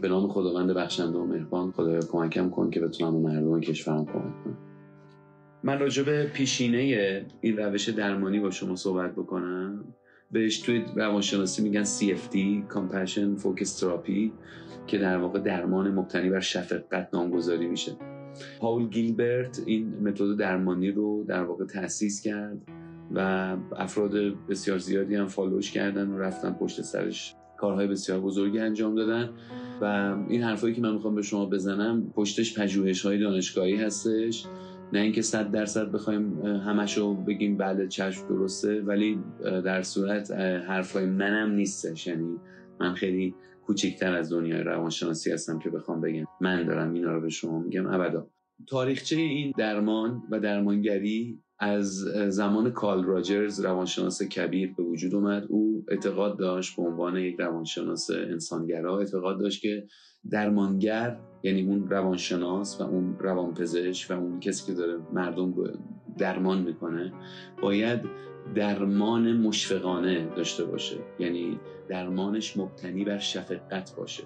به 0.00 0.08
نام 0.08 0.28
خداوند 0.28 0.70
بخشنده 0.70 1.18
و 1.18 1.26
مهربان 1.26 1.70
خدایا 1.70 2.00
کمکم 2.00 2.50
کن 2.50 2.70
که 2.70 2.80
بتونم 2.80 3.22
به 3.22 3.28
مردم 3.28 3.60
کشورم 3.60 4.04
کمک 4.04 4.44
کنم. 4.44 4.58
من 5.62 5.78
راجع 5.78 6.02
به 6.02 6.30
پیشینه 6.34 6.78
این 7.40 7.56
روش 7.56 7.88
درمانی 7.88 8.40
با 8.40 8.50
شما 8.50 8.76
صحبت 8.76 9.12
بکنم. 9.12 9.84
بهش 10.30 10.58
توی 10.58 10.84
روانشناسی 10.96 11.62
میگن 11.62 11.84
CFT 11.84 12.36
Compassion 12.74 13.42
Focus 13.42 13.68
Therapy 13.80 14.30
که 14.86 14.98
در 14.98 15.18
واقع 15.18 15.38
درمان 15.38 15.90
مبتنی 15.90 16.30
بر 16.30 16.40
شفقت 16.40 17.08
نامگذاری 17.12 17.66
میشه. 17.66 17.92
پاول 18.60 18.88
گیلبرت 18.88 19.62
این 19.66 20.08
متد 20.08 20.36
درمانی 20.36 20.90
رو 20.90 21.24
در 21.24 21.42
واقع 21.42 21.64
تأسیس 21.64 22.20
کرد 22.20 22.58
و 23.14 23.20
افراد 23.76 24.14
بسیار 24.48 24.78
زیادی 24.78 25.14
هم 25.14 25.26
فالوش 25.26 25.72
کردن 25.72 26.08
و 26.08 26.18
رفتن 26.18 26.52
پشت 26.52 26.82
سرش. 26.82 27.34
کارهای 27.56 27.86
بسیار 27.86 28.20
بزرگی 28.20 28.58
انجام 28.58 28.94
دادن. 28.94 29.30
و 29.80 29.84
این 30.28 30.42
حرفایی 30.42 30.74
که 30.74 30.80
من 30.80 30.92
می‌خوام 30.92 31.14
به 31.14 31.22
شما 31.22 31.46
بزنم 31.46 32.10
پشتش 32.14 32.58
پژوهش 32.58 33.06
های 33.06 33.18
دانشگاهی 33.18 33.76
هستش. 33.76 34.46
نه 34.92 34.98
اینکه 34.98 35.22
صد 35.22 35.50
درصد 35.50 35.92
بخوایم 35.92 36.42
همشو 36.42 37.14
بگیم 37.14 37.56
بله 37.56 37.88
چشم 37.88 38.28
درسته 38.28 38.80
ولی 38.82 39.18
در 39.42 39.82
صورت 39.82 40.30
حرفای 40.68 41.06
منم 41.06 41.52
نیستش. 41.52 42.06
یعنی 42.06 42.36
من 42.80 42.94
خیلی 42.94 43.34
کوچکتر 43.66 44.14
از 44.14 44.32
دنیای 44.32 44.60
روانشناسی 44.60 45.32
هستم 45.32 45.58
که 45.58 45.70
بخوام 45.70 46.00
بگم. 46.00 46.24
من 46.40 46.66
دارم 46.66 46.92
اینا 46.92 47.12
رو 47.12 47.20
به 47.20 47.28
شما 47.28 47.58
میگم. 47.58 47.86
ابدا 47.86 48.30
تاریخچه 48.68 49.16
این 49.16 49.52
درمان 49.58 50.22
و 50.30 50.40
درمانگری 50.40 51.42
از 51.58 51.94
زمان 52.28 52.70
کال 52.70 53.04
راجرز 53.04 53.60
روانشناس 53.60 54.22
کبیر 54.22 54.74
به 54.76 54.82
وجود 54.82 55.14
اومد. 55.14 55.46
او 55.48 55.84
اعتقاد 55.88 56.38
داشت 56.38 56.76
به 56.76 56.82
عنوان 56.82 57.16
یک 57.16 57.36
روانشناس 57.38 58.10
انسانگرا 58.10 58.98
اعتقاد 58.98 59.40
داشت 59.40 59.62
که 59.62 59.86
درمانگر 60.30 61.18
یعنی 61.42 61.62
اون 61.62 61.90
روانشناس 61.90 62.80
و 62.80 62.84
اون 62.84 63.18
روانپزشک 63.18 64.10
و 64.10 64.14
اون 64.14 64.40
کسی 64.40 64.66
که 64.66 64.74
داره 64.74 64.98
مردم 65.12 65.52
رو 65.52 65.68
درمان 66.18 66.62
می‌کنه 66.62 67.12
باید 67.62 68.00
درمان 68.54 69.36
مشفقانه 69.36 70.34
داشته 70.36 70.64
باشه. 70.64 70.96
یعنی 71.18 71.60
درمانش 71.88 72.56
مبتنی 72.56 73.04
بر 73.04 73.18
شفقت 73.18 73.96
باشه. 73.96 74.24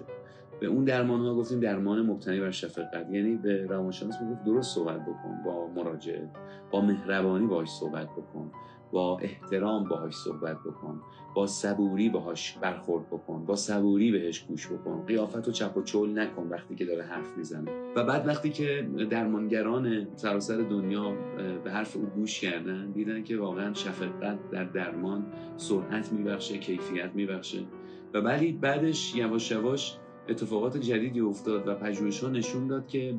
به 0.61 0.67
اون 0.67 0.83
درمان 0.83 1.21
ها 1.21 1.35
گفتیم 1.35 1.59
درمان 1.59 2.01
مبتنی 2.01 2.39
بر 2.39 2.51
شفقت. 2.51 3.07
یعنی 3.11 3.35
به 3.35 3.65
روانشناس 3.65 4.21
می‌گفت 4.21 4.43
درست 4.43 4.75
صحبت 4.75 5.01
بکن 5.01 5.43
با 5.45 5.67
مراجعه 5.67 6.29
با 6.71 6.81
مهربانی 6.81 7.47
باهاش 7.47 7.69
صحبت 7.69 8.07
بکن 8.11 8.51
با 8.91 9.19
احترام 9.19 9.83
باهاش 9.83 10.15
صحبت 10.15 10.57
بکن 10.59 11.01
با 11.35 11.47
صبوری 11.47 12.09
باهاش 12.09 12.57
برخورد 12.61 13.07
بکن 13.07 13.45
با 13.45 13.55
صبوری 13.55 14.11
بهش 14.11 14.39
گوش 14.39 14.67
بکن. 14.67 15.05
قیافت 15.05 15.47
و 15.47 15.51
چپ 15.51 15.77
و 15.77 15.81
چول 15.81 16.19
نکن 16.19 16.47
وقتی 16.47 16.75
که 16.75 16.85
داره 16.85 17.03
حرف 17.03 17.37
می‌زنه. 17.37 17.71
و 17.95 18.03
بعد 18.03 18.27
وقتی 18.27 18.49
که 18.49 18.87
درمانگران 19.09 20.07
سراسر 20.15 20.57
دنیا 20.57 21.11
به 21.63 21.71
حرف 21.71 21.95
او 21.97 22.05
گوش 22.05 22.41
کردن 22.41 22.91
دیدن 22.91 23.23
که 23.23 23.37
واقعا 23.37 23.73
شفقت 23.73 24.49
در 24.51 24.63
درمان 24.63 25.25
سرعت 25.57 26.13
میبخشه 26.13 26.57
کیفیت 26.57 27.11
میبخشه. 27.13 27.59
و 28.13 28.17
ولی 28.17 28.51
بعدش 28.51 29.15
یواش 29.15 29.51
یواش 29.51 29.97
اتفاقات 30.29 30.77
جدیدی 30.77 31.19
افتاد 31.19 31.67
و 31.67 31.75
پژوهش 31.75 32.23
ها 32.23 32.29
نشون 32.29 32.67
داد 32.67 32.87
که 32.87 33.15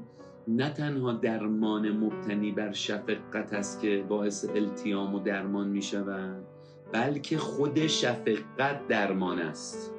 نه 0.48 0.70
تنها 0.70 1.12
درمان 1.12 1.91
مبتنی 1.91 2.53
بر 2.53 2.72
شفقت 2.72 3.53
است 3.53 3.81
که 3.81 4.05
باعث 4.09 4.44
التیام 4.44 5.14
و 5.14 5.19
درمان 5.19 5.69
می 5.69 5.83
شود 5.83 6.44
بلکه 6.92 7.39
خود 7.39 7.86
شفقت 7.86 8.89
درمان 8.89 9.39
است. 9.39 9.94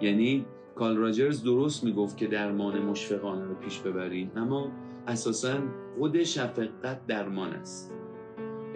یعنی 0.00 0.46
کارل 0.74 0.96
راجرز 0.96 1.42
درست 1.42 1.84
می‌گفت 1.84 2.16
که 2.16 2.26
درمان 2.26 2.78
مشفقانه 2.78 3.44
رو 3.44 3.54
پیش 3.54 3.78
ببرید 3.78 4.30
اما 4.36 4.70
اساسا 5.06 5.58
خود 5.98 6.22
شفقت 6.22 7.06
درمان 7.06 7.52
است. 7.52 7.92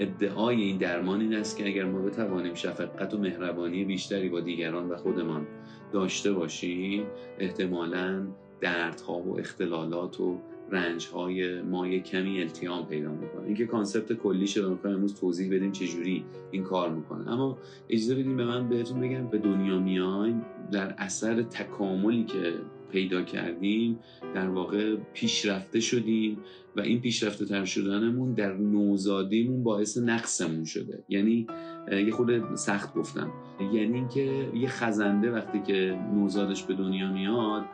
ادعای 0.00 0.62
این 0.62 0.76
درمان 0.76 1.20
این 1.20 1.34
است 1.34 1.56
که 1.56 1.66
اگر 1.66 1.84
ما 1.84 1.98
بتوانیم 1.98 2.54
شفقت 2.54 3.14
و 3.14 3.18
مهربانی 3.18 3.84
بیشتری 3.84 4.28
با 4.28 4.40
دیگران 4.40 4.88
و 4.88 4.96
خودمان 4.96 5.46
داشته 5.92 6.32
باشیم 6.32 7.04
احتمالا 7.38 8.26
دردها 8.60 9.18
و 9.18 9.38
اختلالات 9.38 10.20
و 10.20 10.38
رنج 10.70 11.06
های 11.06 11.62
ما 11.62 11.86
یک 11.86 12.04
کمی 12.04 12.40
التیام 12.40 12.86
پیدا 12.86 13.10
می‌کنه. 13.10 13.46
اینکه 13.46 13.66
concept 13.66 14.12
کلی 14.12 14.46
شده 14.46 14.68
می‌خوایم 14.68 14.96
امروز 14.96 15.20
توضیح 15.20 15.54
بدیم 15.54 15.72
چجوری 15.72 16.24
این 16.50 16.62
کار 16.62 16.90
می‌کنه. 16.90 17.32
اما 17.32 17.58
اجازه 17.88 18.14
بدیم 18.14 18.36
به 18.36 18.44
من 18.44 18.68
بهتون 18.68 19.00
بگم 19.00 19.26
به 19.26 19.38
دنیا 19.38 19.78
میایم 19.78 20.42
در 20.72 20.94
اثر 20.98 21.42
تکاملی 21.42 22.24
که 22.24 22.52
پیدا 22.92 23.22
کردیم 23.22 23.98
در 24.34 24.48
واقع 24.48 24.96
پیشرفته 25.14 25.80
شدیم 25.80 26.38
و 26.76 26.80
این 26.80 27.00
پیشرفته 27.00 27.44
تر 27.44 27.64
شدنمون 27.64 28.34
در 28.34 28.52
نوزادیمون 28.56 29.62
باعث 29.62 29.98
نقصمون 29.98 30.64
شده. 30.64 31.04
یعنی 31.08 31.46
یه 31.92 32.10
خود 32.10 32.54
سخت 32.54 32.94
گفتم. 32.94 33.30
یعنی 33.60 33.94
اینکه 33.94 34.50
یه 34.54 34.68
خزنده 34.68 35.30
وقتی 35.30 35.60
که 35.66 35.98
نوزادش 36.14 36.62
به 36.62 36.74
دنیا 36.74 37.12
میاد 37.12 37.64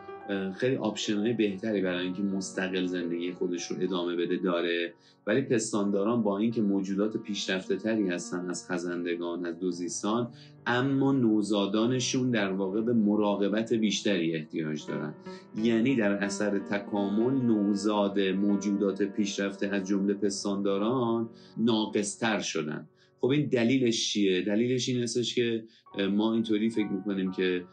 خیلی 0.57 0.77
آپشن 0.77 1.19
های 1.19 1.33
بهتری 1.33 1.81
برای 1.81 2.05
اینکه 2.05 2.23
مستقل 2.23 2.87
زندگی 2.87 3.33
خودش 3.33 3.71
رو 3.71 3.77
ادامه 3.81 4.17
بده 4.17 4.37
داره. 4.37 4.95
ولی 5.27 5.43
پستانداران 5.43 6.23
با 6.23 6.39
اینکه 6.39 6.63
موجودات 6.63 7.17
پیشرفته 7.17 7.77
تری 7.77 8.09
هستن 8.09 8.51
از 8.51 8.71
خزندگان 8.71 9.47
از 9.47 9.59
دوزیستان 9.59 10.31
اما 10.67 11.13
نوزادانشون 11.13 12.31
در 12.31 12.53
واقع 12.53 12.81
به 12.81 12.93
مراقبت 12.93 13.73
بیشتری 13.73 14.35
احتیاج 14.35 14.87
دارن. 14.87 15.15
یعنی 15.57 15.97
در 15.97 16.13
اثر 16.13 16.59
تکامل 16.59 17.33
نوزاد 17.33 18.21
موجودات 18.21 19.03
پیشرفته 19.03 19.67
از 19.67 19.87
جمله 19.87 20.15
پستانداران 20.15 21.29
ناقصتر 21.57 22.41
شدن. 22.41 22.89
خب 23.21 23.27
این 23.27 23.47
دلیلش 23.47 24.13
چیه؟ 24.13 24.43
دلیلش 24.43 24.89
این 24.89 25.03
هستش 25.03 25.35
که 25.35 25.65
ما 26.11 26.35
اینطوری 26.35 26.71
فکر 26.71 26.89
می‌کنیم 26.89 27.33
که 27.33 27.65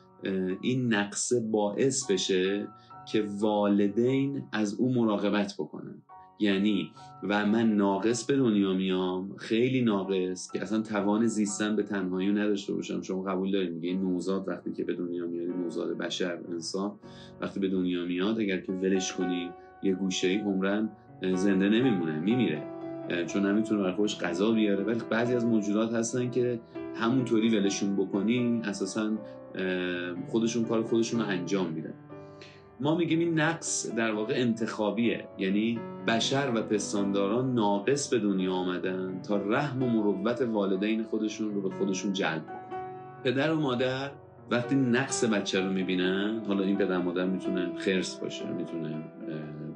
این 0.61 0.93
نقصه 0.93 1.39
باعث 1.39 2.11
بشه 2.11 2.67
که 3.11 3.25
والدین 3.39 4.43
از 4.51 4.73
او 4.73 4.93
مراقبت 4.93 5.53
بکنن. 5.59 6.01
یعنی 6.39 6.91
و 7.23 7.45
من 7.45 7.75
ناقص 7.75 8.25
به 8.25 8.35
دنیا 8.37 8.73
میام 8.73 9.35
خیلی 9.35 9.81
ناقص 9.81 10.51
که 10.51 10.61
اصلا 10.61 10.81
توان 10.81 11.27
زیستن 11.27 11.75
به 11.75 11.83
تنهایی 11.83 12.31
نداشته 12.31 12.73
باشم. 12.73 13.01
شما 13.01 13.23
قبول 13.23 13.51
دارید 13.51 13.73
میگه 13.73 13.93
نوزاد 13.93 14.47
وقتی 14.47 14.71
که 14.71 14.83
به 14.83 14.93
دنیا 14.93 15.27
میاد 15.27 15.49
نوزاد 15.49 15.97
بشر 15.97 16.39
انسان 16.51 16.91
وقتی 17.41 17.59
به 17.59 17.69
دنیا 17.69 18.05
میاد 18.05 18.39
اگر 18.39 18.61
که 18.61 18.71
ولش 18.71 19.13
کنی 19.13 19.49
یه 19.83 19.95
گوشه 19.95 20.27
ای 20.27 20.37
عمرن 20.37 20.89
زنده 21.35 21.69
نمیمونه 21.69 22.19
میمیره. 22.19 22.63
چون 23.27 23.45
نمی‌تونه 23.45 23.81
برای 23.81 23.93
خودش 23.93 24.19
غذا 24.19 24.51
بیاره. 24.51 24.83
ولی 24.83 25.01
بعضی 25.09 25.33
از 25.33 25.45
موجودات 25.45 25.93
هستن 25.93 26.29
که 26.29 26.59
همونطوری 26.95 27.57
ولشون 27.59 27.95
بکنی 27.95 28.61
اساسا 28.63 29.11
خودشون 30.27 30.65
کار 30.65 30.83
خودشون 30.83 31.19
رو 31.19 31.27
انجام 31.27 31.67
میدن. 31.67 31.93
ما 32.79 32.95
میگیم 32.95 33.19
این 33.19 33.39
نقص 33.39 33.95
در 33.95 34.11
واقع 34.11 34.33
انتخابیه. 34.37 35.27
یعنی 35.37 35.79
بشر 36.07 36.51
و 36.55 36.61
پستانداران 36.61 37.53
ناقص 37.53 38.09
به 38.09 38.19
دنیا 38.19 38.53
آمدن 38.53 39.21
تا 39.27 39.37
رحم 39.37 39.83
و 39.83 39.89
مروت 39.89 40.41
والدین 40.41 41.03
خودشون 41.03 41.53
رو 41.53 41.61
به 41.61 41.75
خودشون 41.75 42.13
جلب 42.13 42.45
کنن 42.47 42.83
پدر 43.23 43.51
و 43.51 43.59
مادر 43.59 44.11
وقتی 44.51 44.75
نقص 44.75 45.23
بچه 45.23 45.59
رو 45.59 45.69
می‌بینن 45.69 46.41
حالا 46.47 46.63
این 46.63 46.77
پدر 46.77 46.97
مادر 46.97 47.25
می‌تونه 47.25 47.71
خرس 47.77 48.15
باشه 48.15 48.51
می‌تونه 48.51 49.03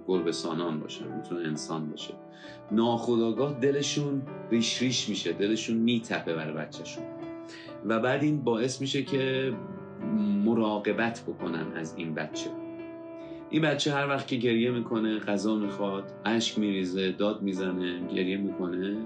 گربه 0.08 0.32
سانان 0.32 0.80
باشه 0.80 1.06
می‌تونه 1.18 1.48
انسان 1.48 1.90
باشه. 1.90 2.14
ناخداگاه 2.72 3.60
دلشون 3.62 4.22
ریش 4.52 4.82
ریش 4.82 5.10
میشه 5.10 5.34
دلشون 5.34 5.78
میتپه 5.78 6.34
برای 6.34 6.54
بچهشون. 6.54 7.04
و 7.86 8.00
بعد 8.00 8.24
این 8.24 8.44
باعث 8.44 8.82
میشه 8.82 9.04
که 9.04 9.54
مراقبت 10.46 11.24
بکنن 11.28 11.66
از 11.76 11.96
این 11.98 12.14
بچه. 12.14 12.50
این 13.50 13.62
بچه 13.62 13.94
هر 13.94 14.08
وقت 14.08 14.28
که 14.28 14.36
گریه 14.36 14.72
می‌کنه 14.72 15.20
غذا 15.20 15.56
می‌خواد 15.56 16.12
اشک 16.26 16.60
میریزه 16.60 17.12
داد 17.12 17.42
می‌زنه 17.42 18.08
گریه 18.08 18.38
می‌کنه 18.38 18.98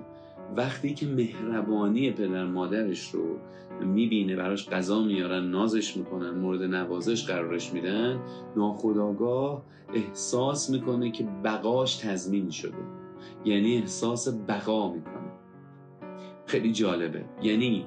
وقتی 0.55 0.93
که 0.93 1.07
مهربانی 1.07 2.11
پدر 2.11 2.45
مادرش 2.45 3.11
رو 3.11 3.37
می‌بینه 3.85 4.35
براش 4.35 4.69
غذا 4.69 5.03
میارن 5.03 5.43
نازش 5.43 5.97
می‌کنن 5.97 6.29
مورد 6.29 6.63
نوازش 6.63 7.25
قرارش 7.25 7.73
میدن 7.73 8.19
ناخداگاه 8.55 9.63
احساس 9.93 10.69
می‌کنه 10.69 11.11
که 11.11 11.27
بقاش 11.43 11.95
تضمین 11.95 12.49
شده. 12.49 12.77
یعنی 13.45 13.77
احساس 13.77 14.27
بقا 14.47 14.93
می‌کنه. 14.93 15.31
خیلی 16.45 16.71
جالبه. 16.71 17.25
یعنی 17.41 17.85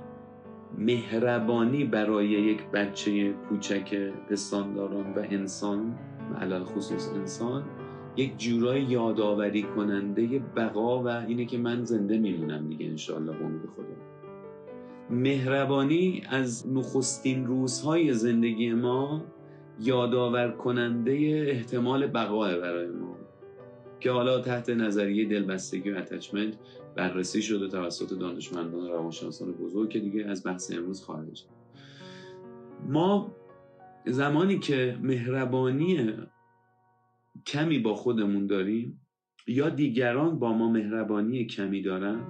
مهربانی 0.79 1.85
برای 1.85 2.29
یک 2.29 2.67
بچه 2.67 3.33
کوچک 3.49 3.95
پستانداران 4.31 5.15
و 5.15 5.23
انسان 5.31 5.99
علال 6.41 6.65
خصوص 6.65 7.09
انسان 7.09 7.65
یک 8.17 8.39
جورای 8.39 8.83
یادآوری 8.83 9.63
کننده 9.63 10.39
بقا 10.57 11.03
و 11.03 11.09
اینه 11.09 11.45
که 11.45 11.59
من 11.59 11.85
زنده 11.85 12.19
میمونم 12.19 12.69
دیگه 12.69 12.87
انشالله 12.87 13.33
به 13.33 13.69
خدا. 13.77 13.95
مهربانی 15.11 16.23
از 16.31 16.69
نخستین 16.73 17.47
روزهای 17.47 18.13
زندگی 18.13 18.73
ما 18.73 19.25
یادآور 19.81 20.51
کننده 20.51 21.13
احتمال 21.49 22.07
بقای 22.07 22.61
برای 22.61 22.89
ما. 22.89 23.17
که 24.01 24.11
حالا 24.11 24.41
تحت 24.41 24.71
نظریه 24.71 25.29
دلبستگی 25.29 25.91
و 25.91 25.97
اتچمنت 25.99 26.55
بررسی 26.97 27.43
شده 27.43 27.69
توسط 27.69 28.19
دانشمندان 28.19 28.91
روانشناسان 28.91 29.53
بزرگ 29.53 29.89
که 29.89 29.99
دیگه 29.99 30.27
از 30.27 30.47
بحث 30.47 30.73
امروز 30.73 31.03
خارج. 31.03 31.45
ما 32.89 33.37
زمانی 34.07 34.59
که 34.59 34.99
مهربانی 35.03 36.13
کمی 37.47 37.79
با 37.79 37.95
خودمون 37.95 38.47
داریم 38.47 39.01
یا 39.47 39.69
دیگران 39.69 40.39
با 40.39 40.53
ما 40.53 40.71
مهربانی 40.71 41.45
کمی 41.45 41.83
دارن 41.83 42.21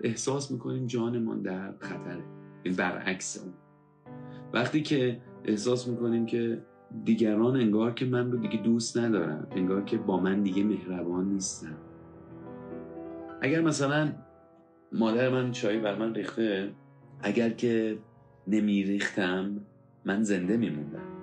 احساس 0.00 0.50
می‌کنیم 0.50 0.86
جانمان 0.86 1.42
در 1.42 1.72
خطره. 1.78 2.24
این 2.62 2.74
برعکس 2.74 3.42
اون. 3.42 3.52
وقتی 4.52 4.82
که 4.82 5.20
احساس 5.44 5.88
می‌کنیم 5.88 6.26
که 6.26 6.62
دیگران 7.04 7.56
انگار 7.56 7.94
که 7.94 8.06
من 8.06 8.32
رو 8.32 8.38
دیگه 8.38 8.56
دوست 8.56 8.98
ندارن 8.98 9.46
انگار 9.50 9.84
که 9.84 9.98
با 9.98 10.20
من 10.20 10.42
دیگه 10.42 10.64
مهربان 10.64 11.32
نیستن. 11.32 11.76
اگر 13.40 13.60
مثلا 13.60 14.12
مادر 14.92 15.28
من 15.28 15.50
چایی 15.50 15.78
بر 15.78 15.98
من 15.98 16.14
ریخته 16.14 16.72
اگر 17.22 17.50
که 17.50 17.98
نمیریختم 18.46 19.60
من 20.04 20.22
زنده 20.22 20.56
میموندم. 20.56 21.15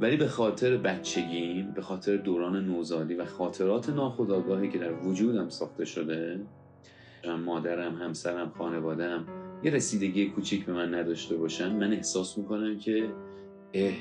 ولی 0.00 0.16
به 0.16 0.28
خاطر 0.28 0.76
بچگیم 0.76 1.70
به 1.70 1.82
خاطر 1.82 2.16
دوران 2.16 2.64
نوزادی 2.64 3.14
و 3.14 3.24
خاطرات 3.24 3.90
ناخودآگاهی 3.90 4.68
که 4.68 4.78
در 4.78 4.92
وجودم 4.92 5.48
ساخته 5.48 5.84
شده 5.84 6.40
مادرم 7.44 7.94
همسرم 7.94 8.50
خانوادم 8.50 9.26
یه 9.62 9.70
رسیدگی 9.70 10.30
کوچیک 10.30 10.66
به 10.66 10.72
من 10.72 10.94
نداشته 10.94 11.36
باشن 11.36 11.72
من 11.72 11.92
احساس 11.92 12.38
می‌کنم 12.38 12.78
که 12.78 13.12
اه 13.74 13.94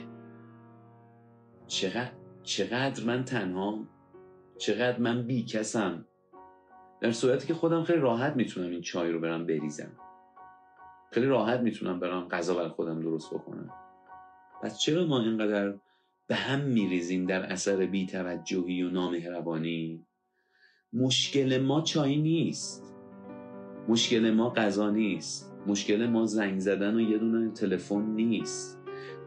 چقدر 1.68 2.12
چقدر 2.44 3.04
من 3.04 3.26
تنها 3.26 3.80
چقدر 4.58 5.00
من 5.00 5.24
بی 5.28 5.44
کسم. 5.44 6.06
در 7.02 7.12
صورتی 7.12 7.48
که 7.48 7.54
خودم 7.54 7.84
خیلی 7.84 8.00
راحت 8.00 8.36
می‌تونم 8.36 8.70
این 8.70 8.82
چای 8.82 9.12
رو 9.12 9.20
برم 9.20 9.46
بریزم. 9.46 9.92
خیلی 11.12 11.26
راحت 11.26 11.60
می‌تونم 11.60 12.00
برم 12.00 12.28
غذا 12.28 12.56
بر 12.56 12.68
خودم 12.68 13.02
درست 13.02 13.34
بکنم 13.34 13.83
پس 14.64 14.80
چرا 14.80 15.06
ما 15.06 15.22
اینقدر 15.22 15.74
به 16.28 16.36
هم 16.36 16.60
میریزیم 16.60 17.26
در 17.26 17.44
اثر 17.44 17.86
بیتوجهی 17.86 18.84
و 18.84 18.90
نامهربانی؟ 18.90 20.06
مشکل 20.94 21.58
ما 21.58 21.82
چای 21.82 22.18
نیست. 22.18 22.96
مشکل 23.88 24.32
ما 24.32 24.50
غذا 24.50 24.90
نیست. 24.90 25.54
مشکل 25.68 26.08
ما 26.08 26.26
زنگ 26.26 26.60
زدن 26.60 26.96
و 26.96 27.02
یه 27.02 27.18
دونه 27.18 27.52
تلفن 27.52 28.02
نیست. 28.02 28.80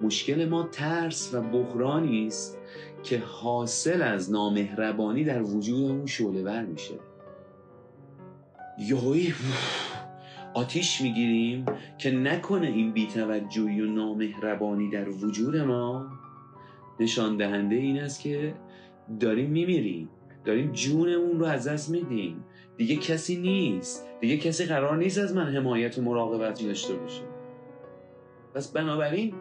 مشکل 0.03 0.49
ما 0.49 0.63
ترس 0.63 1.35
و 1.35 1.41
بحرانی 1.43 2.27
است 2.27 2.59
که 3.03 3.19
حاصل 3.19 4.03
از 4.03 4.33
نامهربانی 4.33 5.25
در 5.25 5.43
وجودمون 5.43 6.07
شعله 6.07 6.43
ور 6.43 6.65
میشه. 6.65 6.95
یهویی 8.79 9.35
آتیش 10.57 11.01
می‌گیریم 11.01 11.65
که 11.99 12.11
نکنه 12.11 12.67
این 12.67 12.93
بیتوجهی 12.93 13.81
و 13.81 13.87
نامهربانی 13.87 14.91
در 14.91 15.09
وجود 15.09 15.57
ما. 15.57 16.07
نشان 17.01 17.37
دهنده 17.37 17.77
این 17.77 18.01
است 18.01 18.21
که 18.21 18.55
داریم 19.21 19.51
میمیریم 19.51 20.09
داریم 20.45 20.73
جونمون 20.73 21.41
رو 21.41 21.47
از 21.47 21.69
دست 21.69 21.91
میدیم. 21.91 22.45
دیگه 22.77 22.97
کسی 22.97 23.37
نیست 23.37 24.07
دیگه 24.21 24.37
کسی 24.37 24.65
قرار 24.65 24.97
نیست 24.97 25.19
از 25.19 25.37
من 25.37 25.55
حمایت 25.55 25.99
و 25.99 26.03
مراقبت 26.03 26.63
داشته 26.63 26.95
باشه. 26.95 27.23
پس 28.55 28.73
بنابراین 28.73 29.35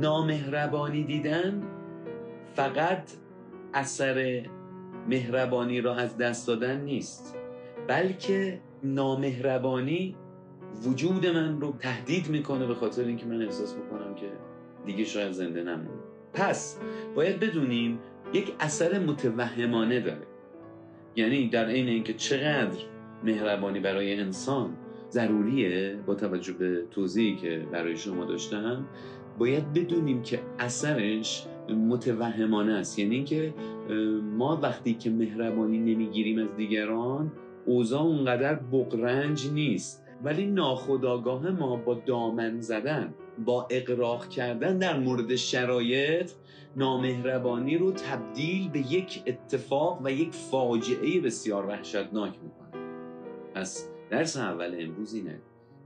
نامهربانی 0.00 1.04
دیدن 1.04 1.62
فقط 2.54 3.10
اثر 3.74 4.46
مهربانی 5.08 5.80
را 5.80 5.94
از 5.94 6.16
دست 6.16 6.46
دادن 6.46 6.80
نیست 6.80 7.36
بلکه 7.88 8.60
نامهربانی 8.82 10.16
وجود 10.84 11.26
من 11.26 11.60
رو 11.60 11.74
تهدید 11.78 12.28
می‌کنه 12.28 12.66
به 12.66 12.74
خاطر 12.74 13.04
اینکه 13.04 13.26
من 13.26 13.42
احساس 13.42 13.74
می‌کنم 13.74 14.14
که 14.14 14.26
دیگه 14.86 15.04
شاید 15.04 15.32
زنده 15.32 15.62
نمونه 15.62 15.88
پس 16.32 16.78
باید 17.14 17.40
بدونیم 17.40 17.98
یک 18.32 18.54
اثر 18.60 18.98
متوهمانه 18.98 20.00
داره. 20.00 20.26
یعنی 21.16 21.48
در 21.48 21.66
عین 21.66 21.88
اینکه 21.88 22.14
چقدر 22.14 22.78
مهربانی 23.24 23.80
برای 23.80 24.20
انسان 24.20 24.70
ضروریه 25.10 25.98
با 26.06 26.14
توجه 26.14 26.52
به 26.52 26.82
توضیحی 26.90 27.36
که 27.36 27.66
برای 27.72 27.96
شما 27.96 28.24
داشتم 28.24 28.86
باید 29.38 29.72
بدونیم 29.72 30.22
که 30.22 30.40
اثرش 30.58 31.46
متوهمانه 31.88 32.72
است. 32.72 32.98
یعنی 32.98 33.14
اینکه 33.14 33.54
ما 34.36 34.58
وقتی 34.62 34.94
که 34.94 35.10
مهربانی 35.10 35.78
نمی‌گیریم 35.78 36.38
از 36.38 36.56
دیگران 36.56 37.32
اوضاع 37.66 38.02
اونقدر 38.02 38.54
بقرنج 38.54 39.50
نیست. 39.52 40.05
ولی 40.24 40.46
ناخداگاه 40.46 41.50
ما 41.50 41.76
با 41.76 41.94
دامن 41.94 42.60
زدن 42.60 43.14
با 43.44 43.66
اقراق 43.70 44.28
کردن 44.28 44.78
در 44.78 44.98
مورد 44.98 45.36
شرایط 45.36 46.30
نامهربانی 46.76 47.78
رو 47.78 47.92
تبدیل 47.92 48.68
به 48.68 48.78
یک 48.78 49.22
اتفاق 49.26 50.00
و 50.04 50.12
یک 50.12 50.34
فاجعه 50.34 51.20
بسیار 51.20 51.66
وحشتناک 51.66 52.32
می‌کنه. 52.42 52.82
پس 53.54 53.88
درس 54.10 54.36
اول 54.36 54.76
امروز 54.78 55.14
اینه 55.14 55.40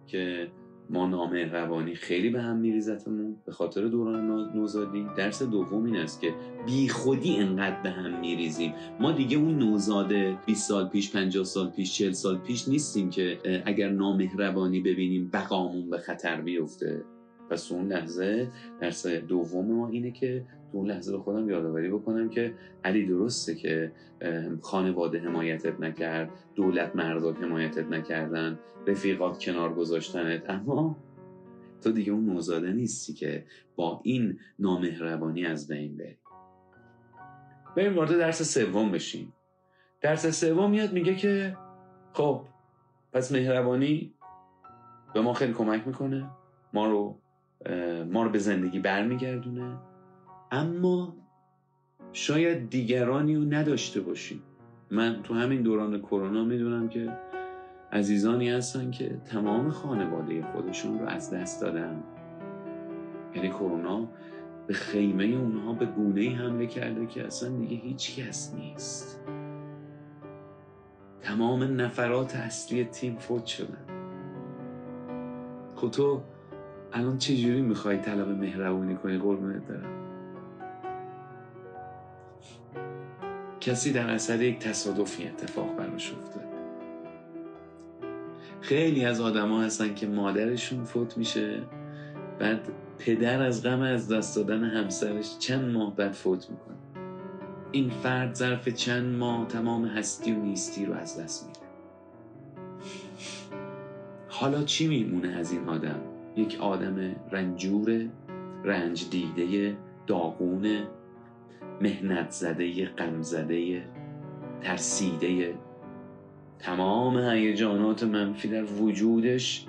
که 0.07 0.51
ما 0.93 1.07
نامهربانی 1.07 1.95
خیلی 1.95 2.31
به 2.31 2.43
هم 2.43 2.57
میریزتمون 2.57 3.37
به 3.47 3.53
خاطر 3.53 3.85
دوران 3.85 4.51
نوزادی 4.55 5.07
درس 5.17 5.43
دوم 5.43 5.85
این 5.85 5.97
است 5.97 6.21
که 6.21 6.35
بی 6.67 6.89
خودی 6.89 7.37
انقدر 7.37 7.83
به 7.83 7.91
هم 7.91 8.21
میریزیم. 8.21 8.75
ما 9.01 9.13
دیگه 9.13 9.37
اون 9.37 9.59
نوزاده 9.59 10.39
20 10.47 10.69
سال 10.69 10.89
پیش 10.89 11.13
50 11.13 11.45
سال 11.45 11.71
پیش 11.71 11.95
40 11.95 12.13
سال 12.13 12.39
پیش 12.39 12.69
نیستیم 12.69 13.11
که 13.11 13.39
اگر 13.65 13.89
نامهربانی 13.89 14.81
ببینیم 14.81 15.31
بقامون 15.33 15.91
به 15.91 15.99
خطر 15.99 16.41
بیفته. 16.41 17.05
پس 17.51 17.73
اون 17.73 17.89
لحظه 17.89 18.49
درس 18.81 19.07
دوم 19.07 19.67
ما 19.67 19.89
اینه 19.89 20.11
که 20.11 20.45
تو 20.73 20.79
اون 20.79 20.87
لحظه 20.87 21.13
به 21.13 21.19
خودم 21.19 21.51
یادآوری 21.51 21.91
بکنم 21.91 22.29
که 22.29 22.55
علی 22.85 23.07
درسته 23.07 23.55
که 23.55 23.93
خانواده 24.61 25.21
حمایتت 25.21 25.81
نکرد 25.81 26.31
دولت 26.55 26.97
مردات 26.97 27.43
حمایتت 27.43 27.87
نکردن 27.87 28.59
رفیقات 28.87 29.39
کنار 29.39 29.75
گذاشتنت 29.75 30.51
اما 30.51 30.97
تو 31.83 31.93
دیگه 31.93 32.13
اون 32.13 32.27
نوزاده 32.27 32.73
نیستی 32.73 33.13
که 33.13 33.45
با 33.77 34.01
این 34.05 34.39
نامهربانی 34.59 35.47
از 35.47 35.69
بین 35.69 35.97
بری. 35.97 36.19
بریم 37.77 37.97
وارد 37.97 38.19
درس 38.19 38.55
سوم 38.55 38.91
بشیم. 38.91 39.33
درس 40.01 40.41
سوم 40.41 40.71
میاد 40.71 40.93
میگه 40.93 41.17
که 41.17 41.57
خب 42.13 42.45
پس 43.13 43.33
مهربانی 43.33 44.15
به 45.15 45.21
ما 45.21 45.33
خیلی 45.33 45.53
کمک 45.53 45.87
می‌کنه. 45.87 46.31
ما 46.73 46.87
رو 46.87 47.19
ما 48.11 48.23
رو 48.23 48.31
به 48.31 48.39
زندگی 48.39 48.79
برمیگردونه. 48.79 49.79
اما 50.51 51.17
شاید 52.13 52.71
دیگرانی 52.71 53.37
رو 53.37 53.45
نداشته 53.45 54.01
باشیم. 54.01 54.43
من 54.91 55.23
تو 55.23 55.35
همین 55.35 55.63
دوران 55.63 56.01
کرونا 56.01 56.45
می‌دونم 56.45 56.89
که 56.89 57.13
عزیزانی 57.93 58.51
هستن 58.51 58.91
که 58.91 59.21
تمام 59.25 59.71
خانواده 59.71 60.43
خودشون 60.43 60.99
رو 60.99 61.07
از 61.07 61.35
دست 61.35 61.61
دادن. 61.61 62.03
یعنی 63.35 63.49
کرونا 63.49 64.09
به 64.67 64.75
خیمه 64.75 65.25
اونها 65.25 65.73
به 65.73 65.87
گونه 65.87 66.31
حمله 66.31 66.67
کرده 66.67 67.07
که 67.07 67.27
اصلا 67.27 67.49
دیگه 67.49 67.77
هیچ 67.77 68.21
کس 68.21 68.55
نیست. 68.55 69.21
تمام 71.21 71.81
نفرات 71.81 72.37
اصلی 72.37 72.85
تیم 72.85 73.17
فوت 73.17 73.47
شدن. 73.47 73.85
خب 75.77 75.91
تو 75.91 76.23
الان 76.93 77.19
چجوری 77.19 77.63
می‌خوای 77.63 77.99
طلب 77.99 78.29
مهربونی 78.29 78.97
کنی؟ 78.97 79.19
قربونت 79.19 79.69
دارم 79.69 80.00
کسی 83.61 83.93
در 83.93 84.11
اثر 84.11 84.43
یک 84.43 84.59
تصادفی 84.59 85.27
اتفاق 85.29 85.77
براش 85.77 86.13
افتاد. 86.13 86.45
خیلی 88.61 89.05
از 89.05 89.21
آدما 89.21 89.63
هستن 89.63 89.95
که 89.95 90.07
مادرشون 90.07 90.85
فوت 90.85 91.19
میشه 91.19 91.63
بعد 92.39 92.61
پدر 92.99 93.43
از 93.43 93.63
غم 93.63 93.81
از 93.81 94.13
دست 94.13 94.37
دادن 94.37 94.65
همسرش 94.65 95.39
چند 95.39 95.75
ماه 95.75 95.97
بعد 95.97 96.13
فوت 96.13 96.51
می‌کنه. 96.51 96.77
این 97.73 97.91
فرد 97.91 98.35
ظرف 98.35 98.69
چند 98.69 99.17
ماه 99.17 99.49
تمام 99.49 99.85
هستی 99.85 100.33
و 100.33 100.39
نیستی 100.39 100.87
رو 100.87 100.95
از 100.95 101.21
دست 101.21 101.47
میده. 101.47 101.61
حالا 104.29 104.63
چی 104.63 104.89
میمونه 104.89 105.29
از 105.29 105.53
این 105.53 105.69
آدم؟ 105.69 106.01
یک 106.37 106.59
آدم 106.61 107.17
رنجور 107.31 108.09
رنج 108.65 109.11
دیده 109.11 109.77
داغونه. 110.07 110.87
محنت 111.81 112.31
زده 112.31 112.87
غم 112.87 113.23
زده 113.23 113.83
ترسیده. 114.61 115.55
تمام 116.59 117.19
هیجانات 117.19 118.05
منفی 118.05 118.49
در 118.49 118.65
وجودش 118.65 119.67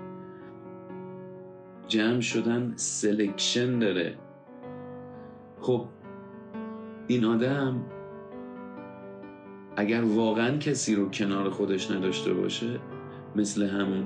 جمع 1.87 2.19
شدن 2.19 2.73
selection 2.75 3.79
داره. 3.79 4.15
خب 5.61 5.85
این 7.07 7.25
آدم 7.25 7.85
اگر 9.75 10.01
واقعا 10.01 10.57
کسی 10.57 10.95
رو 10.95 11.09
کنار 11.09 11.49
خودش 11.49 11.91
نداشته 11.91 12.33
باشه 12.33 12.79
مثل 13.35 13.63
همون 13.63 14.03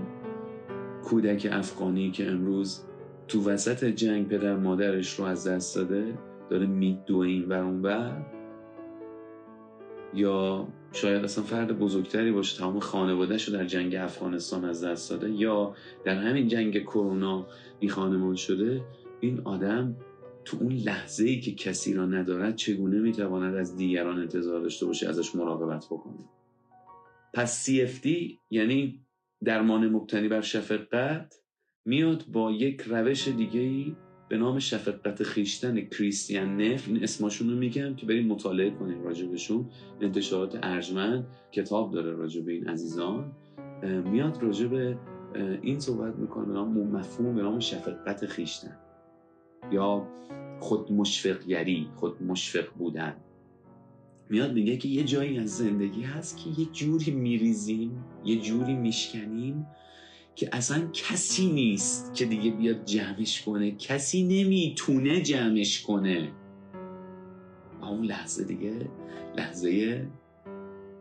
کودک 1.03 1.47
افغانی 1.51 2.11
که 2.11 2.31
امروز 2.31 2.81
تو 3.27 3.49
وسط 3.49 3.85
جنگ 3.85 4.27
پدر 4.27 4.55
مادرش 4.55 5.19
رو 5.19 5.25
از 5.25 5.47
دست 5.47 5.75
داده 5.75 6.13
داره 6.49 6.65
میدوه 6.65 7.27
این 7.27 7.45
و 7.45 7.53
اون 7.53 7.81
بر 7.81 8.25
یا 10.13 10.67
شاید 10.91 11.23
اصلا 11.23 11.43
فرد 11.43 11.79
بزرگتری 11.79 12.31
باشه 12.31 12.57
تمام 12.57 12.79
خانوادهش 12.79 13.47
رو 13.47 13.53
در 13.53 13.65
جنگ 13.65 13.95
افغانستان 13.95 14.65
از 14.65 14.83
دست 14.83 15.09
داده؟ 15.09 15.31
یا 15.31 15.75
در 16.03 16.15
همین 16.15 16.47
جنگ 16.47 16.83
کرونا 16.83 17.47
بی 17.79 17.89
خانمان 17.89 18.35
شده 18.35 18.81
این 19.19 19.41
آدم 19.43 19.95
تو 20.45 20.57
اون 20.61 20.71
لحظه 20.71 21.23
ای 21.23 21.39
که 21.39 21.51
کسی 21.51 21.93
را 21.93 22.05
ندارد 22.05 22.55
چگونه 22.55 22.99
می‌تواند 22.99 23.55
از 23.55 23.77
دیگران 23.77 24.19
انتظار 24.19 24.61
داشته 24.61 24.85
باشه 24.85 25.09
ازش 25.09 25.35
مراقبت 25.35 25.85
بکنه؟ 25.85 26.29
پس 27.33 27.69
CFD 27.69 28.07
یعنی 28.49 29.05
درمان 29.43 29.89
مبتنی 29.89 30.27
بر 30.27 30.41
شفقت 30.41 31.35
میاد 31.85 32.25
با 32.27 32.51
یک 32.51 32.81
روش 32.81 33.27
دیگه 33.27 33.59
ای 33.59 33.95
به 34.29 34.37
نام 34.37 34.59
شفقت 34.59 35.23
خیشتن 35.23 35.81
کریستیان 35.81 36.61
نف 36.61 36.87
این 36.87 37.03
اسماشون 37.03 37.49
رو 37.49 37.57
میگم 37.57 37.95
که 37.95 38.05
برید 38.05 38.27
مطالعه 38.27 38.69
کنید 38.69 38.97
راجبشون. 39.03 39.65
انتشارات 40.01 40.59
ارجمند 40.63 41.27
کتاب 41.51 41.91
داره 41.91 42.11
راجب 42.11 42.47
این 42.47 42.67
عزیزان. 42.67 43.31
میاد 43.83 44.43
راجب 44.43 44.97
این 45.61 45.79
صحبت 45.79 46.15
می‌کنه 46.15 46.45
به 46.45 46.53
نام 46.53 46.77
مفهوم 46.77 47.35
به 47.35 47.41
نام 47.41 47.59
شفقت 47.59 48.25
خیشتن. 48.25 48.77
یا 49.71 50.07
خود 50.59 50.91
مشفق 50.91 51.37
خود 51.95 52.23
مشفق 52.23 52.73
بودن. 52.77 53.15
میاد 54.29 54.53
میگه 54.53 54.77
که 54.77 54.87
یه 54.87 55.03
جایی 55.03 55.39
از 55.39 55.57
زندگی 55.57 56.01
هست 56.01 56.37
که 56.37 56.61
یه 56.61 56.65
جوری 56.65 57.11
میریزیم 57.11 58.03
یه 58.25 58.39
جوری 58.39 58.75
میشکنیم 58.75 59.67
که 60.35 60.49
اصلا 60.51 60.87
کسی 60.93 61.51
نیست 61.51 62.13
که 62.13 62.25
دیگه 62.25 62.51
بیاد 62.51 62.85
جمعش 62.85 63.41
کنه. 63.41 63.71
کسی 63.71 64.23
نمی‌تونه 64.23 65.21
جمعش 65.21 65.81
کنه. 65.81 66.31
اون 67.81 68.05
لحظه 68.05 68.43
دیگه 68.43 68.89
لحظه 69.35 70.01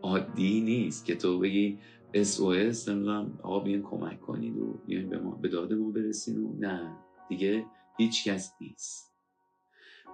عادی 0.01 0.61
نیست 0.61 1.05
که 1.05 1.15
تو 1.15 1.39
بگی 1.39 1.79
SOS 2.13 2.87
نمی‌دونم 2.87 3.39
آقا 3.43 3.59
بیان 3.59 3.81
کمک 3.81 4.21
کنید 4.21 4.57
و 4.57 4.79
بیان 4.87 5.09
به 5.09 5.19
ما 5.19 5.31
به 5.31 5.47
داد 5.47 5.73
ما 5.73 5.91
برسین 5.91 6.37
و 6.37 6.55
نه. 6.59 6.97
دیگه 7.29 7.65
هیچ 7.97 8.27
کس 8.27 8.53
نیست. 8.61 9.15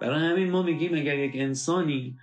برای 0.01 0.19
همین 0.19 0.51
ما 0.51 0.63
میگیم 0.63 0.93
اگر 0.93 1.19
یک 1.19 1.31
انسانی 1.35 2.17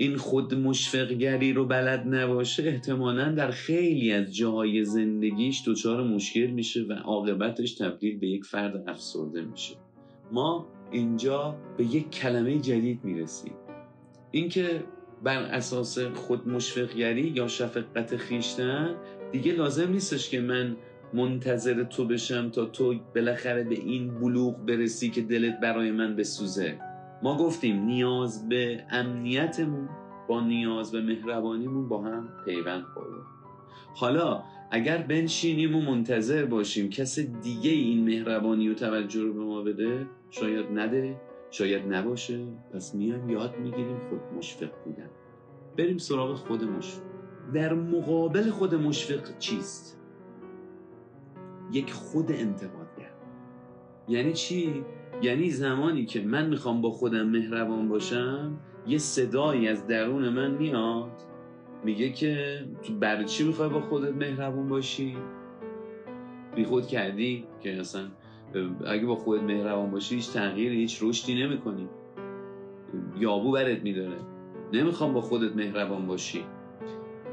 این 0.00 0.16
خود 0.16 0.54
مشفقگری 0.54 1.52
رو 1.52 1.66
بلد 1.66 2.14
نباشه 2.14 2.62
احتمالا 2.62 3.32
در 3.32 3.50
خیلی 3.50 4.12
از 4.12 4.34
جاهای 4.34 4.84
زندگیش 4.84 5.62
دچار 5.66 6.02
مشکل 6.02 6.46
میشه 6.46 6.82
و 6.82 6.92
عاقبتش 6.92 7.74
تبدیل 7.74 8.18
به 8.18 8.26
یک 8.26 8.44
فرد 8.44 8.88
افسرده 8.88 9.42
میشه. 9.42 9.74
ما 10.32 10.66
اینجا 10.90 11.56
به 11.76 11.84
یک 11.84 12.10
کلمه 12.10 12.58
جدید 12.58 13.00
می‌رسیم. 13.04 13.52
اینکه 14.30 14.84
بر 15.22 15.42
اساس 15.42 15.98
خود 15.98 16.48
مشفقگری 16.48 17.32
یا 17.36 17.48
شفقت 17.48 18.16
خیشتن 18.16 18.94
دیگه 19.32 19.52
لازم 19.52 19.90
نیستش 19.90 20.30
که 20.30 20.40
من 20.40 20.76
منتظر 21.14 21.84
تو 21.84 22.04
بشم 22.04 22.50
تا 22.50 22.64
تو 22.64 22.94
بالاخره 23.14 23.64
به 23.64 23.74
این 23.74 24.20
بلوغ 24.20 24.66
برسی 24.66 25.10
که 25.10 25.20
دلت 25.20 25.60
برای 25.60 25.90
من 25.90 26.16
بسوزه. 26.16 26.89
ما 27.22 27.36
گفتیم 27.36 27.82
نیاز 27.82 28.48
به 28.48 28.84
امنیتمون 28.90 29.88
با 30.28 30.40
نیاز 30.40 30.92
به 30.92 31.00
مهربانیمون 31.00 31.88
با 31.88 32.02
هم 32.02 32.28
پیوند 32.44 32.84
خورده 32.84 33.16
حالا 33.94 34.42
اگر 34.70 34.98
بنشینیم 34.98 35.76
و 35.76 35.80
منتظر 35.80 36.44
باشیم 36.44 36.90
کس 36.90 37.18
دیگه 37.18 37.70
این 37.70 38.04
مهربانی 38.04 38.68
و 38.68 38.74
توجه 38.74 39.22
رو 39.22 39.34
به 39.34 39.40
ما 39.40 39.62
بده 39.62 40.06
شاید 40.30 40.66
نده 40.72 41.20
شاید 41.50 41.92
نباشه 41.92 42.46
پس 42.74 42.94
میایم 42.94 43.30
یاد 43.30 43.58
می‌گیریم 43.58 43.98
خود 44.08 44.20
مشفق 44.38 44.70
بودن. 44.84 45.10
بریم 45.78 45.98
سراغ 45.98 46.34
خود 46.34 46.64
مشفق. 46.64 47.02
در 47.54 47.74
مقابل 47.74 48.50
خود 48.50 48.74
مشفق 48.74 49.38
چیست؟ 49.38 50.00
یک 51.72 51.92
خود 51.92 52.32
انتقادگر. 52.32 53.10
یعنی 54.08 54.32
چی؟ 54.32 54.84
یعنی 55.22 55.50
زمانی 55.50 56.04
که 56.04 56.20
من 56.20 56.48
می‌خوام 56.48 56.80
با 56.80 56.90
خودم 56.90 57.26
مهربان 57.26 57.88
باشم 57.88 58.58
یه 58.86 58.98
صدایی 58.98 59.68
از 59.68 59.86
درون 59.86 60.28
من 60.28 60.50
میاد 60.50 61.12
میگه 61.84 62.12
که 62.12 62.58
تو 62.82 62.92
برای 62.92 63.24
چی 63.24 63.44
می‌خوای 63.44 63.68
با 63.68 63.80
خودت 63.80 64.14
مهربان 64.14 64.68
باشی؟ 64.68 65.16
بی 66.56 66.64
خود 66.64 66.86
کردی 66.86 67.44
که 67.60 67.80
اصلا 67.80 68.02
اگه 68.86 69.06
با 69.06 69.14
خودت 69.14 69.42
مهربان 69.42 69.90
باشی 69.90 70.14
هیچ 70.14 70.32
تغییر 70.32 70.72
هیچ 70.72 70.98
رشدی 71.02 71.42
نمی‌کنی. 71.44 71.88
یابو 73.18 73.52
برت 73.52 73.82
میداره. 73.82 74.16
نمی‌خوام 74.72 75.12
با 75.12 75.20
خودت 75.20 75.56
مهربان 75.56 76.06
باشی. 76.06 76.44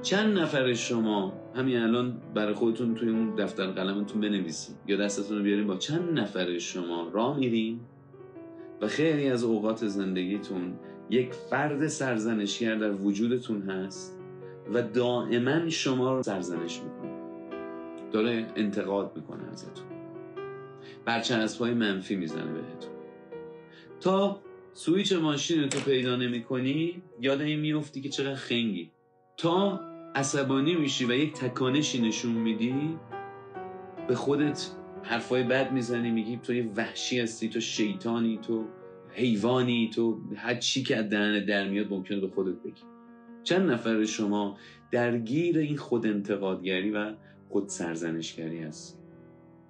چند 0.07 0.39
نفر 0.39 0.73
شما 0.73 1.33
همین 1.55 1.77
الان 1.77 2.21
برای 2.33 2.53
خودتون 2.53 2.95
توی 2.95 3.09
اون 3.09 3.35
دفتر 3.35 3.65
قلمتون 3.67 4.21
بنویسید 4.21 4.75
یا 4.87 4.97
دستتون 4.97 5.37
رو 5.37 5.43
بیارین 5.43 5.67
با 5.67 5.75
چند 5.75 6.19
نفر 6.19 6.57
شما 6.57 7.09
راه 7.13 7.37
میرین 7.37 7.79
و 8.81 8.87
خیلی 8.87 9.29
از 9.29 9.43
اوقات 9.43 9.87
زندگیتون 9.87 10.73
یک 11.09 11.33
فرد 11.33 11.87
سرزنشگر 11.87 12.75
در 12.75 12.91
وجودتون 12.91 13.61
هست 13.61 14.19
و 14.73 14.81
دائما 14.81 15.69
شما 15.69 16.15
رو 16.15 16.23
سرزنش 16.23 16.81
می‌کنه. 16.81 17.17
داره 18.11 18.47
انتقاد 18.55 19.11
می‌کنه 19.15 19.43
ازتون. 19.51 19.85
برچسب 21.05 21.61
های 21.61 21.73
منفی 21.73 22.15
می‌زنه 22.15 22.53
بهتون. 22.53 22.91
تا 23.99 24.39
سویچ 24.73 25.13
ماشین 25.13 25.69
تو 25.69 25.79
پیدا 25.79 26.15
نمی 26.15 26.43
کنی 26.43 27.01
یاد 27.21 27.41
این 27.41 27.59
میفتی 27.59 28.01
که 28.01 28.09
چقدر 28.09 28.35
خنگی. 28.35 28.91
تا 29.37 29.79
عصبانی 30.17 30.75
میشی 30.75 31.05
و 31.05 31.11
یک 31.11 31.33
تکانشی 31.33 32.01
نشون 32.01 32.31
میدی 32.31 32.97
به 34.07 34.15
خودت 34.15 34.71
حرفای 35.03 35.43
بد 35.43 35.71
می‌زنی 35.71 36.11
میگی 36.11 36.37
تو 36.37 36.53
یه 36.53 36.71
وحشی 36.75 37.19
هستی 37.19 37.49
تو 37.49 37.59
شیطانی 37.59 38.39
تو 38.41 38.65
حیوانی 39.09 39.89
تو 39.93 40.19
هر 40.35 40.55
چی 40.55 40.83
که 40.83 40.97
از 40.97 41.09
دهن 41.09 41.45
در 41.45 41.69
میاد 41.69 41.89
ممکنه 41.89 42.19
به 42.19 42.27
خودت 42.27 42.55
بگی. 42.63 42.81
چند 43.43 43.71
نفر 43.71 44.05
شما 44.05 44.57
درگیر 44.91 45.57
این 45.57 45.77
خود 45.77 46.05
انتقادگری 46.05 46.91
و 46.91 47.13
خود 47.49 47.69
سرزنشگری 47.69 48.59
هست 48.59 48.99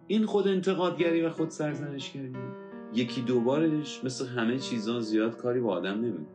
این 0.07 0.25
خود 0.25 0.47
انتقادگری 0.47 1.21
و 1.21 1.29
خود 1.29 1.49
سرزنشگری 1.49 2.33
یکی 2.93 3.21
دوبارش 3.21 4.03
مثل 4.03 4.27
همه 4.27 4.59
چیزا 4.59 4.99
زیاد 4.99 5.37
کاری 5.37 5.59
با 5.59 5.73
آدم 5.73 6.01
نمی‌کنه. 6.01 6.27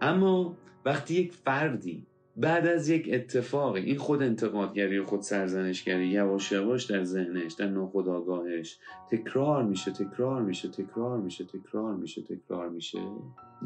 اما 0.00 0.56
وقتی 0.84 1.14
یک 1.14 1.32
فردی 1.32 2.06
بعد 2.38 2.66
از 2.66 2.88
یک 2.88 3.08
اتفاق 3.12 3.74
این 3.74 3.98
خود 3.98 4.22
انتقادگری 4.22 4.98
و 4.98 5.04
خود 5.04 5.20
سرزنشگری 5.20 6.06
یواش 6.06 6.52
یواش 6.52 6.84
در 6.84 7.04
ذهنش 7.04 7.52
در 7.52 7.68
ناخودآگاهش 7.68 8.78
تکرار 9.10 9.62
میشه 9.62 9.90
تکرار 9.90 10.42
میشه 10.42 10.68
تکرار 10.68 11.18
میشه 11.18 11.44
تکرار 11.44 11.94
میشه 11.94 12.22
تکرار 12.22 12.68
میشه. 12.68 12.98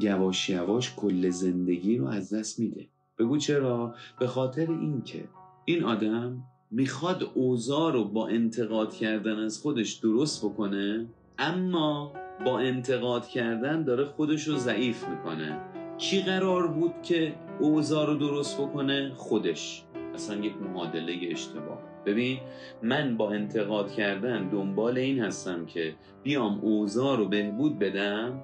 یواش 0.01 0.51
یواش 0.51 0.95
کل 0.95 1.31
زندگی 1.31 1.99
رو 1.99 2.07
از 2.07 2.35
دست 2.35 2.61
میده. 2.61 2.87
بگو 3.19 3.39
چرا؟ 3.39 3.95
به 4.21 4.27
خاطر 4.27 4.71
اینکه 4.71 5.25
این 5.65 5.85
آدم 5.85 6.45
می‌خواد 6.71 7.31
اوضاع 7.35 7.93
رو 7.93 8.05
با 8.05 8.29
انتقاد 8.29 8.95
کردن 8.95 9.39
از 9.39 9.59
خودش 9.59 9.93
درست 9.93 10.45
بکنه 10.45 11.07
اما 11.39 12.13
با 12.45 12.59
انتقاد 12.59 13.27
کردن 13.27 13.85
داره 13.85 14.05
خودش 14.05 14.49
رو 14.49 14.57
ضعیف 14.57 15.09
می‌کنه. 15.09 15.61
کی 15.99 16.23
قرار 16.23 16.67
بود 16.67 17.03
که 17.03 17.35
اوضاع 17.63 18.07
رو 18.07 18.15
درست 18.15 18.61
بکنه 18.61 19.13
خودش. 19.15 19.85
اصلا 20.15 20.37
یک 20.37 20.55
معادله 20.57 21.19
اشتباه. 21.31 21.79
ببین 22.07 22.39
من 22.83 23.17
با 23.17 23.31
انتقاد 23.31 23.93
کردن 23.93 24.49
دنبال 24.49 24.99
این 24.99 25.21
هستم 25.21 25.67
که 25.67 25.95
بیام 26.23 26.61
اوضاع 26.63 27.17
رو 27.17 27.29
بهبود 27.29 27.79
بدم. 27.79 28.41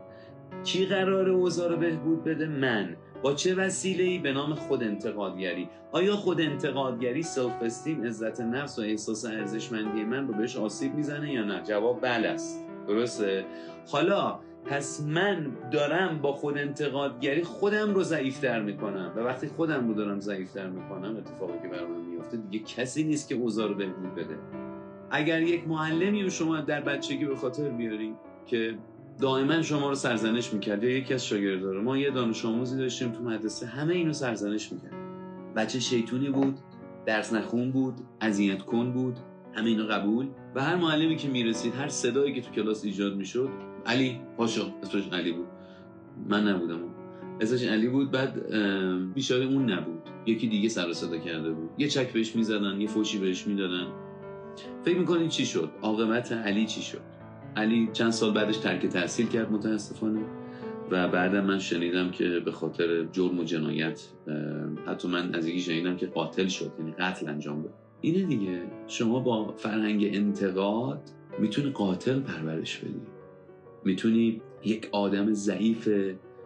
کی 0.64 0.87
قرار 0.87 1.28
اوضاع 1.28 1.70
رو 1.70 1.76
بهبود 1.76 2.25
بده؟ 2.25 2.46
من. 2.46 2.96
با 3.22 3.34
چه 3.34 3.54
وسیله 3.54 4.04
ای 4.04 4.18
به 4.18 4.32
نام 4.32 4.54
خود 4.54 4.82
انتقادگری. 4.82 5.68
آیا 5.92 6.16
خود 6.16 6.40
انتقادگری 6.40 7.22
سلف 7.22 7.62
استیم 7.62 8.04
عزت 8.04 8.40
نفس 8.40 8.78
و 8.78 8.82
احساس 8.82 9.25
ارزشمندی 9.25 10.04
من 10.04 10.28
رو 10.28 10.34
بهش 10.34 10.56
آسیب 10.56 10.94
می‌زنه 10.94 11.32
یا 11.32 11.44
نه؟ 11.44 11.62
جواب 11.62 12.00
بله 12.00 12.28
است. 12.28 12.64
درسته؟ 12.88 13.44
حالا 13.92 14.38
پس 14.70 15.00
من 15.00 15.46
دارم 15.72 16.18
با 16.18 16.32
خود 16.32 16.58
انتقادگری 16.58 17.42
خودم 17.42 17.94
رو 17.94 18.02
ضعیفتر 18.02 18.62
می‌کنم. 18.62 19.12
و 19.16 19.20
وقتی 19.20 19.46
خودم 19.46 19.88
رو 19.88 19.94
دارم 19.94 20.20
ضعیفتر 20.20 20.66
می‌کنم 20.70 21.16
اتفاقی 21.16 21.58
که 21.62 21.68
برای 21.68 21.87
من 21.87 22.00
میفته 22.00 22.37
دیگه 22.37 22.64
کسی 22.64 23.04
نیست 23.04 23.28
که 23.28 23.34
اوضاع 23.34 23.68
رو 23.68 23.75
بهبود 23.75 24.14
بده. 24.14 24.38
اگر 25.10 25.42
یک 25.42 25.68
معلمی 25.68 26.22
رو 26.22 26.30
شما 26.30 26.60
در 26.60 26.80
بچگی 26.80 27.25
به 27.25 27.37
خاطر 27.37 27.68
بیاری 27.68 28.14
که 28.46 28.75
دائما 29.20 29.62
شما 29.62 29.88
رو 29.88 29.94
سرزنش 29.94 30.52
می‌کرد 30.52 30.84
یا 30.84 30.90
یکی 30.90 31.14
از 31.14 31.26
شاگردان 31.26 31.76
ما 31.76 31.98
یه 31.98 32.10
دانش 32.10 32.44
آموزی 32.44 32.78
داشتیم 32.78 33.12
تو 33.12 33.22
مدرسه 33.22 33.66
همه 33.66 33.94
اینو 33.94 34.12
سرزنش 34.12 34.72
می‌کرد 34.72 34.92
بچه 35.56 35.80
شیطونی 35.80 36.30
بود 36.30 36.58
درس 37.06 37.32
نخون 37.32 37.70
بود 37.70 37.94
اذیت 38.20 38.62
کن 38.62 38.92
بود 38.92 39.16
همه 39.52 39.68
اینو 39.68 39.84
قبول. 39.84 40.26
و 40.54 40.62
هر 40.62 40.76
معلمی 40.76 41.16
که 41.16 41.28
می‌رسید 41.28 41.75
هر 41.75 41.88
صدایی 41.88 42.34
که 42.34 42.40
تو 42.40 42.50
کلاس 42.50 42.84
ایجاد 42.84 43.16
می‌شد 43.16 43.67
علی 43.87 44.20
پاشو 44.37 44.62
اسمش 44.82 45.08
علی 45.12 45.32
بود. 45.32 45.47
من 46.28 46.49
نبودم. 46.49 46.78
اسمش 47.40 47.62
علی 47.62 47.88
بود 47.88 48.11
بعد 48.11 48.54
بیچاره 49.14 49.44
اون 49.44 49.70
نبود. 49.73 50.02
یکی 50.26 50.49
دیگه 50.49 50.68
سر 50.68 50.92
صدا 50.92 51.18
کرده 51.18 51.50
بود. 51.50 51.70
یه 51.78 51.88
چک 51.88 52.12
بهش 52.12 52.37
می‌زدن 52.37 52.80
یه 52.80 52.87
فوشی 52.87 53.18
بهش 53.18 53.47
می‌دادن. 53.47 53.87
فکر 54.85 54.99
می‌کنید 54.99 55.28
چی 55.28 55.47
شد؟ 55.47 55.70
عاقبت 55.82 56.32
علی 56.32 56.66
چی 56.66 56.82
شد؟ 56.82 57.00
علی 57.56 57.88
چند 57.92 58.11
سال 58.11 58.35
بعدش 58.35 58.56
ترک 58.56 58.87
تحصیل 58.87 59.26
کرد 59.26 59.52
متاسفانه. 59.52 60.20
و 60.90 61.08
بعدا 61.08 61.42
من 61.42 61.58
شنیدم 61.58 62.11
که 62.11 62.40
به 62.44 62.52
خاطر 62.52 63.04
جرم 63.04 63.38
و 63.38 63.44
جنایت 63.44 64.08
حتی 64.87 65.08
من 65.08 65.35
از 65.35 65.49
یکی 65.49 65.61
شنیدم 65.61 65.97
که 65.97 66.06
قاتل 66.06 66.47
شد 66.47 66.73
یعنی 66.78 66.92
قتل 66.92 67.28
انجام 67.28 67.62
داد. 67.62 67.75
اینه 68.00 68.23
دیگه. 68.23 68.62
شما 68.87 69.20
با 69.20 69.52
فرهنگ 69.52 70.11
انتقاد 70.12 71.00
می‌تونی 71.38 71.70
قاتل 71.70 72.20
پرورش 72.20 72.78
بدی. 72.78 73.00
می‌تونی 73.85 74.42
یک 74.64 74.88
آدم 74.92 75.32
ضعیف 75.32 75.88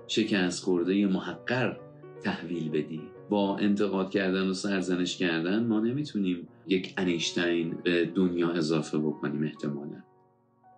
شکست 0.06 0.64
خورده 0.64 1.06
محقر 1.06 1.76
تحویل 2.22 2.70
بدی. 2.70 3.00
با 3.30 3.56
انتقاد 3.56 4.10
کردن 4.10 4.48
و 4.48 4.52
سرزنش 4.52 5.16
کردن 5.16 5.66
ما 5.66 5.80
نمی‌تونیم 5.80 6.48
یک 6.66 6.94
انیشتین 6.96 7.78
به 7.84 8.04
دنیا 8.04 8.50
اضافه 8.50 8.98
بکنیم 8.98 9.42
احتمالا. 9.42 10.02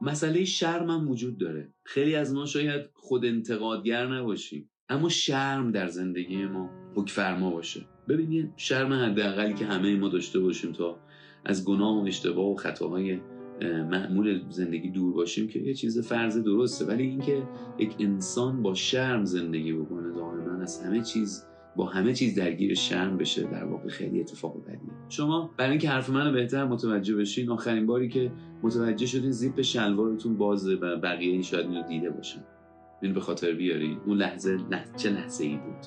مسئله 0.00 0.44
شرم 0.44 0.90
هم 0.90 1.10
وجود 1.10 1.38
داره. 1.38 1.68
خیلی 1.84 2.14
از 2.14 2.34
ما 2.34 2.46
شاید 2.46 2.82
خود 2.94 3.24
انتقادگر 3.24 4.06
نباشیم 4.06 4.70
اما 4.88 5.08
شرم 5.08 5.70
در 5.70 5.86
زندگی 5.86 6.44
ما 6.44 6.70
حک 6.96 7.10
فرما 7.10 7.50
باشه. 7.50 7.86
ببینید 8.08 8.52
شرم 8.56 8.92
حداقلی 8.92 9.54
که 9.54 9.66
همه 9.66 9.96
ما 9.96 10.08
داشته 10.08 10.40
باشیم 10.40 10.72
تا 10.72 10.98
از 11.44 11.64
گناه 11.64 12.02
و 12.02 12.06
اشتباه 12.06 12.52
و 12.52 12.56
خطاهای 12.56 13.20
معمول 13.62 14.44
زندگی 14.50 14.90
دور 14.90 15.12
باشیم 15.12 15.48
که 15.48 15.58
یه 15.58 15.74
چیز 15.74 15.98
فرض 15.98 16.38
درسته. 16.38 16.84
ولی 16.84 17.02
اینکه 17.02 17.42
یک 17.78 17.96
انسان 17.98 18.62
با 18.62 18.74
شرم 18.74 19.24
زندگی 19.24 19.72
بکنه 19.72 20.12
دائما 20.12 20.62
از 20.62 20.82
همه 20.82 21.02
چیز 21.02 21.46
با 21.76 21.86
همه 21.86 22.14
چیز 22.14 22.34
درگیر 22.34 22.74
شرم 22.74 23.16
بشه 23.16 23.42
در 23.42 23.64
واقع 23.64 23.88
خیلی 23.88 24.20
اتفاق 24.20 24.64
بدیه 24.64 24.90
شما 25.08 25.50
برای 25.56 25.70
اینکه 25.70 25.90
حرف 25.90 26.10
منو 26.10 26.32
بهتر 26.32 26.64
متوجه 26.64 27.16
بشین 27.16 27.50
آخرین 27.50 27.86
باری 27.86 28.08
که 28.08 28.32
متوجه 28.62 29.06
شدین 29.06 29.30
زیپ 29.30 29.62
شلوارتون 29.62 30.36
بازه 30.36 30.74
و 30.74 30.96
بقیه 30.96 31.32
این 31.32 31.42
شاید 31.42 31.66
اینو 31.66 31.88
دیده 31.88 32.10
باشن. 32.10 32.40
این 33.02 33.14
به 33.14 33.20
خاطر 33.20 33.52
بیارین 33.52 33.98
اون 34.06 34.18
لحظه 34.18 34.58
چه 34.96 35.10
لحظه 35.10 35.44
ای 35.44 35.56
بود؟ 35.56 35.86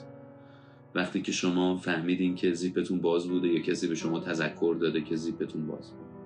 وقتی 0.95 1.21
که 1.21 1.31
شما 1.31 1.77
فهمیدین 1.77 2.35
که 2.35 2.53
زیپتون 2.53 3.01
باز 3.01 3.27
بوده 3.27 3.47
یا 3.47 3.59
کسی 3.59 3.87
به 3.87 3.95
شما 3.95 4.19
تذکر 4.19 4.75
داده 4.79 5.01
که 5.01 5.15
زیپتون 5.15 5.67
باز 5.67 5.91
بود. 5.91 6.16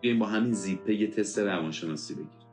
بیایم 0.00 0.18
با 0.18 0.26
همین 0.26 0.52
زیپه 0.52 0.94
یه 0.94 1.06
تست 1.06 1.38
روانشناسی 1.38 2.14
بگیریم. 2.14 2.46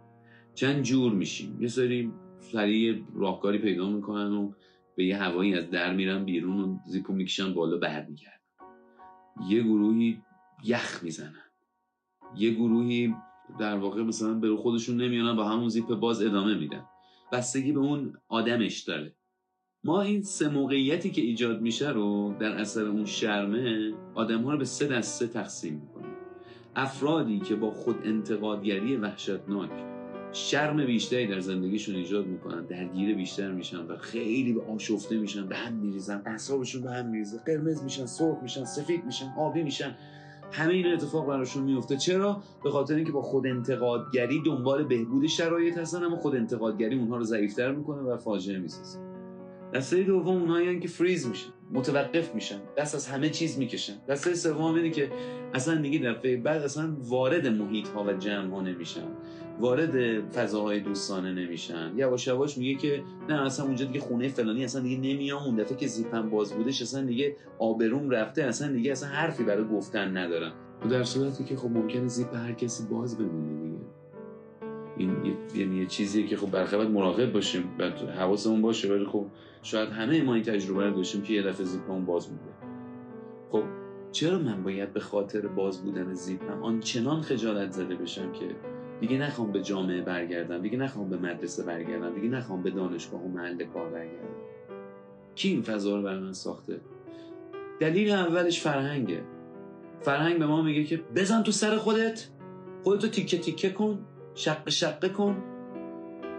چند 0.56 0.82
جور 0.82 1.14
میشیم. 1.14 1.62
یه 1.62 1.68
سری 1.68 2.12
سریع 2.40 3.04
راهکاری 3.16 3.58
پیدا 3.58 3.90
می‌کنن 3.90 4.32
و 4.34 4.52
به 4.96 5.06
یه 5.06 5.18
هوایی 5.18 5.56
از 5.56 5.70
در 5.70 5.94
میرن 5.94 6.26
بیرون 6.26 6.60
و 6.60 6.78
زیپو 6.86 7.14
می‌کشن 7.14 7.54
بالا 7.54 7.78
برمیگردن 7.78 8.38
یه 9.50 9.64
گروهی 9.64 10.22
یخ 10.64 11.04
می‌زنن. 11.04 11.44
یه 12.38 12.52
گروهی 12.52 13.16
در 13.60 13.78
واقع 13.78 14.04
مثلا 14.04 14.34
به 14.34 14.56
خودشون 14.56 15.02
نمیانن 15.02 15.36
با 15.36 15.50
همون 15.50 15.70
زیپ 15.70 15.96
باز 15.96 16.22
ادامه 16.22 16.58
میدن. 16.58 16.86
بستگی 17.32 17.72
به 17.72 17.80
اون 17.80 18.14
آدمش 18.28 18.80
داره. 18.80 19.16
ما 19.84 20.02
این 20.02 20.22
سه 20.22 20.50
موقعیتی 20.50 21.12
که 21.12 21.22
ایجاد 21.22 21.62
میشه 21.62 21.90
رو 21.90 22.36
در 22.40 22.52
اثر 22.52 22.86
اون 22.86 23.06
شرمه 23.06 23.94
آدم 24.16 24.42
ها 24.42 24.52
رو 24.52 24.58
به 24.58 24.66
سه 24.66 24.88
دسته 24.88 25.28
تقسیم 25.28 25.74
می‌کنیم. 25.74 26.13
افرادی 26.76 27.40
که 27.40 27.56
با 27.56 27.72
خود 27.72 27.96
انتقادگری 28.04 28.98
وحشتناک 28.98 29.70
شرم 30.32 30.86
بیشتری 30.86 31.28
در 31.28 31.40
زندگیشون 31.40 31.96
ایجاد 31.96 32.28
می‌کنن 32.28 32.66
درگیر 32.66 33.16
بیشتر 33.16 33.52
میشن 33.52 33.78
و 33.78 33.98
خیلی 33.98 34.54
به 34.54 34.62
آشفته 34.62 35.18
میشن 35.18 35.48
به 35.48 35.56
هم 35.56 35.74
میریزن 35.74 36.22
اعصابشون 36.26 36.82
به 36.82 36.92
هم 36.92 37.06
میریزه 37.06 37.38
قرمز 37.46 37.84
میشن 37.84 38.06
سرخ 38.06 38.38
میشن 38.44 38.66
سفید 38.66 39.06
میشن 39.06 39.34
آبی 39.38 39.64
میشن. 39.64 39.96
همه 40.52 40.74
این 40.74 40.88
اتفاق 40.88 41.28
براشون 41.28 41.64
میفته 41.64 41.98
چرا؟ 41.98 42.44
به 42.64 42.72
خاطر 42.72 42.96
اینکه 42.96 43.12
با 43.12 43.22
خود 43.22 43.48
انتقادگری 43.48 44.42
دنبال 44.46 44.84
بهبود 44.84 45.28
شرایط 45.28 45.78
هستن 45.78 46.04
اما 46.04 46.16
خود 46.16 46.36
انتقادگری 46.36 47.00
اونها 47.00 47.18
رو 47.18 47.24
ضعیفتر 47.24 47.72
می‌کنه 47.72 48.02
و 48.02 48.18
فاجعه 48.18 48.60
می‌سازه. 48.60 49.00
دسته 49.74 50.04
دوم 50.04 50.42
اونایی 50.42 50.80
که 50.80 50.88
فریز 50.88 51.28
میشن. 51.28 51.50
متوقف 51.72 52.36
میشن. 52.36 52.60
دست 52.78 52.96
از 52.96 53.08
همه 53.08 53.30
چیز 53.30 53.58
می‌کشن. 53.58 53.94
دسته 54.08 54.36
سوم 54.36 54.76
اینه 54.76 54.90
که 54.90 55.12
اصلا 55.54 55.76
دیگه 55.76 56.00
دفعه 56.00 56.38
بعد 56.38 56.62
اصلا 56.62 56.96
وارد 57.00 57.48
محیط 57.48 57.88
ها 57.88 58.04
و 58.04 58.14
جمع 58.14 58.52
ها 58.52 58.62
نمیشن. 58.62 59.08
وارد 59.60 60.22
فضاهای 60.32 60.80
دوستانه 60.80 61.34
نمیشن. 61.34 61.94
یواش 61.96 62.28
یواش 62.28 62.58
میگه 62.58 62.76
که 62.76 63.04
نه 63.30 63.46
اصلا 63.46 63.66
اونجا 63.66 63.86
دیگه 63.86 64.00
خونه 64.00 64.28
فلانی 64.28 64.64
اصلا 64.64 64.82
دیگه 64.82 64.98
نمیام. 64.98 65.44
اون 65.44 65.56
دفعه 65.56 65.78
که 65.78 65.88
زیپم 65.88 66.30
باز 66.30 66.54
بودش 66.54 66.82
اصلا 66.82 67.02
دیگه 67.06 67.36
آبروم 67.60 68.10
رفته. 68.10 68.44
اصلا 68.44 68.72
دیگه 68.72 68.92
اصلا 68.92 69.10
حرفی 69.10 69.44
برای 69.44 69.68
گفتن 69.68 70.18
ندارم. 70.18 70.54
و 70.86 70.90
در 70.90 71.04
صورتی 71.04 71.44
که 71.44 71.56
خب 71.56 71.70
ممکنه 71.70 72.08
زیپ 72.08 72.36
هر 72.36 72.54
کسی 72.54 72.84
باز 72.92 73.18
بمونه 73.18 73.73
این 74.98 75.38
یعنی 75.56 75.76
یه 75.76 75.86
چیزیه 75.86 76.28
که 76.28 76.38
خب 76.38 76.52
برخلاف 76.52 76.88
مراقب 76.88 77.32
باشیم 77.32 77.64
بعد 77.78 77.98
حواسمون 77.98 78.62
باشه 78.62 78.94
ولی 78.94 79.06
خب 79.06 79.26
شاید 79.62 79.90
همه 79.90 80.24
ما 80.24 80.34
این 80.34 80.44
تجربه 80.44 80.86
رو 80.86 80.96
داشتیم 80.96 81.22
که 81.22 81.34
یه 81.34 81.42
دفعه 81.42 81.66
زیپمون 81.66 82.06
باز 82.06 82.28
بوده 82.28 82.54
خب 83.52 83.64
چرا 84.12 84.40
من 84.40 84.64
باید 84.64 84.94
به 84.94 85.00
خاطر 85.00 85.48
باز 85.48 85.84
بودن 85.84 86.14
زیپم 86.14 86.64
آنچنان 86.64 87.22
خجالت 87.22 87.72
زده 87.72 87.96
بشم 87.96 88.32
که 88.32 88.56
دیگه 89.02 89.18
نخوام 89.18 89.52
به 89.52 89.62
جامعه 89.62 90.02
برگردم 90.02 90.62
دیگه 90.62 90.78
نخوام 90.78 91.10
به 91.10 91.18
مدرسه 91.18 91.64
برگردم 91.64 92.16
دیگه 92.16 92.28
نخوام 92.28 92.64
به 92.64 92.70
دانشگاه 92.70 93.22
و 93.22 93.28
محل 93.28 93.64
کار 93.66 93.90
برگردم؟ 93.90 94.36
کی 95.36 95.50
این 95.50 95.62
فضا 95.62 95.96
رو 95.96 96.02
برای 96.02 96.20
من 96.20 96.34
ساخته؟ 96.34 96.82
دلیل 97.80 98.12
اولش 98.12 98.62
فرهنگه. 98.62 99.24
فرهنگ 100.02 100.40
به 100.40 100.46
ما 100.46 100.62
میگه 100.62 100.84
که 100.84 101.02
بزن 101.16 101.44
تو 101.44 101.52
سر 101.52 101.78
خودت 101.78 102.28
خودتو 102.84 103.08
تیکه 103.08 103.38
تیکه 103.38 103.70
کن 103.70 104.06
شقه 104.36 104.72
شقه 104.72 105.10
کن 105.10 105.44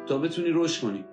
تا 0.06 0.18
بتونی 0.18 0.48
رشد 0.52 0.82
کنی. 0.82 1.04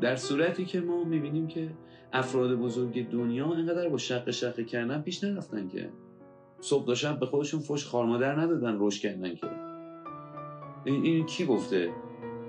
در 0.00 0.16
صورتی 0.16 0.64
که 0.64 0.80
ما 0.80 1.04
می‌بینیم 1.04 1.46
که 1.46 1.70
افراد 2.12 2.54
بزرگ 2.54 3.10
دنیا 3.10 3.46
انقدر 3.46 3.88
با 3.88 3.98
شق 3.98 4.30
شقه 4.30 4.64
کردن 4.64 5.02
پیش 5.02 5.24
نرفتن 5.24 5.68
که 5.68 5.90
صبح 6.60 6.86
تا 6.86 6.94
شب 6.94 7.20
به 7.20 7.26
خودشون 7.26 7.60
فش 7.60 7.86
خارمادر 7.86 8.40
ندادن 8.40 8.76
رشد 8.80 9.02
کردن 9.02 9.34
که. 9.34 9.46
این, 10.84 11.04
این 11.04 11.26
کی 11.26 11.46
گفته؟ 11.46 11.90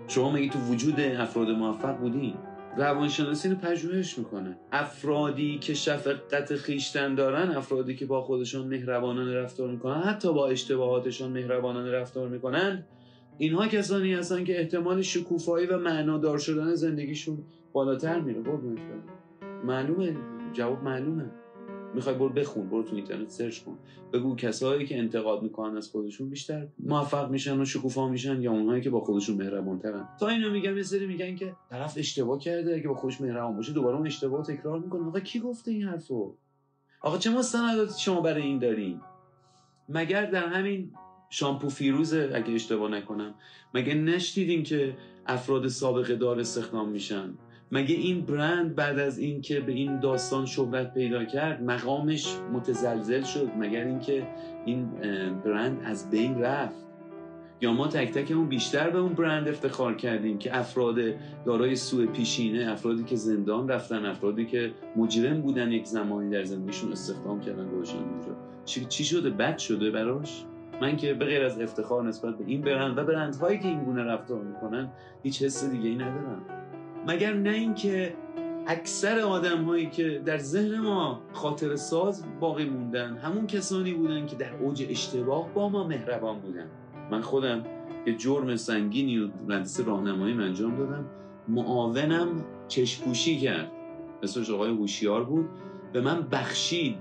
شما 0.08 0.32
میگی 0.32 0.50
تو 0.50 0.60
وجود 0.60 1.00
افراد 1.00 1.50
موفق 1.50 1.98
بودین؟ 1.98 2.34
روانشناسی 2.78 3.50
رو 3.50 3.56
پژوهش 3.56 4.18
می‌کنه. 4.18 4.58
افرادی 4.72 5.58
که 5.58 5.74
شفقت 5.74 6.56
خیشتن 6.56 7.16
دارن 7.16 7.52
افرادی 7.52 7.96
که 7.96 8.06
با 8.06 8.22
خودشون 8.22 8.68
مهربانانه 8.68 9.36
رفتار 9.36 9.72
می‌کنن 9.72 10.02
حتی 10.02 10.34
با 10.34 10.48
اشتباهاتشون 10.48 11.32
مهربانانه 11.32 11.92
رفتار 11.92 12.30
می‌کنن 12.30 12.84
اینها 13.38 13.68
کسانی 13.68 14.14
هستن 14.14 14.44
که 14.44 14.60
احتمال 14.60 15.02
شکوفایی 15.02 15.68
و 15.68 15.78
معنادار 15.78 16.38
شدن 16.38 16.76
زندگیشون 16.76 17.38
بالاتر 17.74 18.20
میره. 18.20 18.42
معلومه. 19.66 20.16
جواب 20.54 20.84
معلومه. 20.84 21.26
می‌خوای 21.94 22.16
برو 22.16 22.30
بخون 22.30 22.70
برو 22.70 22.84
تو 22.84 22.96
اینترنت 22.96 23.30
سرچ 23.30 23.60
کن. 23.60 23.78
بگو 24.14 24.36
کسایی 24.36 24.86
که 24.86 24.98
انتقاد 24.98 25.44
می‌کنن 25.44 25.78
از 25.78 25.90
خودشون 25.90 26.30
بیشتر 26.30 26.68
موفق 26.80 27.30
میشن 27.30 27.62
و 27.62 27.66
شکوفا 27.66 28.10
میشن 28.10 28.42
یا 28.42 28.52
اونهایی 28.52 28.82
که 28.82 28.90
با 28.90 29.00
خودشون 29.00 29.38
مهربانترن. 29.38 30.08
تا 30.20 30.28
اینو 30.28 30.52
میگم 30.52 30.78
یه 30.78 30.84
سری 30.84 31.08
میگن 31.08 31.36
که 31.36 31.56
طرف 31.70 31.94
اشتباه 31.98 32.40
کرده 32.40 32.76
اگه 32.76 32.88
با 32.88 32.96
خودش 32.96 33.22
مهربان 33.22 33.56
باشه 33.56 33.74
دوباره 33.74 33.98
اون 33.98 34.08
اشتباه 34.08 34.46
تکرار 34.46 34.80
می‌کنه. 34.80 35.08
آقا 35.08 35.20
کی 35.20 35.40
گفته 35.40 35.72
این 35.72 35.84
حرفو؟ 35.84 36.36
آقا 37.02 37.18
چه 37.18 37.30
مستنداتی 37.30 38.02
شما 38.02 38.22
برای 38.22 38.44
این 38.44 38.60
دارین؟ 38.60 39.02
مگر 39.90 40.26
در 40.26 40.48
همین 40.48 40.92
شامپو 41.30 41.70
فیروزه 41.70 42.32
اگه 42.34 42.54
اشتباه 42.54 42.92
نکنم 42.92 43.34
مگه 43.74 43.94
نشدیدین 43.94 44.64
که 44.64 44.98
افراد 45.26 45.68
سابقه 45.68 46.16
دار 46.16 46.40
استخدام 46.40 46.90
میشن؟ 46.90 47.34
مگه 47.72 47.96
این 47.96 48.22
برند 48.22 48.76
بعد 48.76 49.00
از 49.00 49.18
اینکه 49.18 49.60
به 49.60 49.72
این 49.72 50.00
داستان 50.00 50.46
شهرت 50.46 50.94
پیدا 50.94 51.26
کرد 51.26 51.64
مقامش 51.64 52.36
متزلزل 52.54 53.24
شد؟ 53.24 53.50
مگر 53.60 53.84
اینکه 53.84 54.28
این 54.66 54.90
برند 55.46 55.82
از 55.86 56.10
بین 56.10 56.42
رفت؟ 56.42 56.90
یا 57.62 57.74
ما 57.74 57.88
تک 57.88 58.12
تک 58.12 58.32
اون 58.32 58.48
بیشتر 58.48 58.90
به 58.90 59.00
اون 59.00 59.14
برند 59.14 59.48
افتخار 59.48 59.96
کردیم 59.96 60.38
که 60.38 60.58
افراد 60.58 60.96
دارای 61.46 61.76
سوء 61.76 62.06
پیشینه 62.06 62.72
افرادی 62.72 63.04
که 63.04 63.16
زندان 63.16 63.68
رفتن 63.68 64.06
افرادی 64.06 64.46
که 64.46 64.72
مجرم 64.96 65.42
بودن 65.42 65.72
یک 65.72 65.86
زمانی 65.86 66.30
در 66.30 66.44
زندگیشون 66.44 66.92
استخدام 66.92 67.42
کردن 67.42 67.70
گذاشتن 67.70 67.98
اونجا. 67.98 68.88
چی 68.90 69.04
شده؟ 69.04 69.30
بد 69.30 69.58
شده 69.58 69.92
براش؟ 69.92 70.46
من 70.82 70.98
که 70.98 71.14
به 71.14 71.26
غیر 71.26 71.44
از 71.44 71.62
افتخار 71.62 72.04
نسبت 72.04 72.38
به 72.38 72.44
این 72.48 72.62
برند 72.62 72.98
و 72.98 73.04
برندهایی 73.04 73.60
که 73.60 73.68
این 73.68 73.84
گونه 73.84 74.04
رفتار 74.04 74.42
می‌کنن 74.42 74.90
هیچ 75.24 75.44
حس 75.44 75.66
دیگه 75.66 75.90
ای 75.90 75.96
ندارم. 75.96 76.42
مگر 77.08 77.34
نه 77.34 77.50
اینکه 77.50 78.16
اکثر 78.68 79.20
آدم 79.20 79.64
هایی 79.64 79.90
که 79.90 80.22
در 80.26 80.38
ذهن 80.38 80.80
ما 80.80 81.22
خاطر 81.34 81.76
ساز 81.76 82.24
باقی 82.40 82.66
موندن 82.66 83.18
همون 83.18 83.48
کسانی 83.48 83.94
بودن 83.94 84.26
که 84.26 84.36
در 84.36 84.56
اوج 84.56 84.86
اشتباه 84.90 85.54
با 85.54 85.70
ما 85.70 85.88
مهربان 85.88 86.40
بودن. 86.40 86.70
من 87.12 87.22
خودم 87.22 87.64
که 88.06 88.16
جرم 88.16 88.56
سنگینی 88.56 89.20
و 89.20 89.30
مدرسه 89.48 89.84
راهنمایی 89.84 90.34
انجام 90.34 90.76
دادم. 90.76 91.06
معاونم 91.48 92.46
چشپوشی 92.68 93.40
کرد. 93.40 93.72
مثل 94.24 94.54
آقای 94.54 94.72
هوشیار 94.72 95.24
بود. 95.24 95.50
به 95.94 96.02
من 96.02 96.28
بخشید. 96.32 96.98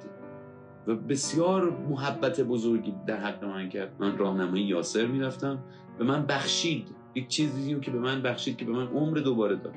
و 0.87 0.95
بسیار 0.95 1.71
محبت 1.91 2.41
بزرگی 2.41 2.95
در 3.07 3.17
حق 3.17 3.45
من 3.45 3.69
کرد. 3.69 3.93
من 3.99 4.19
راهنمایی 4.19 4.65
یاسر 4.65 5.07
می‌رفتم. 5.07 5.59
به 5.99 6.05
من 6.05 6.27
بخشید. 6.27 6.98
یک 7.15 7.29
چیزی 7.29 7.81
که 7.81 7.91
به 7.91 7.99
من 7.99 8.23
بخشید 8.23 8.57
که 8.57 8.65
به 8.65 8.73
من 8.73 8.87
عمر 8.87 9.19
دوباره 9.19 9.57
داد. 9.57 9.75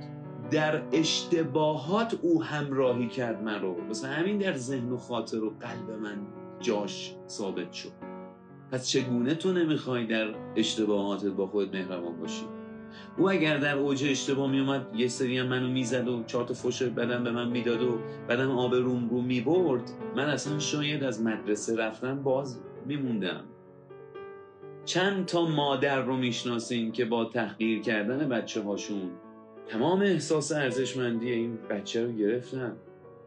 در 0.52 0.82
اشتباهات 0.91 2.20
او 2.22 2.44
همراهی 2.44 3.08
کرد 3.08 3.44
من 3.44 3.62
رو. 3.62 3.76
همین 4.06 4.38
در 4.38 4.54
ذهن 4.54 4.91
و 4.91 4.98
خاطر 4.98 5.44
و 5.44 5.50
قلب 5.60 5.91
من 6.02 6.17
جاش 6.60 7.15
ثابت 7.28 7.74
شد. 7.74 7.91
پس 8.72 8.88
چگونه 8.88 9.36
تو 9.36 9.54
نمی‌خوای 9.54 10.06
در 10.06 10.36
اشتباهاتت 10.56 11.28
با 11.28 11.48
خودت 11.48 11.76
مهربان 11.76 12.20
باشی؟ 12.20 12.46
او 13.17 13.30
اگر 13.30 13.58
در 13.58 13.78
اوج 13.78 14.04
اشتباه 14.04 14.52
میومد 14.52 14.88
یه 14.96 15.08
سری 15.08 15.38
هم 15.38 15.48
منو 15.48 15.67
می‌زد 15.67 16.08
و 16.08 16.24
چهار 16.24 16.46
تا 16.46 16.54
فوش 16.54 16.84
بدن 16.84 17.24
به 17.24 17.32
من 17.32 17.50
می‌داد 17.50 17.82
و 17.82 17.98
بعدم 18.28 18.52
آب 18.52 18.76
روم 18.76 19.10
رو 19.10 19.22
می‌برد. 19.22 19.91
من 20.15 20.30
اصلا 20.30 20.60
شاید 20.60 21.04
از 21.04 21.22
مدرسه 21.22 21.76
رفتن 21.76 22.24
باز 22.24 22.60
میموندم. 22.86 23.44
چند 24.86 25.26
تا 25.26 25.46
مادر 25.46 26.02
رو 26.02 26.17
می‌شناسین 26.17 26.91
که 26.91 27.06
با 27.06 27.26
تحقیر 27.26 27.82
کردن 27.82 28.30
بچه 28.30 28.62
هاشون 28.62 29.12
تمام 29.67 30.02
احساس 30.02 30.52
ارزشمندی 30.52 31.32
این 31.32 31.58
بچه 31.70 32.06
رو 32.06 32.12
گرفتن. 32.12 32.78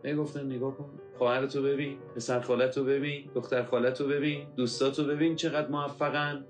به 0.03 0.14
گفتن 0.14 0.47
نگاه 0.47 0.77
کن 0.77 0.90
خواهرتو 1.19 1.62
ببین 1.62 1.99
پسر 2.17 2.40
خالتو 2.40 2.85
ببین 2.85 3.25
دختر 3.35 3.62
خالتو 3.62 4.09
ببین 4.09 4.47
دوستاتو 4.57 5.05
ببین 5.05 5.37
چقدر 5.37 5.69
موفقن. 5.69 6.45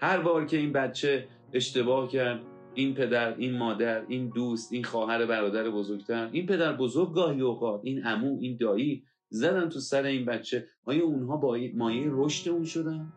هر 0.00 0.20
بار 0.20 0.44
که 0.44 0.56
این 0.56 0.72
بچه 0.72 1.28
اشتباه 1.52 2.08
کرد 2.08 2.40
این 2.74 2.94
پدر 2.94 3.34
این 3.36 3.58
مادر 3.58 4.04
این 4.08 4.28
دوست 4.28 4.72
این 4.72 4.84
خواهر 4.84 5.26
برادر 5.26 5.70
بزرگتر 5.70 6.28
این 6.32 6.46
پدر 6.46 6.72
بزرگ 6.72 7.14
گاهی 7.14 7.40
اوقات 7.40 7.80
این 7.84 8.02
عمو 8.02 8.38
این 8.40 8.56
دایی 8.60 9.04
زدن 9.28 9.68
تو 9.68 9.80
سر 9.80 10.02
این 10.02 10.24
بچه 10.24 10.66
آیا 10.84 11.04
اونها 11.04 11.36
با 11.36 11.58
مایه 11.74 12.06
رشد 12.10 12.50
اون 12.50 12.64
شدن؟ 12.64 13.12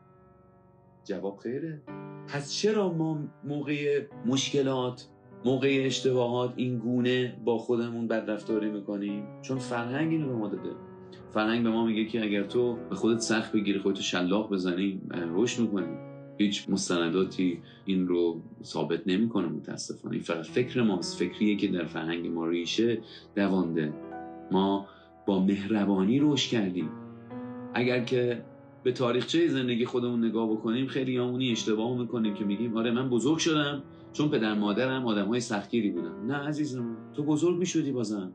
جواب 1.05 1.37
خیره. 1.37 1.81
پس 2.27 2.53
چرا 2.53 2.93
ما 2.93 3.19
موقع 3.43 4.05
مشکلات 4.25 5.07
موقع 5.45 5.83
اشتباهات 5.85 6.53
این 6.55 6.77
گونه 6.77 7.37
با 7.45 7.57
خودمون 7.57 8.07
بد 8.07 8.29
رفتاری 8.29 8.69
می‌کنیم؟ 8.71 9.23
چون 9.41 9.57
فرهنگ 9.57 10.11
اینو 10.11 10.27
به 10.27 10.33
ما 10.33 10.47
داده. 10.47 10.69
فرهنگ 11.31 11.63
به 11.63 11.69
ما 11.69 11.85
میگه 11.85 12.05
که 12.05 12.23
اگر 12.23 12.43
تو 12.43 12.77
به 12.89 12.95
خودت 12.95 13.19
سخت 13.19 13.51
بگیری 13.51 13.79
خودتو 13.79 14.01
شلاق 14.01 14.53
بزنی 14.53 15.01
رشد 15.33 15.61
می‌کنی. 15.61 15.97
هیچ 16.37 16.69
مستنداتی 16.69 17.61
این 17.85 18.07
رو 18.07 18.41
ثابت 18.63 19.07
نمی‌کنه 19.07 19.47
متاسفانه. 19.47 20.13
این 20.13 20.23
فقط 20.23 20.45
فکر 20.45 20.81
ماست. 20.81 21.19
فکریه 21.19 21.55
که 21.55 21.67
در 21.67 21.85
فرهنگ 21.85 22.27
ما 22.27 22.47
ریشه 22.47 22.97
دوانده. 23.35 23.93
ما 24.51 24.87
با 25.25 25.39
مهربانی 25.39 26.19
رشد 26.19 26.49
کردیم. 26.49 26.89
اگر 27.73 28.03
که 28.03 28.43
به 28.85 28.91
تاریخچه 28.91 29.47
زندگی 29.47 29.85
خودمون 29.85 30.25
نگاه 30.25 30.51
بکنیم 30.51 30.87
خیلی 30.87 31.17
همونی 31.17 31.51
اشتباه 31.51 31.97
می‌کنیم 31.99 32.33
که 32.33 32.43
میگیم 32.43 32.77
آره 32.77 32.91
من 32.91 33.09
بزرگ 33.09 33.37
شدم 33.37 33.83
چون 34.13 34.29
پدر 34.29 34.53
مادرم 34.53 35.05
آدم 35.05 35.27
های 35.27 35.39
سختگیری 35.39 35.91
بودن. 35.91 36.25
نه 36.25 36.33
عزیزم 36.33 36.97
تو 37.15 37.23
بزرگ 37.23 37.57
می‌شدی 37.57 37.91
بازم. 37.91 38.31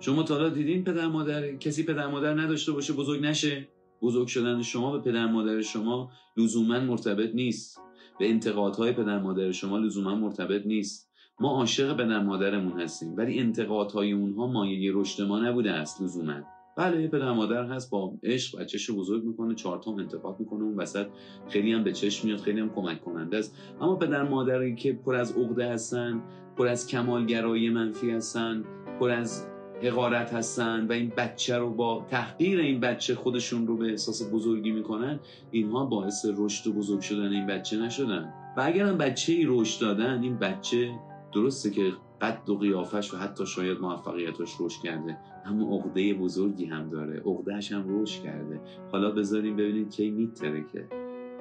شما 0.00 0.22
تا 0.22 0.48
دیدین 0.48 0.84
پدر 0.84 1.06
مادر 1.06 1.56
کسی 1.56 1.82
پدر 1.82 2.06
مادر 2.06 2.34
نداشته 2.40 2.72
باشه 2.72 2.92
بزرگ 2.92 3.22
نشه؟ 3.22 3.68
بزرگ 4.02 4.26
شدن 4.26 4.62
شما 4.62 4.98
به 4.98 5.10
پدر 5.10 5.26
مادر 5.26 5.60
شما 5.60 6.10
لزوما 6.36 6.80
مرتبط 6.80 7.34
نیست. 7.34 7.80
به 8.18 8.30
انتقادهای 8.30 8.92
پدر 8.92 9.18
مادر 9.18 9.52
شما 9.52 9.78
لزوما 9.78 10.14
مرتبط 10.14 10.66
نیست. 10.66 11.10
ما 11.40 11.48
عاشق 11.48 11.96
پدر 11.96 12.22
مادرمون 12.22 12.80
هستیم 12.80 13.16
ولی 13.16 13.38
انتقادهای 13.38 14.12
اونها 14.12 14.46
مایه 14.46 14.92
رشد 14.94 15.22
ما 15.22 15.38
نبوده 15.40 15.70
است 15.70 16.02
لزوما. 16.02 16.53
بله 16.76 17.08
پدر 17.08 17.32
مادر 17.32 17.64
هست 17.64 17.90
با 17.90 18.14
عشق 18.22 18.60
بچهش 18.60 18.90
بزرگ 18.90 19.24
می‌کنه 19.24 19.54
چهار 19.54 19.78
تا 19.78 19.90
انتقاد 19.90 20.40
می‌کنه 20.40 20.62
اون 20.62 20.76
وسط 20.76 21.06
خیلی 21.48 21.72
هم 21.72 21.84
به 21.84 21.92
چشم 21.92 22.28
میاد 22.28 22.40
خیلی 22.40 22.60
هم 22.60 22.70
کمک 22.74 23.04
کننده 23.04 23.38
است. 23.38 23.56
اما 23.80 23.96
پدر 23.96 24.22
مادری 24.22 24.74
که 24.74 24.92
پر 24.92 25.14
از 25.14 25.38
عقده 25.38 25.72
هستن 25.72 26.22
پر 26.56 26.66
از 26.66 26.86
کمالگرایی 26.86 27.70
منفی 27.70 28.10
هستن 28.10 28.64
پر 29.00 29.10
از 29.10 29.46
حقارت 29.82 30.32
هستن 30.32 30.86
و 30.86 30.92
این 30.92 31.12
بچه 31.16 31.58
رو 31.58 31.70
با 31.70 32.06
تحقیر 32.10 32.60
این 32.60 32.80
بچه 32.80 33.14
خودشون 33.14 33.66
رو 33.66 33.76
به 33.76 33.90
احساس 33.90 34.32
بزرگی 34.32 34.70
می‌کنن 34.70 35.20
اینها 35.50 35.84
باعث 35.84 36.26
رشد 36.36 36.66
و 36.66 36.72
بزرگ 36.72 37.00
شدن 37.00 37.32
این 37.32 37.46
بچه 37.46 37.76
نشدن. 37.76 38.32
و 38.56 38.62
اگر 38.64 38.86
هم 38.86 38.98
بچه 38.98 39.32
ای 39.32 39.44
رشد 39.48 39.80
دادن 39.80 40.22
این 40.22 40.36
بچه 40.36 40.90
درسته 41.32 41.70
که 41.70 41.92
قد 42.24 42.50
و 42.50 42.58
قیافش 42.58 43.14
و 43.14 43.16
حتی 43.16 43.46
شاید 43.46 43.78
موفقیتش 43.78 44.54
رشد 44.60 44.82
کرده. 44.82 45.18
اما 45.44 45.76
عقده 45.76 46.14
بزرگی 46.14 46.64
هم 46.64 46.88
داره. 46.90 47.22
عقدهش 47.26 47.72
هم 47.72 48.02
رشد 48.02 48.22
کرده. 48.22 48.60
حالا 48.92 49.10
بذاریم 49.10 49.56
ببینید 49.56 49.90
کی 49.90 50.10
میترکه. 50.10 50.88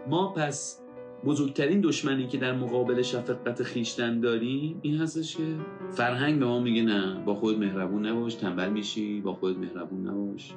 ما 0.10 0.28
پس 0.28 0.80
بزرگترین 1.26 1.82
دشمنی 1.82 2.28
که 2.28 2.38
در 2.38 2.58
مقابل 2.58 3.02
شفقت 3.02 3.64
خیشتن 3.64 4.20
داریم 4.20 4.80
این 4.82 4.98
هستش 4.98 5.38
که 5.38 5.44
فرهنگ 5.90 6.40
به 6.40 6.46
ما 6.46 6.60
میگه 6.60 6.82
نه 6.82 7.24
با 7.26 7.36
خود 7.36 7.60
مهربون 7.60 8.06
نباش 8.06 8.36
تنبل 8.36 8.70
میشی 8.70 9.22
با 9.22 9.34
خود 9.34 9.60
مهربون 9.60 10.08
نباش. 10.08 10.54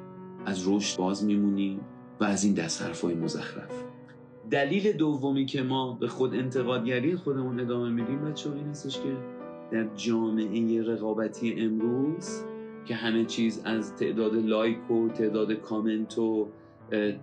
از 0.46 0.68
رشد 0.68 0.98
باز 0.98 1.24
میمونی 1.24 1.80
و 2.20 2.24
از 2.24 2.44
این 2.44 2.54
دست 2.54 2.82
حرفای 2.82 3.14
مزخرف. 3.14 3.84
دلیل 4.50 4.92
دومی 4.92 5.46
که 5.46 5.62
ما 5.62 5.92
به 5.92 6.08
خود 6.08 6.34
انتقادگری 6.34 7.16
خودمون 7.16 7.60
ادامه 7.60 7.90
میدیم 7.90 8.24
بچه 8.24 8.52
این 8.52 8.66
هستش 8.66 9.00
که 9.00 9.35
در 9.70 9.86
جامعه 9.96 10.82
رقابتی 10.82 11.54
امروز 11.60 12.42
که 12.84 12.94
همه 12.94 13.24
چیز 13.24 13.62
از 13.64 13.96
تعداد 13.96 14.34
لایک 14.34 14.90
و 14.90 15.08
تعداد 15.08 15.52
کامنت 15.52 16.18
و 16.18 16.48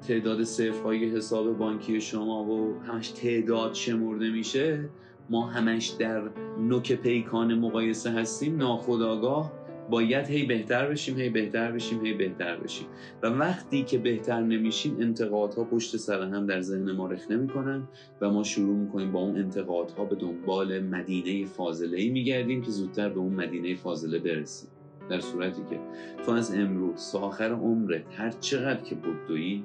تعداد 0.07 0.43
صرف 0.43 0.83
های 0.83 1.05
حساب 1.05 1.57
بانکی 1.57 2.01
شما 2.01 2.43
و 2.43 2.79
همش 2.87 3.09
تعداد 3.09 3.73
شمرده 3.73 4.29
میشه 4.29 4.89
ما 5.29 5.47
همش 5.47 5.87
در 5.87 6.21
نوک 6.59 6.93
پیکان 6.93 7.53
مقایسه 7.59 8.11
هستیم. 8.11 8.57
ناخداگاه 8.57 9.51
باید 9.89 10.27
هی 10.27 10.45
بهتر 10.45 10.89
بشیم 10.89 11.17
هی 11.17 11.29
بهتر 11.29 11.71
بشیم 11.71 12.05
هی 12.05 12.13
بهتر 12.13 12.57
بشیم. 12.57 12.87
و 13.23 13.27
وقتی 13.27 13.83
که 13.83 13.97
بهتر 13.97 14.41
نمیشیم 14.41 14.97
انتقادها 14.99 15.63
پشت 15.63 15.97
سر 15.97 16.21
هم 16.21 16.45
در 16.45 16.61
ذهن 16.61 16.91
ما 16.91 17.07
رخنه 17.07 17.37
می‌کنن 17.37 17.87
و 18.21 18.29
ما 18.29 18.43
شروع 18.43 18.75
می‌کنیم 18.75 19.11
با 19.11 19.19
اون 19.19 19.37
انتقادها 19.37 20.05
به 20.05 20.15
دنبال 20.15 20.79
مدینه 20.79 21.45
فاضله 21.45 21.97
ای 21.97 22.09
میگردیم 22.09 22.61
که 22.61 22.71
زودتر 22.71 23.09
به 23.09 23.19
اون 23.19 23.33
مدینه 23.33 23.75
فاضله 23.75 24.19
برسیم. 24.19 24.69
در 25.09 25.19
صورتی 25.19 25.61
که 25.69 25.79
تو 26.25 26.31
از 26.31 26.53
امروز 26.53 27.11
تا 27.11 27.19
آخر 27.19 27.51
عمرت 27.51 28.03
هر 28.11 28.29
چقدر 28.29 28.81
که 28.81 28.95
بدویی 28.95 29.63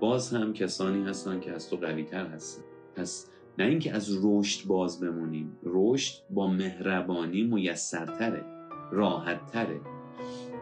باز 0.00 0.34
هم 0.34 0.52
کسانی 0.52 1.04
هستن 1.04 1.40
که 1.40 1.52
از 1.52 1.70
تو 1.70 1.76
قوی 1.76 2.04
تر 2.04 2.26
هستن. 2.26 2.62
پس 2.96 3.30
نه 3.58 3.64
اینکه 3.64 3.92
از 3.92 4.18
رشد 4.24 4.66
باز 4.66 5.00
بمونیم 5.00 5.56
رشد 5.62 6.14
با 6.30 6.46
مهربانی 6.46 7.42
میسرتره. 7.42 8.57
راحت 8.90 9.46
تره 9.46 9.80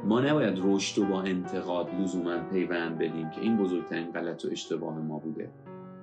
ما 0.05 0.21
نباید 0.21 0.59
رشد 0.65 0.99
و 0.99 1.05
با 1.05 1.23
انتقاد 1.23 1.95
لزوما 2.01 2.39
پیوند 2.39 2.99
بدیم 2.99 3.31
که 3.31 3.41
این 3.41 3.57
بزرگترین 3.57 4.12
غلط 4.12 4.45
و 4.45 4.49
اشتباه 4.51 4.99
ما 4.99 5.19
بوده. 5.19 5.51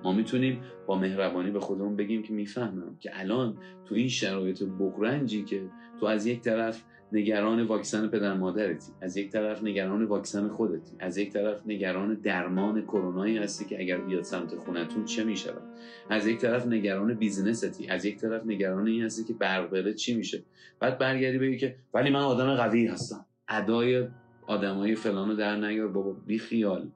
ما 0.04 0.12
می‌تونیم 0.12 0.60
با 0.86 0.98
مهربانی 0.98 1.50
به 1.50 1.60
خودمون 1.60 1.96
بگیم 1.96 2.22
که 2.22 2.32
می‌فهمم 2.32 2.96
که 3.00 3.10
الان 3.12 3.56
تو 3.84 3.94
این 3.94 4.08
شرایط 4.08 4.62
بغرنجی 4.62 5.44
که 5.44 5.62
تو 6.00 6.06
از 6.06 6.26
یک 6.26 6.40
طرف 6.40 6.84
نگران 7.12 7.62
واکسن 7.62 8.08
پدر 8.08 8.34
مادرتی 8.34 8.92
از 9.00 9.16
یک 9.16 9.30
طرف 9.30 9.62
نگران 9.62 10.04
واکسن 10.04 10.48
خودتی 10.48 10.96
از 10.98 11.18
یک 11.18 11.32
طرف 11.32 11.66
نگران 11.66 12.14
درمان 12.14 12.82
کرونایی 12.82 13.38
هستی 13.38 13.64
که 13.64 13.80
اگر 13.80 13.98
بیاد 13.98 14.22
سمت 14.22 14.54
خونتون 14.54 15.04
چه 15.04 15.24
می‌شود؟ 15.24 15.62
از 16.10 16.26
یک 16.26 16.38
طرف 16.38 16.66
نگران 16.66 17.14
بیزنستی 17.14 17.88
از 17.88 18.04
یک 18.04 18.16
طرف 18.16 18.46
نگران 18.46 18.86
این 18.86 19.02
هستی 19.02 19.24
که 19.24 19.32
برق 19.32 19.92
چی 19.92 20.14
میشه؟ 20.14 20.42
بعد 20.80 20.98
برگردی 20.98 21.38
بگی 21.38 21.56
که 21.56 21.76
ولی 21.94 22.10
من 22.10 22.20
آدم 22.20 22.54
قوی 22.54 22.86
هستم. 22.86 23.26
ادای 23.48 24.08
آدمای 24.46 24.94
فلانو 24.94 25.34
در 25.34 25.56
نیار 25.56 25.88
بابا 25.88 26.12
بی 26.12 26.38
خیال 26.38 26.90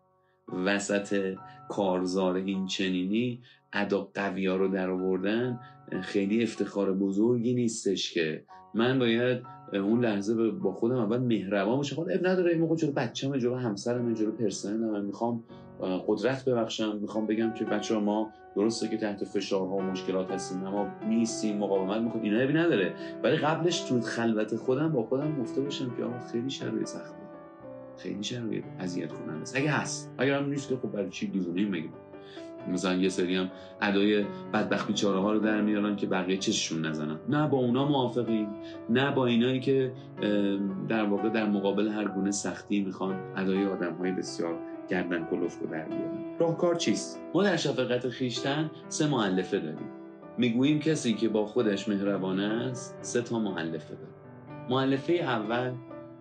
وسط 0.52 1.36
کارزار 1.68 2.34
این 2.34 2.66
چنینی 2.66 3.40
ادا 3.72 4.10
قوی 4.14 4.46
ها 4.46 4.56
رو 4.56 4.68
در 4.68 4.90
آوردن 4.90 5.60
خیلی 6.00 6.42
افتخار 6.42 6.92
بزرگی 6.92 7.54
نیستش 7.54 8.12
که 8.12 8.44
من 8.74 8.98
باید 8.98 9.42
اون 9.72 10.04
لحظه 10.04 10.50
با 10.50 10.72
خودم 10.72 10.96
اول 10.96 11.18
مهربان 11.18 11.76
باشم. 11.76 11.96
خب 11.96 12.08
اب 12.10 12.26
نداره 12.26 12.52
این 12.52 12.60
موقع 12.60 12.76
جلو 12.76 12.92
بچه‌م 12.92 13.36
جلو 13.36 13.54
همسرم 13.54 14.14
جلو 14.14 14.32
پرسنلم 14.32 14.90
من 14.90 15.04
می‌خوام 15.04 15.44
قدرت 16.06 16.44
ببخشم. 16.44 16.98
می‌خوام 17.00 17.26
بگم 17.26 17.52
که 17.52 17.64
بچه 17.64 17.94
ها 17.94 18.00
ما 18.00 18.30
درسته 18.56 18.88
که 18.88 18.96
تحت 18.96 19.24
فشارها 19.24 19.76
و 19.76 19.82
مشکلات 19.82 20.30
هستیم 20.30 20.64
اما 20.64 20.88
میستیم 21.08 21.58
مقاومت 21.58 22.02
می‌کنیم. 22.02 22.34
اینا 22.34 22.60
نداره. 22.60 22.94
ولی 23.22 23.36
قبلش 23.36 23.80
تو 23.80 24.00
خلوت 24.00 24.56
خودم 24.56 24.92
با 24.92 25.02
خودم 25.02 25.40
گفته 25.40 25.60
باشم 25.60 25.96
که 25.96 26.04
آقا 26.04 26.18
خیلی 26.32 26.50
شرایط 26.50 26.86
سخته. 26.86 27.27
خیلی 27.98 28.22
شرایط 28.22 28.64
اذیت 28.78 29.12
کننده. 29.12 29.42
است 29.42 29.56
اگه 29.56 29.70
هست. 29.70 30.14
اگر 30.18 30.38
هم 30.38 30.48
نیست 30.48 30.68
که 30.68 30.76
خب 30.76 30.92
برای 30.92 31.10
چی 31.10 31.26
دیوونه 31.26 31.66
مگه؟ 31.66 31.88
مثلا 32.72 32.94
یه 32.94 33.08
سری 33.08 33.36
هم 33.36 33.50
ادای 33.82 34.24
بدبخت 34.52 34.86
بیچاره 34.86 35.20
ها 35.20 35.32
رو 35.32 35.38
در 35.38 35.60
میارن 35.60 35.96
که 35.96 36.06
بقیه 36.06 36.36
چششون 36.36 36.86
نزنن. 36.86 37.18
نه 37.28 37.48
با 37.48 37.58
اونا 37.58 37.88
موافقیم. 37.88 38.48
نه 38.90 39.10
با 39.10 39.26
اینایی 39.26 39.60
که 39.60 39.92
در 40.88 41.04
واقع 41.04 41.28
در 41.28 41.46
مقابل 41.46 41.88
هر 41.88 42.08
گونه 42.08 42.30
سختی 42.30 42.84
می‌خوان 42.84 43.16
ادای 43.36 43.66
آدم 43.66 43.94
های 43.94 44.12
بسیار 44.12 44.54
گردن 44.88 45.24
کلفت 45.30 45.62
رو 45.62 45.68
در 45.70 45.84
بیارن. 45.84 46.38
راهکار 46.38 46.74
چیست؟ 46.74 47.20
ما 47.34 47.42
در 47.42 47.56
شفقت 47.56 48.08
خیشتن 48.08 48.70
سه 48.88 49.08
معلفه 49.08 49.58
داریم. 49.58 49.88
می‌گوییم 50.38 50.78
کسی 50.78 51.14
که 51.14 51.28
با 51.28 51.46
خودش 51.46 51.88
مهربانه 51.88 52.42
است 52.42 52.98
سه 53.00 53.22
تا 53.22 53.38
معلفه 53.38 53.94
داره. 53.94 54.12
معلفه 54.70 55.12
اول 55.12 55.72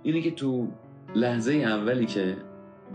اینه 0.04 0.22
که 0.22 0.32
تو 0.32 0.68
لحظه 1.18 1.54
اولی 1.54 2.06
که 2.06 2.38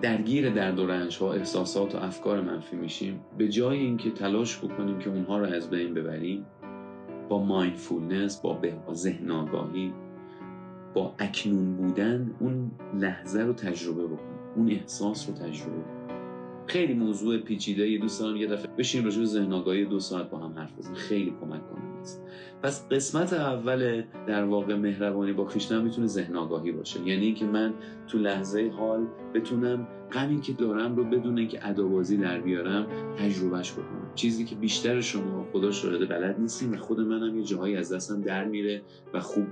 درگیر 0.03 0.51
درد 0.51 0.79
و 0.79 0.87
رنج 0.87 1.19
ها 1.19 1.33
احساسات 1.33 1.95
و 1.95 1.99
افکار 1.99 2.41
منفی 2.41 2.77
میشیم 2.77 3.21
به 3.39 3.49
جای 3.49 3.79
اینکه 3.79 4.11
تلاش 4.11 4.59
بکنیم 4.59 4.99
که 4.99 5.11
اونها 5.11 5.39
رو 5.39 5.47
از 5.47 5.71
بین 5.71 5.95
ببریم 5.95 6.47
با 7.29 7.45
مایندفولنس 7.45 8.41
با 8.41 8.53
به 8.53 8.75
ذهن 8.93 9.31
آگاهی 9.31 9.93
با 10.95 11.15
اکنون 11.19 11.77
بودن 11.77 12.35
اون 12.41 12.71
لحظه 12.95 13.41
رو 13.41 13.53
تجربه 13.53 14.07
بکنیم 14.07 14.39
اون 14.57 14.71
احساس 14.71 15.29
رو 15.29 15.35
تجربه 15.35 15.77
بکنیم. 15.77 16.19
خیلی 16.67 16.95
موضوع 16.95 17.39
پیچیده 17.39 17.89
یه 17.89 17.99
دوست 17.99 18.21
دارم 18.21 18.37
یه 18.37 18.47
دفعه 18.47 18.71
بشین 18.79 19.05
راجع 19.05 19.19
به 19.19 19.27
ذهن 19.27 19.53
آگاهی 19.53 19.85
دو 19.85 20.01
ساعت 20.01 20.31
با 20.31 20.39
هم 20.39 20.59
حرف 20.59 20.79
بزنیم. 20.79 20.95
خیلی 20.95 21.35
کمک 21.41 21.71
کننده 21.71 21.82
است 22.03 22.23
پس 22.63 22.89
قسمت 22.89 23.33
اول 23.33 24.03
در 24.27 24.45
واقع 24.45 24.75
مهربانی 24.75 25.33
با 25.33 25.45
خویشتن 25.45 25.83
می‌تونه 25.83 26.07
ذهن 26.07 26.37
آگاهی 26.37 26.73
باشه. 26.73 27.01
یعنی 27.01 27.25
اینکه 27.25 27.45
من 27.45 27.75
تو 28.09 28.19
لحظه 28.19 28.73
حال 28.79 29.07
بتونم 29.35 29.89
غمی 30.13 30.41
که 30.41 30.53
دارم 30.53 30.97
رو 30.97 31.05
بدون 31.05 31.39
اینکه 31.39 31.69
ادابازی 31.69 32.17
در 32.17 32.41
بیارم 32.41 32.87
تجربهش 33.19 33.73
بکنم. 33.73 34.11
چیزی 34.15 34.45
که 34.45 34.55
بیشتر 34.55 35.01
شما 35.01 35.47
خدا 35.53 35.71
شاهده 35.71 36.07
بلد 36.07 36.41
نیستیم 36.41 36.73
و 36.73 36.77
خود 36.77 37.01
منم 37.01 37.39
یه 37.39 37.45
جاهایی 37.45 37.77
از 37.77 37.93
دستم 37.93 38.21
در 38.21 38.45
میره 38.45 38.83
و 39.15 39.21
خوب 39.21 39.47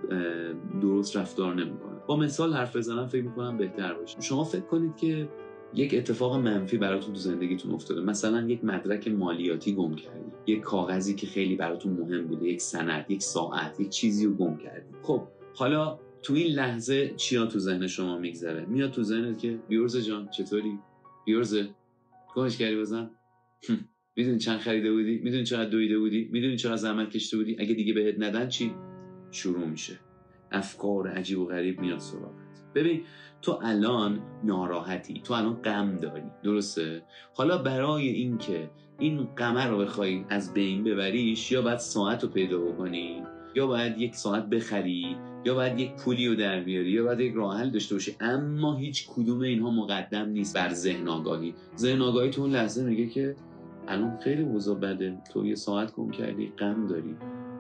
درست 0.80 1.16
رفتار 1.16 1.54
نمی‌کنه 1.54 1.96
با 2.06 2.16
مثال 2.16 2.54
حرف 2.54 2.76
بزنم 2.76 3.06
فکر 3.06 3.22
می‌کنم 3.22 3.56
بهتر 3.56 3.94
باشه. 3.94 4.20
شما 4.20 4.44
فکر 4.44 4.60
کنید 4.60 4.96
که 4.96 5.28
یک 5.74 5.94
اتفاق 5.94 6.36
منفی 6.36 6.78
براتون 6.78 7.14
تو 7.14 7.20
زندگیتون 7.20 7.72
افتاده. 7.72 8.00
مثلا 8.00 8.48
یک 8.48 8.64
مدرک 8.64 9.08
مالیاتی 9.08 9.74
گم 9.74 9.94
کردی. 9.94 10.30
یک 10.46 10.60
کاغذی 10.60 11.14
که 11.14 11.26
خیلی 11.26 11.56
براتون 11.56 11.92
مهم 11.92 12.26
بوده. 12.26 12.48
یک 12.48 12.60
سند 12.60 13.10
یک 13.10 13.22
ساعت 13.22 13.80
یک 13.80 13.88
چیزی 13.88 14.26
رو 14.26 14.34
گم 14.34 14.56
کردی. 14.56 14.94
خب 15.02 15.22
حالا 15.54 15.98
تو 16.22 16.34
این 16.34 16.52
لحظه 16.52 17.14
چیا 17.16 17.46
تو 17.46 17.58
ذهن 17.58 17.86
شما 17.86 18.18
میگذره؟ 18.18 18.66
میاد 18.66 18.90
تو 18.90 19.02
ذهنت 19.02 19.38
که 19.38 19.58
بیورز 19.68 19.96
جان 19.96 20.28
چطوری؟ 20.28 20.78
بیورز 21.24 21.56
گمش 22.36 22.58
کردی 22.58 22.76
بزن 22.76 23.10
می‌دونی 24.16 24.38
چند 24.38 24.58
خریده 24.58 24.92
بودی؟ 24.92 25.18
می‌دونی 25.18 25.44
چقدر 25.44 25.70
دویده 25.70 25.98
بودی؟ 25.98 26.28
می‌دونی 26.32 26.56
چقدر 26.56 26.76
زحمت 26.76 27.10
کشته 27.10 27.36
بودی؟ 27.36 27.56
اگه 27.58 27.74
دیگه 27.74 27.92
بهت 27.92 28.14
ندن 28.18 28.48
چی؟ 28.48 28.74
شروع 29.30 29.66
میشه. 29.66 29.98
افکار 30.52 31.08
عجیب 31.08 31.38
و 31.38 31.46
غریب 31.46 31.80
میاد 31.80 31.98
سراغت. 31.98 32.62
ببین 32.74 33.02
تو 33.42 33.58
الان 33.62 34.20
ناراحتی 34.44 35.20
تو 35.24 35.34
الان 35.34 35.54
غم 35.54 35.96
داری. 35.96 36.22
درسته؟ 36.42 37.02
حالا 37.34 37.58
برای 37.58 38.08
اینکه 38.08 38.70
این 38.98 39.28
غمه 39.38 39.66
رو 39.66 39.78
بخوای 39.78 40.24
از 40.28 40.54
بین 40.54 40.84
ببریش 40.84 41.52
یا 41.52 41.62
باید 41.62 41.78
ساعت 41.78 42.22
رو 42.22 42.28
پیدا 42.28 42.58
بکنی 42.58 43.22
یا 43.54 43.66
باید 43.66 43.98
یک 43.98 44.16
ساعت 44.16 44.46
بخری 44.46 45.16
یا 45.44 45.54
باید 45.54 45.78
یک 45.78 45.96
پولی 45.96 46.28
رو 46.28 46.34
در 46.34 46.60
بیاری 46.60 46.90
یا 46.90 47.04
باید 47.04 47.20
یک 47.20 47.34
راه 47.34 47.58
حل 47.58 47.70
داشته 47.70 47.94
باشی. 47.94 48.16
اما 48.20 48.76
هیچ 48.76 49.08
کدوم 49.08 49.40
اینها 49.40 49.70
مقدم 49.70 50.28
نیست 50.28 50.56
بر 50.56 50.72
ذهن 50.72 51.08
آگاهی. 51.08 51.54
ذهن 51.76 52.02
آگاهی 52.02 52.30
تو 52.30 52.42
اون 52.42 52.50
لحظه 52.50 52.84
میگه 52.84 53.06
که 53.06 53.36
الان 53.88 54.18
خیلی 54.24 54.42
وضع 54.42 54.74
بده. 54.74 55.18
تو 55.32 55.46
یه 55.46 55.54
ساعت 55.54 55.94
گم 55.94 56.10
کردی 56.10 56.52
غم 56.58 56.86
داری. 56.86 57.16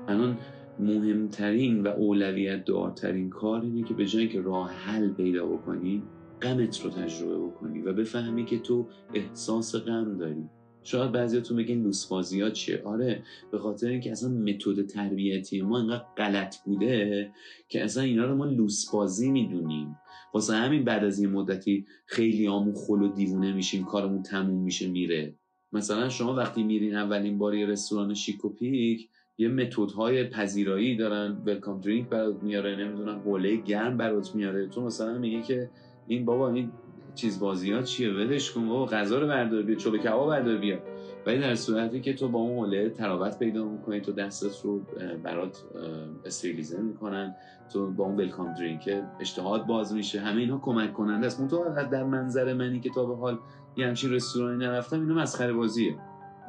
الان 0.08 0.38
مهمترین 0.80 1.82
و 1.82 1.88
اولویت 1.88 2.64
دارترین 2.64 3.30
کار 3.30 3.62
اینه 3.62 3.88
که 3.88 3.94
به 3.94 4.06
جایی 4.06 4.28
که 4.28 4.40
راه 4.40 4.70
حل 4.70 5.08
پیدا 5.12 5.46
بکنی 5.46 6.02
غمت 6.42 6.80
رو 6.84 6.90
تجربه 6.90 7.38
بکنی 7.38 7.80
و 7.80 7.92
بفهمی 7.92 8.44
که 8.44 8.58
تو 8.58 8.86
احساس 9.14 9.76
غم 9.76 10.18
داری. 10.18 10.44
شاید 10.82 11.12
بعضیاتون 11.12 11.56
بگین 11.56 11.82
لوسبازی 11.82 12.40
ها 12.40 12.50
چیه؟ 12.50 12.82
آره 12.84 13.22
به 13.52 13.58
خاطر 13.58 13.88
اینکه 13.88 14.12
اصلا 14.12 14.28
متد 14.28 14.86
تربیتی 14.86 15.62
ما 15.62 15.78
اینقدر 15.78 16.04
غلط 16.16 16.56
بوده 16.64 17.30
که 17.68 17.84
اصلا 17.84 18.02
اینا 18.02 18.26
رو 18.26 18.36
ما 18.36 18.44
لوسبازی 18.44 19.30
می‌دونیم. 19.30 19.96
واسه 20.34 20.54
همین 20.54 20.84
بعد 20.84 21.04
از 21.04 21.20
این 21.20 21.30
مدتی 21.30 21.86
خیلی 22.06 22.48
آمون 22.48 22.74
خل 22.74 23.02
و 23.02 23.08
دیوونه 23.08 23.52
میشیم 23.52 23.84
کارمون 23.84 24.22
تموم 24.22 24.62
میشه 24.62 24.88
میره. 24.88 25.34
مثلا 25.72 26.08
شما 26.08 26.34
وقتی 26.34 26.62
میرین 26.62 26.94
اولین 26.94 27.38
بار 27.38 27.54
یه 27.54 27.66
رستوران 27.66 28.14
شیک 28.14 28.44
و 28.44 28.48
پیک 28.48 29.08
یه 29.40 29.48
متد 29.48 29.90
های 29.90 30.24
پذیرایی 30.24 30.96
دارن. 30.96 31.42
ولکام 31.46 31.80
درینک 31.80 32.08
برات 32.08 32.42
میاره 32.42 32.76
نمی‌دونم 32.76 33.18
حوله 33.18 33.56
گرم 33.56 33.96
برات 33.96 34.34
میاره. 34.34 34.66
تو 34.66 34.80
مثلا 34.80 35.18
میگه 35.18 35.42
که 35.42 35.70
این 36.06 36.24
بابا 36.24 36.50
این 36.50 36.72
چیز 37.14 37.40
بازی 37.40 37.72
ها 37.72 37.82
چیه؟ 37.82 38.12
ولش 38.12 38.50
کن 38.50 38.68
بابا 38.68 38.86
غذا 38.86 39.18
رو 39.18 39.26
بردار 39.26 39.62
بیا 39.62 39.76
چوب 39.76 39.96
کباب 39.96 40.28
بردار 40.28 40.56
بیا. 40.56 40.78
ولی 41.26 41.38
در 41.38 41.54
صورتی 41.54 42.00
که 42.00 42.14
تو 42.14 42.28
با 42.28 42.38
اون 42.38 42.58
حوله 42.58 42.90
تراوت 42.90 43.38
پیدا 43.38 43.64
می‌کنی 43.64 44.00
تو 44.00 44.12
دستت 44.12 44.64
رو 44.64 44.80
برات 45.22 45.64
استریلیزه 46.24 46.80
می‌کنن. 46.80 47.34
تو 47.72 47.90
با 47.90 48.04
اون 48.04 48.16
ولکام 48.16 48.54
درینک 48.54 49.02
اشتهات 49.20 49.66
باز 49.66 49.94
میشه. 49.94 50.20
همه 50.20 50.40
اینها 50.40 50.58
کمک 50.58 50.92
کننده 50.92 51.26
است. 51.26 51.48
تو 51.48 51.64
در 51.92 52.04
منظر 52.04 52.54
منی 52.54 52.80
که 52.80 52.90
تا 52.90 53.06
به 53.06 53.16
حال 53.16 53.38
یه 53.76 53.86
همچین 53.86 54.12
رستورانی 54.12 54.64
نرفتم 54.64 55.00
اینو 55.00 55.14
مسخره 55.14 55.52
بازیه. 55.52 55.96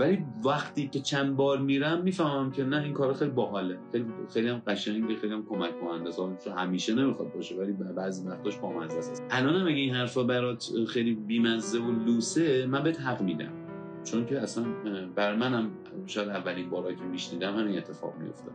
ولی 0.02 0.26
وقتی 0.46 0.88
که 0.88 1.00
چند 1.00 1.36
بار 1.36 1.58
میرم 1.58 2.02
می‌فهمم 2.02 2.52
که 2.52 2.64
نه 2.64 2.84
این 2.84 2.94
کار 2.94 3.14
خیلی 3.14 3.32
باحاله. 3.32 3.78
خیلی 3.92 4.06
خیلی 4.34 4.50
هم 4.50 4.62
قشنگه 4.68 5.16
خیلی 5.16 5.34
هم 5.34 5.46
کمک 5.50 5.80
کننده 5.82 6.10
است 6.10 6.48
همیشه 6.48 6.96
نمی‌خواد 6.96 7.34
باشه 7.34 7.56
ولی 7.56 7.72
بعضی 7.72 8.28
وقتاش 8.28 8.60
مزه 8.64 8.98
است 8.98 9.24
الان 9.30 9.56
هم 9.56 9.68
اگه 9.68 9.76
این 9.76 9.96
حرفا 9.96 10.24
برات 10.24 10.70
خیلی 10.88 11.14
بیمزه 11.14 11.80
و 11.80 11.92
لوسه 11.92 12.66
من 12.66 12.84
بهت 12.84 13.02
حق 13.02 13.22
میدم. 13.22 13.52
چون 14.04 14.26
که 14.26 14.40
اصلا 14.40 14.66
بر 15.16 15.36
منم 15.36 15.70
شاید 16.06 16.30
اولین 16.30 16.70
بارایی 16.70 16.96
که 16.96 17.04
میشنیدم 17.04 17.58
همین 17.58 17.78
اتفاق 17.78 18.14
میافتاد. 18.20 18.54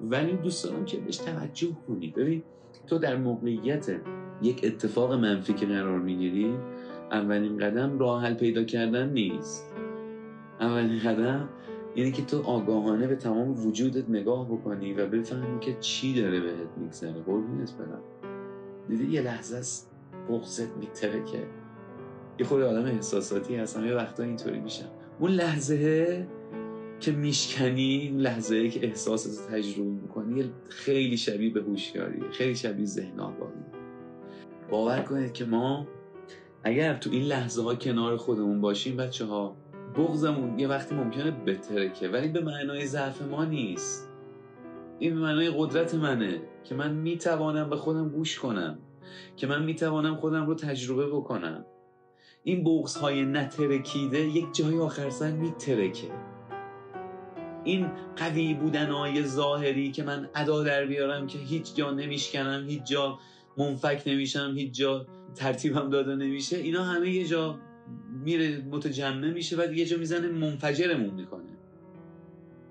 ولی 0.00 0.32
دوست 0.32 0.64
دارم 0.64 0.84
که 0.84 0.96
بهش 0.96 1.16
توجه 1.16 1.76
کنی. 1.88 2.08
ببین 2.16 2.42
تو 2.86 2.98
در 2.98 3.16
موقعیت 3.16 4.00
یک 4.42 4.60
اتفاق 4.64 5.12
منفی 5.12 5.52
که 5.52 5.66
قرار 5.66 5.98
می‌گیری 5.98 6.54
اولین 7.12 7.58
قدم 7.58 7.98
راه 7.98 8.22
حل 8.22 8.34
پیدا 8.34 8.64
کردن 8.64 9.08
نیست. 9.08 9.79
اولین 10.60 10.98
قدم 10.98 11.48
یعنی 11.96 12.12
که 12.12 12.24
تو 12.24 12.42
آگاهانه 12.42 13.06
به 13.06 13.16
تمام 13.16 13.66
وجودت 13.66 14.10
نگاه 14.10 14.46
بکنی 14.48 14.94
و 14.94 15.06
بفهمی 15.06 15.60
که 15.60 15.76
چی 15.80 16.22
داره 16.22 16.40
بهت 16.40 16.68
میگذره. 16.76 17.22
قربونت 17.26 17.72
برم. 17.72 18.02
دیدی 18.88 19.06
یه 19.12 19.20
لحظه 19.20 19.56
است 19.56 19.90
بغزت 20.28 20.76
میترکه 20.76 21.46
یه 22.38 22.46
خود 22.46 22.62
آدم 22.62 22.84
احساساتی 22.84 23.56
هستم 23.56 23.86
یه 23.86 23.94
وقتا 23.94 24.22
اینطوری 24.22 24.60
میشم. 24.60 24.88
اون 25.18 25.30
لحظه 25.30 26.26
که 27.00 27.12
میشکنی 27.12 28.08
اون 28.12 28.20
لحظه 28.20 28.68
که 28.68 28.86
احساس 28.86 29.46
تجربه 29.46 29.90
می‌کنی 29.90 30.50
خیلی 30.68 31.16
شبیه 31.16 31.52
به 31.52 31.62
هوشیاری 31.62 32.22
خیلی 32.32 32.54
شبیه 32.54 32.86
ذهن 32.86 33.20
آگاهی. 33.20 33.52
باور 34.70 35.00
کنید 35.00 35.32
که 35.32 35.44
ما 35.44 35.86
اگر 36.64 36.94
تو 36.94 37.10
این 37.10 37.22
لحظه 37.22 37.62
ها 37.62 37.74
کنار 37.74 38.16
خودمون 38.16 38.60
باشیم 38.60 38.96
بچه 38.96 39.24
ها 39.24 39.56
بغزمون 39.96 40.58
یه 40.58 40.68
وقتی 40.68 40.94
ممکنه 40.94 41.30
بترکه 41.30 42.08
ولی 42.08 42.28
به 42.28 42.40
معنای 42.40 42.86
ضعف 42.86 43.22
ما 43.22 43.44
نیست. 43.44 44.08
این 44.98 45.14
به 45.14 45.20
معنای 45.20 45.50
قدرت 45.56 45.94
منه 45.94 46.42
که 46.64 46.74
من 46.74 46.92
می‌توانم 46.92 47.70
به 47.70 47.76
خودم 47.76 48.08
گوش 48.08 48.38
کنم 48.38 48.78
که 49.36 49.46
من 49.46 49.64
می‌توانم 49.64 50.16
خودم 50.16 50.46
رو 50.46 50.54
تجربه 50.54 51.06
بکنم. 51.06 51.64
این 52.44 52.64
بغز 52.64 52.96
های 52.96 53.24
نترکیده 53.24 54.20
یک 54.20 54.46
جای 54.52 54.78
آخر 54.78 55.10
سر 55.10 55.30
میترکه. 55.30 56.08
این 57.64 57.90
قوی 58.16 58.54
بودن 58.54 58.90
های 58.90 59.24
ظاهری 59.24 59.90
که 59.90 60.02
من 60.02 60.28
ادا 60.34 60.62
در 60.62 60.86
بیارم 60.86 61.26
که 61.26 61.38
هیچ 61.38 61.74
جا 61.74 61.90
نمیشکنم 61.90 62.64
هیچ 62.68 62.82
جا 62.84 63.18
منفک 63.56 64.02
نمیشم 64.06 64.54
هیچ 64.56 64.74
جا 64.74 65.06
ترتیبم 65.34 65.90
داده 65.90 66.16
نمیشه 66.16 66.56
اینا 66.56 66.84
همه 66.84 67.10
یه 67.10 67.26
جا 67.26 67.58
میره 68.24 68.64
متجمع 68.70 69.30
میشه 69.30 69.56
و 69.56 69.72
یه 69.72 69.86
جا 69.86 69.96
می‌زنه 69.96 70.28
منفجرمون 70.28 71.14
می‌کنه. 71.14 71.50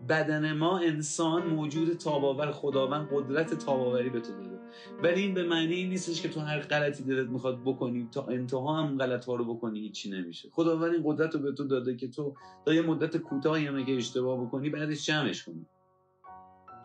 بدن 0.10 0.54
ما 0.54 0.80
انسان 0.80 1.48
موجود 1.48 1.94
تاباور 1.94 2.52
خداوند 2.52 3.08
قدرت 3.12 3.54
تاباوری 3.54 4.10
به 4.10 4.20
تو 4.20 4.32
داده. 4.34 4.60
ولی 5.04 5.22
این 5.22 5.34
به 5.34 5.44
معنی 5.44 5.74
این 5.74 5.90
نیستش 5.90 6.22
که 6.22 6.30
تو 6.30 6.40
هر 6.40 6.60
غلطی 6.60 7.04
دلت 7.04 7.30
می‌خواد 7.30 7.62
بکنی 7.66 8.08
تا 8.12 8.26
انتها 8.26 8.74
هم 8.74 8.98
غلط 8.98 9.26
ها 9.26 9.36
رو 9.36 9.56
بکنی 9.56 9.80
هیچی 9.80 10.10
نمیشه. 10.10 10.50
خداوند 10.52 10.94
این 10.94 11.02
قدرت 11.06 11.36
رو 11.36 11.42
به 11.42 11.52
تو 11.52 11.64
داده 11.64 11.96
که 11.96 12.08
تو 12.08 12.36
تا 12.66 12.74
یه 12.74 12.82
مدت 12.82 13.18
کوتاهی 13.18 13.66
هم 13.66 13.78
اگه 13.78 13.94
اشتباه 13.94 14.46
بکنی 14.46 14.70
بعدش 14.70 15.06
جمعش 15.06 15.44
کنی. 15.44 15.66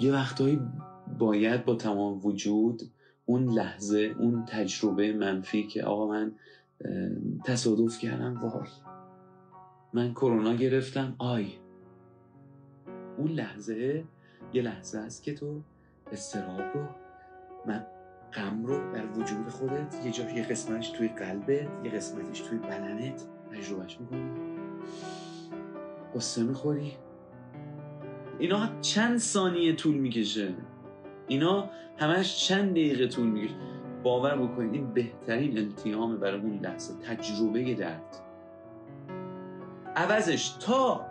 یه 0.01 0.12
وقتهایی 0.12 0.61
باید 1.18 1.64
با 1.64 1.75
تمام 1.75 2.27
وجود 2.27 2.83
اون 3.27 3.44
لحظه 3.44 4.14
اون 4.18 4.44
تجربه 4.44 5.12
منفی 5.12 5.66
که 5.66 5.83
آقا 5.83 6.09
من 6.09 6.33
تصادف 7.45 7.99
کردم. 7.99 8.41
وای. 8.41 8.69
من 9.93 10.13
کرونا 10.13 10.55
گرفتم. 10.55 11.15
آی. 11.19 11.53
اون 13.17 13.31
لحظه 13.31 14.05
یه 14.53 14.63
لحظه 14.63 14.99
است 14.99 15.23
که 15.23 15.35
تو 15.35 15.61
استراب 16.13 16.61
رو 16.75 16.87
من 17.67 17.87
غم 18.33 18.67
رو 18.67 18.93
در 18.93 19.07
وجود 19.07 19.49
خودت 19.49 20.05
یه 20.05 20.11
جا 20.11 20.31
یه 20.31 20.43
قسمتش 20.43 20.89
توی 20.89 21.09
قلبت 21.09 21.69
یه 21.85 21.91
قسمتش 21.91 22.41
توی 22.41 22.59
بدنت 22.59 23.25
تجربهش 23.53 24.01
می‌کنی. 24.01 24.31
قصه 26.15 26.43
می‌خوری. 26.43 26.93
اینا 28.39 28.81
چند 28.81 29.19
ثانیه 29.19 29.77
طول 29.77 29.95
می‌کشه؟ 29.95 30.55
اینا 31.29 31.71
همش 31.99 32.47
چند 32.49 32.71
دقیقه 32.71 33.07
طول 33.07 33.27
می‌کشه؟ 33.27 33.55
باور 34.05 34.37
بکنید 34.37 34.75
این 34.75 34.87
بهترین 34.87 35.59
التیام 35.59 36.17
برای 36.17 36.40
اون 36.40 36.59
لحظه 36.62 36.95
تجربه 36.95 37.75
درد. 37.75 38.17
عوضش 39.97 40.49
تا 40.49 41.07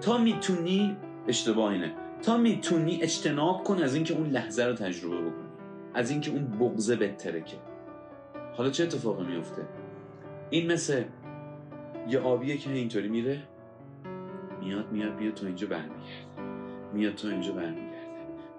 تا 0.00 0.18
می‌تونی 0.18 0.96
اشتباه 1.28 1.72
اینه 1.72 1.92
تا 2.22 2.36
می‌تونی 2.36 3.02
اجتناب 3.02 3.64
کن 3.64 3.82
از 3.82 3.94
اینکه 3.94 4.14
اون 4.14 4.26
لحظه 4.26 4.64
رو 4.64 4.72
تجربه 4.72 5.16
بکنی 5.16 5.48
از 5.94 6.10
اینکه 6.10 6.30
اون 6.30 6.44
بغضه 6.44 6.96
بترکه 6.96 7.56
حالا 8.56 8.70
چه 8.70 8.84
اتفاقی 8.84 9.26
میفته 9.26 9.62
این 10.50 10.72
مثل 10.72 11.02
یه 12.08 12.20
آبیه 12.20 12.56
که 12.56 12.70
اینطوری 12.70 13.08
میره 13.08 13.42
میاد 14.60 14.92
میاد 14.92 15.20
میاد 15.20 15.34
تو 15.34 15.46
اینجا 15.46 15.66
برمیگرده. 15.66 16.02
میاد 16.92 17.14
تو 17.14 17.28
اینجا 17.28 17.52
برمیگرده. 17.52 17.87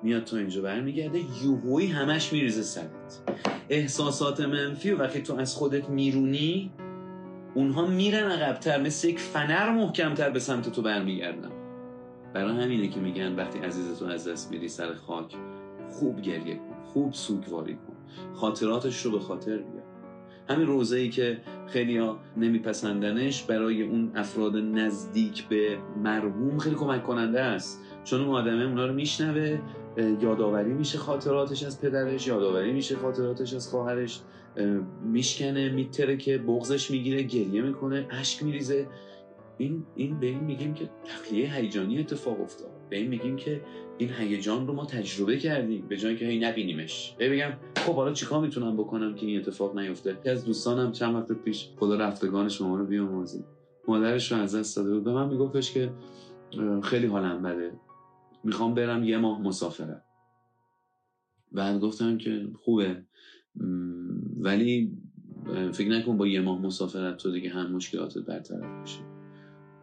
میاد 0.04 0.24
تو 0.24 0.36
اینجا 0.36 0.62
برمیگرده 0.62 1.20
یوهوی 1.44 1.88
همش 1.88 2.34
میریزه 2.34 2.62
سرت. 2.62 3.22
احساسات 3.70 4.42
منفی 4.42 4.92
و 4.92 4.98
وقتی 4.98 5.22
تو 5.22 5.36
از 5.36 5.56
خودت 5.56 5.90
میرونی 5.90 6.72
اونها 7.54 7.88
میرن 7.88 8.32
عقبتر 8.32 8.82
مثل 8.82 9.08
یک 9.08 9.20
فنر 9.20 9.70
محکمتر 9.70 10.30
به 10.30 10.40
سمت 10.40 10.70
تو 10.70 10.82
برمیگردن. 10.82 11.52
برای 12.34 12.64
همینه 12.64 12.88
که 12.88 13.00
میگن 13.00 13.36
وقتی 13.36 13.60
عزیزتو 13.60 14.06
از 14.06 14.28
دست 14.28 14.52
میری 14.52 14.68
سر 14.68 14.94
خاک 14.94 15.36
خوب 15.90 16.22
گریه 16.22 16.56
کن 16.56 16.84
خوب 16.94 17.14
سوگواری 17.14 17.74
کن. 17.74 17.96
خاطراتش 18.34 19.06
رو 19.06 19.12
به 19.12 19.20
خاطر 19.20 19.58
بیار. 19.58 19.84
همین 20.50 20.68
روزه 20.68 20.98
ای 20.98 21.10
که 21.10 21.42
خیلی 21.68 21.98
ها 21.98 22.20
نمیپسندنش 22.38 23.44
برای 23.44 23.84
اون 23.84 24.12
افراد 24.16 24.56
نزدیک 24.56 25.48
به 25.48 25.78
مرحوم 26.04 26.58
خیلی 26.58 26.76
کمک 26.76 27.04
کننده 27.04 27.42
است. 27.42 27.82
چون 28.04 28.22
اون 28.22 28.36
آدمه 28.36 28.64
اونا 28.64 28.86
رو 28.86 28.94
میشنوه 28.94 29.60
یادآوری 29.98 30.74
میشه 30.74 30.98
خاطراتش 30.98 31.64
از 31.64 31.82
پدرش 31.82 32.28
یادآوری 32.28 32.72
میشه 32.72 32.96
خاطراتش 32.96 33.54
از 33.54 33.70
خواهرش. 33.70 34.22
میشکنه 35.04 35.70
میتره 35.70 36.18
که 36.18 36.38
بغزش 36.38 36.92
می‌گیره 36.92 37.24
گریه 37.24 37.62
می‌کنه 37.62 38.08
اشک 38.10 38.44
میریزه. 38.44 38.88
این 39.58 39.84
این 39.96 40.20
به 40.20 40.28
این 40.28 40.44
میگیم 40.44 40.74
که 40.74 40.90
تخلیه 41.06 41.56
هیجانی 41.56 42.00
اتفاق 42.00 42.42
افتاد. 42.42 42.70
به 42.90 42.98
این 42.98 43.08
میگیم 43.08 43.36
که 43.36 43.62
این 43.98 44.10
هیجان 44.20 44.68
رو 44.68 44.74
ما 44.74 44.86
تجربه 44.86 45.38
کردیم 45.38 45.86
به 45.90 45.98
جای 45.98 46.18
که 46.18 46.26
هی 46.26 46.40
نبینیمش. 46.40 47.16
بگم 47.20 47.52
خب 47.76 47.96
حالا 47.96 48.14
چیکار 48.14 48.42
می‌تونم 48.42 48.78
بکنم 48.78 49.16
که 49.16 49.26
این 49.26 49.40
اتفاق 49.40 49.80
نیفته؟ 49.80 50.18
که 50.24 50.32
از 50.32 50.46
دوستانم 50.46 50.92
چند 50.92 51.16
وقت 51.16 51.32
پیش 51.32 51.70
خدا 51.80 51.96
رفتگان 51.96 52.50
شما 52.50 52.78
رو 52.78 52.86
بیامرزید. 52.86 53.46
مادرش 53.88 54.32
رو 54.32 54.38
از 54.38 54.56
دست 54.56 54.78
داده 54.78 54.94
بود. 54.94 55.04
به 55.04 55.12
من 55.12 55.30
میگفتش 55.30 55.74
که 55.74 55.90
خیلی 56.84 57.08
حالم 57.08 57.42
بده. 57.42 57.72
می‌خوام 58.44 58.74
برم 58.74 59.04
یه 59.04 59.18
ماه 59.18 59.42
مسافرت 59.42 60.04
بعد 61.52 61.80
گفتم 61.80 62.18
که 62.18 62.48
خوبه. 62.64 63.04
ولی 64.40 64.98
فکر 65.72 65.90
نکن 65.90 66.18
با 66.18 66.28
یه 66.28 66.42
ماه 66.42 66.62
مسافرت 66.62 67.18
تو 67.18 67.32
دیگه 67.32 67.50
هم 67.50 67.72
مشکلاتت 67.72 68.18
برطرف 68.18 68.84
بشه 68.84 69.00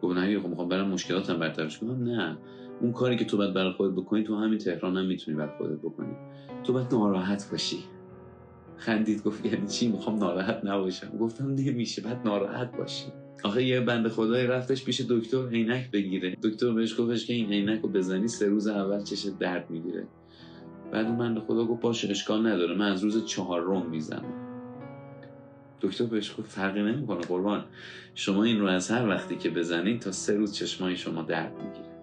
گفت 0.01 0.17
نه 0.17 0.39
خب 0.39 0.47
می‌خوام 0.47 0.69
برم 0.69 0.87
مشکلاتم 0.87 1.39
برطرف 1.39 1.77
کنم 1.79 2.03
نه. 2.03 2.37
اون 2.81 2.91
کاری 2.91 3.15
که 3.15 3.25
تو 3.25 3.37
باید 3.37 3.53
برای 3.53 3.71
خودت 3.71 3.95
بکنی 3.95 4.23
تو 4.23 4.35
همین 4.35 4.57
تهران 4.57 4.97
هم 4.97 5.05
می‌تونی 5.05 5.37
برای 5.37 5.57
خودت 5.57 5.79
بکنی. 5.79 6.15
تو 6.63 6.73
باید 6.73 6.87
ناراحت 6.91 7.51
باشی. 7.51 7.83
خندید 8.77 9.23
گفت 9.23 9.45
یعنی 9.45 9.67
چی؟ 9.67 9.87
می‌خوام 9.87 10.17
ناراحت 10.17 10.65
نباشم. 10.65 11.17
گفتم 11.17 11.47
نمیشه 11.47 12.01
بعد 12.01 12.21
ناراحت 12.25 12.77
باشی. 12.77 13.05
آخه 13.43 13.63
یه 13.63 13.79
بند 13.79 14.07
خدای 14.07 14.47
رفتش 14.47 14.83
پیش 14.83 15.01
دکتر 15.01 15.49
عینک 15.49 15.91
بگیره. 15.91 16.37
دکتر 16.43 16.71
بهش 16.71 16.99
گفتش 16.99 17.25
که 17.25 17.33
این 17.33 17.51
عینک 17.51 17.81
رو 17.81 17.89
بزنی 17.89 18.27
سه 18.27 18.47
روز 18.47 18.67
اول 18.67 19.03
چش 19.03 19.25
درد 19.39 19.69
می‌گیره. 19.69 20.07
بعد 20.91 21.05
اون 21.05 21.17
بند 21.17 21.39
خدا 21.39 21.65
گفت 21.65 21.81
باشه 21.81 22.09
اشکال 22.09 22.47
نداره. 22.47 22.75
من 22.75 22.91
از 22.91 23.03
روز 23.03 23.25
چهارم 23.25 23.89
می‌زنم. 23.89 24.33
دکتر 25.81 26.05
بهش 26.05 26.35
گفت 26.39 26.49
فرقی 26.49 26.81
نمی‌کنه 26.81 27.21
قربان. 27.21 27.65
شما 28.15 28.43
این 28.43 28.59
رو 28.59 28.67
از 28.67 28.91
هر 28.91 29.07
وقتی 29.07 29.35
که 29.35 29.49
بزنید 29.49 29.99
تا 29.99 30.11
سه 30.11 30.33
روز 30.33 30.53
چشمای 30.53 30.97
شما 30.97 31.21
درد 31.21 31.53
می‌گیره. 31.53 31.97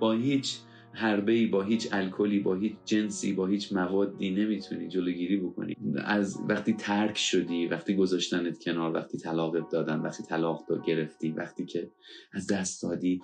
با 0.00 0.12
هیچ 0.12 0.56
حربه 0.96 1.46
با 1.46 1.62
هیچ 1.62 1.88
الکلی 1.92 2.40
با 2.40 2.54
هیچ 2.54 2.76
جنسی 2.84 3.32
با 3.32 3.46
هیچ 3.46 3.72
موادی 3.72 4.30
نمی‌تونی 4.30 4.88
جلوگیری 4.88 5.36
بکنی. 5.36 5.76
از 6.04 6.38
وقتی 6.48 6.72
ترک 6.72 7.18
شدی 7.18 7.66
وقتی 7.66 7.96
گذاشتنت 7.96 8.58
کنار 8.58 8.94
وقتی 8.94 9.18
طلاقت 9.18 9.70
دادن 9.70 10.00
وقتی 10.00 10.22
طلاق 10.22 10.66
داد 10.68 10.84
گرفتی 10.84 11.30
وقتی 11.30 11.64
که 11.64 11.90
از 12.32 12.46
دست 12.46 12.82
دادی 12.82 13.20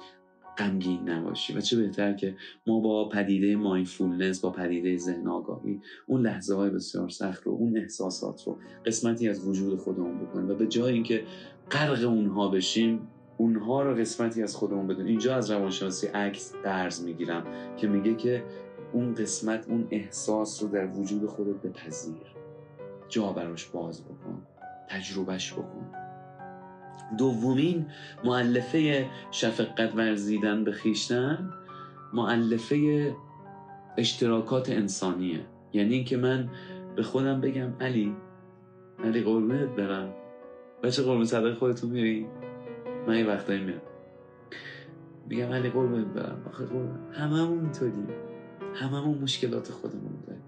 غمگین 0.58 1.08
نباشی. 1.08 1.52
و 1.52 1.61
چه 1.61 1.76
بهتر 1.76 2.12
که 2.12 2.37
ما 2.66 2.80
با 2.80 3.08
پدیده 3.08 3.56
مایندفولنس 3.56 4.40
با 4.40 4.50
پدیده 4.50 4.96
ذهن 4.96 5.28
آگاهی 5.28 5.80
اون 6.06 6.22
لحظه 6.22 6.54
های 6.54 6.70
بسیار 6.70 7.08
سخت 7.08 7.42
رو 7.42 7.52
اون 7.52 7.78
احساسات 7.78 8.42
رو 8.46 8.58
قسمتی 8.87 9.28
از 9.28 9.48
وجود 9.48 9.78
خودمون 9.78 10.18
بکنیم. 10.18 10.48
و 10.48 10.54
به 10.54 10.66
جای 10.66 10.92
اینکه 10.92 11.24
غرق 11.70 12.08
اونها 12.08 12.48
بشیم 12.48 13.08
اونها 13.42 13.83
رو 13.83 13.94
قسمتی 13.94 14.42
از 14.42 14.57
خودمون 14.57 14.87
بدون. 14.87 15.07
اینجا 15.07 15.37
از 15.37 15.50
روانشناسی 15.50 16.07
عکس 16.07 16.55
درز 16.64 17.05
می‌گیرم 17.05 17.46
که 17.76 17.88
میگه 17.88 18.14
که 18.14 18.44
اون 18.92 19.14
قسمت 19.14 19.68
اون 19.68 19.88
احساس 19.90 20.62
رو 20.62 20.68
در 20.68 20.87
وجود 20.87 21.26
خودت 21.26 21.57
بپذیر. 21.62 22.35
جا 23.09 23.33
براش 23.33 23.66
باز 23.66 24.05
بکن. 24.05 24.42
تجربهش 24.88 25.52
بکن. 25.52 25.87
دومین 27.18 27.87
معلفه 28.24 29.07
شفقت 29.31 29.94
ورزیدن 29.96 30.64
به 30.64 30.72
خیشتن 30.72 31.50
معلفه 32.12 32.76
اشتراکات 33.98 34.70
انسانیه. 34.70 35.40
یعنی 35.72 35.94
اینکه 35.94 36.16
من 36.16 36.48
به 36.96 37.02
خودم 37.02 37.40
بگم 37.40 37.72
علی 37.81 38.16
علی 39.05 39.20
قربونت 39.20 39.68
برم. 39.68 40.14
بچه 40.83 41.02
قربون 41.02 41.24
صدق 41.24 41.55
خودتون 41.55 41.90
میری 41.90 42.26
من 43.07 43.19
یه 43.19 43.27
وقتایی 43.27 43.65
میرم. 43.65 43.83
بگم 45.31 45.53
علی 45.53 45.71
قربونت 45.71 46.07
برم. 46.07 46.43
آخه 46.47 46.65
قربون. 46.65 46.99
هممون 47.12 47.61
اینطوریم 47.61 48.07
هممون 48.75 49.19
مشکلات 49.19 49.71
خودمون 49.71 50.12
داریم. 50.27 50.43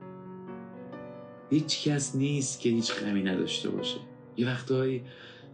هیچ 1.50 1.88
کس 1.88 2.16
نیست 2.16 2.60
که 2.60 2.68
هیچ 2.68 2.94
غمی 2.94 3.22
نداشته 3.22 3.70
باشه. 3.70 3.98
یه 4.36 4.48
وقتهایی 4.48 5.04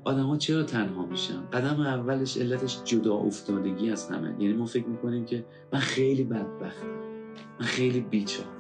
ها 0.06 0.36
چرا 0.36 0.62
تنها 0.62 1.06
میشن؟ 1.06 1.46
قدم 1.52 1.80
اولش 1.80 2.36
علتش 2.36 2.84
جدا 2.84 3.14
افتادگی 3.14 3.90
از 3.90 4.10
همه. 4.10 4.34
یعنی 4.38 4.52
ما 4.52 4.66
فکر 4.66 4.86
می‌کنیم 4.86 5.24
که 5.24 5.44
من 5.72 5.78
خیلی 5.78 6.24
بدبختم. 6.24 7.00
من 7.60 7.66
خیلی 7.66 8.00
بیچار 8.00 8.59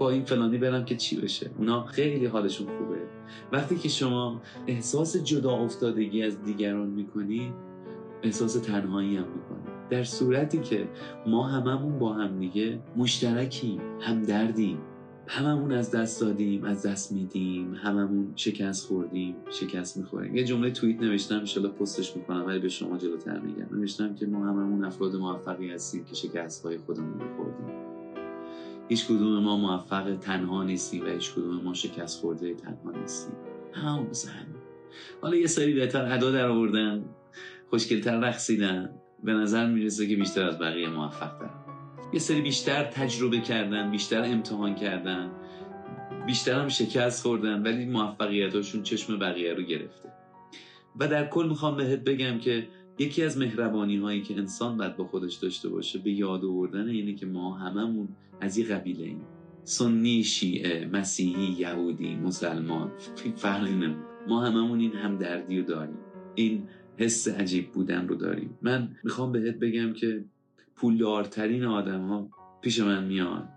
با 0.00 0.10
این 0.10 0.24
فلانی 0.24 0.58
برم 0.58 0.84
که 0.84 0.96
چی 0.96 1.20
بشه؟ 1.20 1.50
اونا 1.58 1.84
خیلی 1.84 2.26
حالشون 2.26 2.66
خوبه. 2.66 2.98
وقتی 3.52 3.76
که 3.76 3.88
شما 3.88 4.42
احساس 4.66 5.16
جدا 5.16 5.52
افتادگی 5.52 6.22
از 6.22 6.42
دیگران 6.42 6.88
می‌کنی 6.88 7.52
احساس 8.22 8.54
تنهایی 8.54 9.16
هم 9.16 9.24
می‌کنی. 9.24 9.74
در 9.90 10.04
صورتی 10.04 10.58
که 10.58 10.88
ما 11.26 11.46
هممون 11.46 11.98
با 11.98 12.12
هم 12.12 12.38
دیگه 12.38 12.78
مشترکیم 12.96 13.80
همدردیم. 14.00 14.78
هممون 15.26 15.72
از 15.72 15.90
دست 15.90 16.20
دادیم 16.20 16.64
از 16.64 16.86
دست 16.86 17.12
میدیم. 17.12 17.74
هممون 17.74 18.32
شکست 18.36 18.86
خوردیم 18.86 19.36
شکست 19.50 19.96
می‌خوریم. 19.96 20.36
یه 20.36 20.44
جمله 20.44 20.70
توییت 20.70 21.00
نوشتم 21.00 21.44
ان 21.56 21.68
پستش 21.68 22.16
می‌کنم 22.16 22.46
ولی 22.46 22.58
به 22.58 22.68
شما 22.68 22.98
جلوتر 22.98 23.40
میگم. 23.40 23.78
نوشتم 23.78 24.14
که 24.14 24.26
ما 24.26 24.38
هممون 24.38 24.84
افراد 24.84 25.16
موفقی 25.16 25.70
هستیم 25.70 26.04
که 26.04 26.14
شکست 26.14 26.66
های 26.66 26.78
خودمون 26.78 27.20
رو 27.20 27.36
خوردیم. 27.36 27.89
هیچ 28.90 29.06
کدوم 29.06 29.42
ما 29.42 29.56
موفق 29.56 30.16
تنها 30.16 30.64
نیستیم 30.64 31.04
و 31.04 31.08
هیچ 31.08 31.32
کدوم 31.32 31.60
ما 31.60 31.74
شکست 31.74 32.20
خورده 32.20 32.54
تنها 32.54 32.90
نیستیم. 33.00 33.34
همون 33.72 34.06
حالا 35.22 35.36
یه 35.36 35.46
سری 35.46 35.72
بهتر 35.74 36.12
ادا 36.12 36.30
در 36.30 36.46
آوردن 36.46 37.04
خوشگلتر 37.70 38.20
رقصیدن. 38.20 38.94
به 39.24 39.32
نظر 39.32 39.66
می‌رسه 39.66 40.06
که 40.06 40.16
بیشتر 40.16 40.46
از 40.46 40.58
بقیه 40.58 40.88
موفق 40.88 41.38
دارن 41.38 41.60
یه 42.12 42.18
سری 42.18 42.40
بیشتر 42.40 42.84
تجربه 42.84 43.40
کردن 43.40 43.90
بیشتر 43.90 44.22
امتحان 44.22 44.74
کردن 44.74 45.30
بیشتر 46.26 46.60
هم 46.60 46.68
شکست 46.68 47.22
خوردن 47.22 47.62
ولی 47.62 47.86
موفقیتاشون 47.86 48.82
چشم 48.82 49.18
بقیه 49.18 49.54
رو 49.54 49.62
گرفته. 49.62 50.08
و 51.00 51.08
در 51.08 51.26
کل 51.28 51.46
می‌خوام 51.48 51.76
بهت 51.76 51.98
بگم 51.98 52.38
که 52.38 52.68
یکی 53.00 53.22
از 53.22 53.38
مهربانی 53.38 53.96
هایی 53.96 54.22
که 54.22 54.36
انسان 54.36 54.76
باید 54.76 54.96
با 54.96 55.04
خودش 55.04 55.34
داشته 55.34 55.68
باشه 55.68 55.98
به 55.98 56.10
یاد 56.10 56.44
آوردن 56.44 56.88
اینه 56.88 57.14
که 57.14 57.26
ما 57.26 57.54
هممون 57.54 58.08
از 58.40 58.58
یه 58.58 58.66
قبیله 58.66 59.04
ایم. 59.04 59.26
سنی 59.64 60.24
شیعه 60.24 60.86
مسیحی 60.86 61.56
یهودی 61.58 62.14
مسلمان 62.16 62.92
فرقی 63.36 63.74
نمون 63.74 64.04
ما 64.28 64.44
هممون 64.44 64.80
این 64.80 64.92
همدردی 64.92 65.60
رو 65.60 65.66
داریم. 65.66 65.98
این 66.34 66.68
حس 66.96 67.28
عجیب 67.28 67.72
بودن 67.72 68.08
رو 68.08 68.14
داریم. 68.14 68.58
من 68.62 68.96
می‌خوام 69.04 69.32
بهت 69.32 69.54
بگم 69.54 69.92
که 69.92 70.24
پولدارترین 70.76 71.64
آدم 71.64 72.00
ها 72.00 72.28
پیش 72.60 72.80
من 72.80 73.04
میان. 73.04 73.48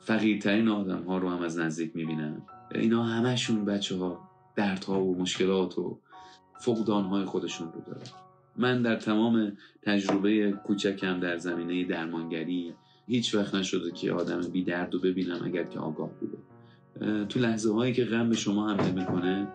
فقیرترین 0.00 0.68
آدم 0.68 1.02
ها 1.02 1.18
رو 1.18 1.28
هم 1.28 1.42
از 1.42 1.58
نزدیک 1.58 1.96
می‌بینم 1.96 2.42
اینا 2.74 3.04
همشون 3.04 3.64
بچه 3.64 3.96
ها 3.96 4.30
دردها 4.56 5.04
و 5.04 5.18
مشکلات 5.18 5.78
و 5.78 5.98
فقدان 6.60 7.04
های 7.04 7.24
خودشون 7.24 7.72
رو 7.72 7.80
دارن. 7.80 8.23
من 8.56 8.82
در 8.82 8.96
تمام 8.96 9.52
تجربه 9.82 10.52
کوچکم 10.52 11.20
در 11.20 11.36
زمینه 11.36 11.84
درمانگری 11.84 12.74
هیچ 13.06 13.34
وقت 13.34 13.54
نشده 13.54 13.90
که 13.90 14.12
آدم 14.12 14.40
بی 14.40 14.64
درد 14.64 14.94
رو 14.94 15.00
ببینم 15.00 15.40
اگر 15.44 15.64
که 15.64 15.78
آگاه 15.78 16.10
بوده. 16.20 16.38
تو 17.24 17.40
لحظه 17.40 17.72
هایی 17.72 17.92
که 17.92 18.04
غم 18.04 18.28
به 18.28 18.36
شما 18.36 18.70
حمله 18.70 18.92
می‌کنه 18.92 19.48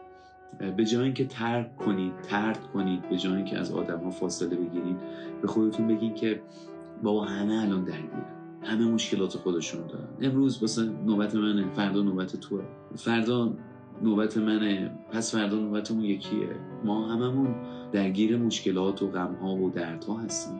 به 0.77 0.85
جای 0.85 1.03
اینکه 1.03 1.25
ترک 1.25 1.77
کنید 1.77 2.21
ترد 2.21 2.67
کنید 2.73 3.09
به 3.09 3.17
جای 3.17 3.35
اینکه 3.35 3.57
از 3.57 3.71
آدم 3.71 3.99
ها 3.99 4.09
فاصله 4.09 4.55
بگیرید 4.55 4.97
به 5.41 5.47
خودتون 5.47 5.87
بگید 5.87 6.15
که 6.15 6.41
بابا 7.03 7.25
همه 7.25 7.53
الان 7.53 7.83
درگیرن. 7.83 8.25
همه 8.63 8.85
مشکلات 8.85 9.37
خودشون 9.37 9.87
دارن. 9.87 10.07
امروز 10.21 10.61
واسه 10.61 10.85
نوبت 10.85 11.35
منه 11.35 11.69
فردا 11.73 12.03
نوبت 12.03 12.35
توه. 12.35 12.63
فردا 12.95 13.53
نوبت 14.03 14.37
منه 14.37 14.91
پس 15.11 15.35
فردا 15.35 15.59
نوبت 15.59 15.91
اون 15.91 16.01
یکیه. 16.01 16.49
ما 16.85 17.07
هممون 17.13 17.55
درگیر 17.91 18.37
مشکلات 18.37 19.01
و 19.01 19.07
غمها 19.07 19.55
و 19.55 19.69
دردها 19.69 20.17
هستیم. 20.17 20.59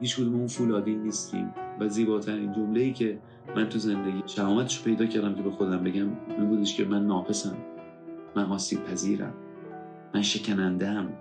هیچ 0.00 0.16
کدوم 0.16 0.34
اون 0.34 0.46
فولادی 0.46 0.94
نیستیم 0.94 1.54
و 1.80 1.88
زیباترین 1.88 2.52
جمله 2.52 2.80
ای 2.80 2.92
که 2.92 3.18
من 3.56 3.68
تو 3.68 3.78
زندگی 3.78 4.22
شهامتش 4.26 4.82
پیدا 4.82 5.06
کردم 5.06 5.34
که 5.34 5.42
به 5.42 5.50
خودم 5.50 5.84
بگم 5.84 6.08
این 6.28 6.48
بودش 6.48 6.76
که 6.76 6.84
من 6.84 7.06
ناقصم. 7.06 7.56
من 8.36 8.44
آسیب 8.44 8.84
پذیرم 8.84 9.34
من 10.14 10.22
شکنندم 10.22 11.12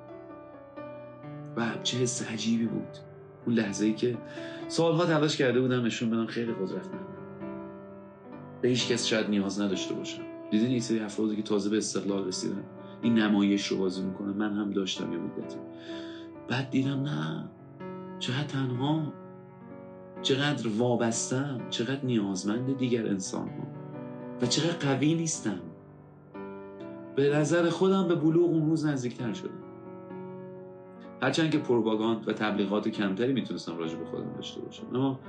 و 1.58 1.66
چه 1.84 1.98
حس 1.98 2.32
عجیبی 2.32 2.66
بود. 2.66 2.98
اون 3.46 3.56
لحظه 3.56 3.86
ای 3.86 3.94
که 3.94 4.18
سالها 4.68 5.06
تلاش 5.06 5.38
کرده 5.38 5.62
بودم 5.62 5.86
نشون 5.86 6.10
بدم 6.10 6.26
خیلی 6.26 6.54
قدرتمندم 6.54 7.16
به 8.62 8.68
هیچ 8.68 8.88
کس 8.88 9.06
شاید 9.06 9.30
نیاز 9.30 9.62
نداشته 9.62 9.94
باشم. 9.94 10.22
دیدین 10.52 10.68
این 10.68 10.80
سری 10.80 11.00
افرادی 11.00 11.36
که 11.36 11.42
تازه 11.42 11.70
به 11.70 11.78
استقلال 11.78 12.28
رسیدن. 12.28 12.64
این 13.06 13.20
نمایش 13.20 13.68
رو 13.68 13.78
بازی 13.78 14.04
می‌کنه. 14.04 14.34
من 14.34 14.54
هم 14.54 14.72
داشتم 14.72 15.12
یه 15.12 15.18
مدتی. 15.18 15.58
بعد 16.48 16.70
دیدم 16.70 17.02
نه 17.02 17.50
چقدر 18.20 18.44
تنها 18.44 19.14
چقدر 20.22 20.68
وابستم 20.78 21.62
چقدر 21.70 22.06
نیازمند 22.06 22.78
دیگر 22.78 23.08
انسان 23.08 23.48
ها 23.48 23.68
و 24.42 24.46
چقدر 24.46 24.94
قوی 24.94 25.16
نیستم. 25.16 25.60
به 27.16 27.36
نظر 27.36 27.70
خودم 27.70 28.08
به 28.08 28.16
بلوغ 28.16 28.50
اون 28.50 28.66
روز 28.66 28.86
نزدیکتر 28.86 29.34
شدم. 29.34 29.50
هرچند 31.22 31.52
که 31.52 31.58
پروپاگاند 31.58 32.28
و 32.28 32.34
تبلیغات 32.34 32.88
کمتری 32.88 33.34
می‌تونستم 33.34 33.78
راجع 33.78 33.98
به 33.98 34.06
خودم 34.06 34.34
داشته 34.36 34.62
باشم. 34.62 34.86
اما 34.94 35.20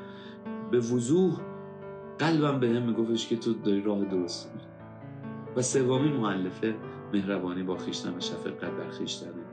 به 0.71 0.79
وضوح 0.79 1.41
قلبم 2.19 2.61
به 2.61 2.69
هم 2.69 2.83
میگفتش 2.83 3.29
که 3.29 3.37
تو 3.37 3.53
داری 3.53 3.83
راه 3.83 4.05
درست 4.05 4.53
و 5.57 5.63
سومین 5.63 6.13
معلفه 6.13 6.75
مهربانی 7.13 7.63
با 7.63 7.77
خیشتن 7.77 8.17
و 8.17 8.21
شفقت 8.21 8.71
بر 8.71 8.91
خیشتنه. 8.91 9.45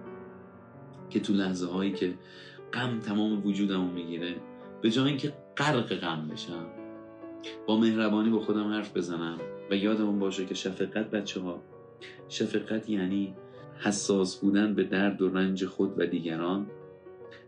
که 1.10 1.20
تو 1.20 1.34
لحظه 1.34 1.68
هایی 1.68 1.92
که 1.92 2.14
غم 2.74 3.00
تمام 3.00 3.46
وجودمو 3.46 3.92
می‌گیره 3.92 4.36
به 4.82 4.90
جای 4.90 5.08
اینکه 5.08 5.34
غرق 5.58 5.96
غم 5.96 6.28
بشم 6.28 6.66
با 7.68 7.78
مهربانی 7.78 8.30
با 8.30 8.40
خودم 8.40 8.68
حرف 8.68 8.98
بزنم 8.98 9.40
و 9.72 9.76
یادمون 9.76 10.20
باشه 10.20 10.46
که 10.46 10.56
شفقت 10.56 11.12
بچه 11.12 11.42
ها 11.42 11.62
شفقت 12.30 12.90
یعنی 12.90 13.36
حساس 13.80 14.40
بودن 14.40 14.74
به 14.74 14.84
درد 14.84 15.22
و 15.22 15.30
رنج 15.30 15.66
خود 15.66 16.00
و 16.00 16.06
دیگران 16.06 16.68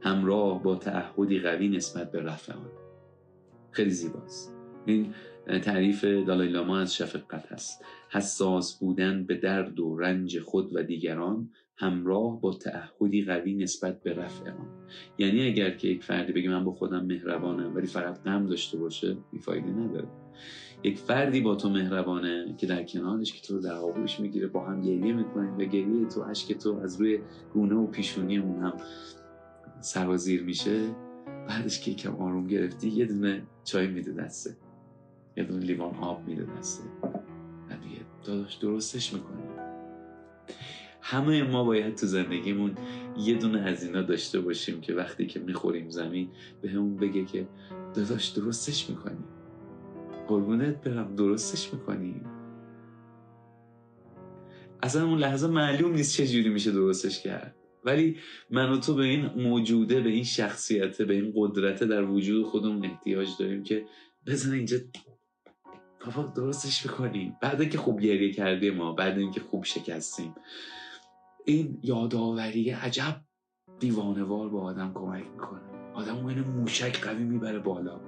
همراه 0.01 0.63
با 0.63 0.75
تعهدی 0.75 1.39
قوی 1.39 1.69
نسبت 1.69 2.11
به 2.11 2.21
رفع 2.21 2.53
آن 2.53 2.69
خیلی 3.71 3.89
زیباست. 3.89 4.53
این 4.85 5.13
تعریف 5.61 6.03
دالای 6.03 6.47
لاما 6.47 6.79
از 6.79 6.95
شفقت 6.95 7.51
هست. 7.51 7.85
حساس 8.15 8.79
بودن 8.79 9.23
به 9.23 9.35
درد 9.35 9.79
و 9.79 9.97
رنج 9.97 10.39
خود 10.39 10.75
و 10.75 10.83
دیگران 10.83 11.49
همراه 11.77 12.41
با 12.41 12.53
تعهدی 12.53 13.25
قوی 13.25 13.55
نسبت 13.55 14.03
به 14.03 14.13
رفع 14.13 14.49
آن. 14.49 14.67
یعنی 15.17 15.47
اگر 15.47 15.71
که 15.71 15.87
یک 15.87 16.03
فردی 16.03 16.33
بگه 16.33 16.49
من 16.49 16.63
با 16.63 16.71
خودم 16.71 17.05
مهربانم 17.05 17.75
ولی 17.75 17.87
فقط 17.87 18.23
غم 18.23 18.45
داشته 18.45 18.77
باشه 18.77 19.17
این 19.31 19.41
فایده 19.41 19.69
نداره. 19.69 20.07
یک 20.83 20.97
فردی 20.97 21.41
با 21.41 21.55
تو 21.55 21.69
مهربانه 21.69 22.55
که 22.57 22.67
در 22.67 22.83
کنارش 22.83 23.33
که 23.33 23.47
تو 23.47 23.55
رو 23.55 23.61
در 23.61 23.73
آغوش 23.73 24.19
می‌گیره 24.19 24.47
با 24.47 24.65
هم 24.65 24.81
گریه 24.81 25.13
می‌کنید 25.13 25.61
و 25.61 25.65
گریه 25.65 26.05
تو 26.05 26.21
اشک 26.21 26.53
تو 26.53 26.79
از 26.83 27.01
روی 27.01 27.19
گونه 27.53 27.75
و 27.75 27.87
پیشونی 27.87 28.37
اون 28.37 28.63
هم 28.63 28.73
سرازیر 29.81 30.43
میشه 30.43 30.81
بعدش 31.47 31.79
که 31.79 31.91
یکم 31.91 32.15
آروم 32.15 32.47
گرفتی 32.47 32.89
یه 32.89 33.05
دونه 33.05 33.43
چای 33.63 33.87
میده 33.87 34.11
دسته. 34.11 34.57
یه 35.37 35.43
دونه 35.43 35.65
لیوان 35.65 35.95
آب 35.95 36.27
میده 36.27 36.47
دسته. 36.59 36.83
داداش 38.25 38.55
درستش 38.55 39.13
می‌کنی. 39.13 39.43
همه 41.01 41.43
ما 41.43 41.63
باید 41.63 41.95
تو 41.95 42.07
زندگیمون 42.07 42.75
یه 43.17 43.35
دونه 43.35 43.61
از 43.61 43.83
اینا 43.83 44.01
داشته 44.01 44.39
باشیم 44.39 44.81
که 44.81 44.93
وقتی 44.93 45.27
که 45.27 45.39
می‌خوریم 45.39 45.89
زمین 45.89 46.29
به 46.61 46.69
همون 46.69 46.95
بگه 46.95 47.25
که 47.25 47.47
داداش 47.93 48.27
درستش 48.27 48.89
می‌کنی. 48.89 49.23
قربونت 50.27 50.83
برم 50.83 51.15
درستش 51.15 51.73
می‌کنی. 51.73 52.21
اصلا 54.83 55.05
اون 55.07 55.19
لحظه 55.19 55.47
معلوم 55.47 55.93
نیست 55.93 56.17
چه 56.17 56.27
جوری 56.27 56.49
میشه 56.49 56.71
درستش 56.71 57.23
کرد. 57.23 57.55
ولی 57.83 58.17
من 58.49 58.71
و 58.71 58.77
تو 58.77 58.95
به 58.95 59.03
این 59.03 59.25
موجوده 59.25 60.01
به 60.01 60.09
این 60.09 60.23
شخصیت 60.23 61.01
به 61.01 61.13
این 61.13 61.33
قدرت 61.35 61.83
در 61.83 62.03
وجود 62.03 62.45
خودمون 62.45 62.85
احتیاج 62.85 63.27
داریم 63.39 63.63
که 63.63 63.85
بزن 64.27 64.53
اینجا 64.53 64.77
بابا 66.05 66.27
درستش 66.27 66.85
می‌کنیم 66.85 67.37
بعد 67.41 67.69
که 67.69 67.77
خوب 67.77 68.01
گریه 68.01 68.33
کردیم 68.33 68.75
ما 68.75 68.91
بعد 68.91 69.17
اینکه 69.17 69.41
خوب 69.41 69.63
شکستیم. 69.63 70.35
این 71.45 71.79
یادآوری 71.83 72.69
عجب 72.69 73.21
دیوانوار 73.79 74.49
با 74.49 74.61
آدم 74.61 74.91
کمک 74.93 75.23
می‌کنه. 75.31 75.61
آدم 75.93 76.25
این 76.25 76.39
موشک 76.39 77.01
قوی 77.01 77.23
می‌بره 77.23 77.59
بالا. 77.59 77.99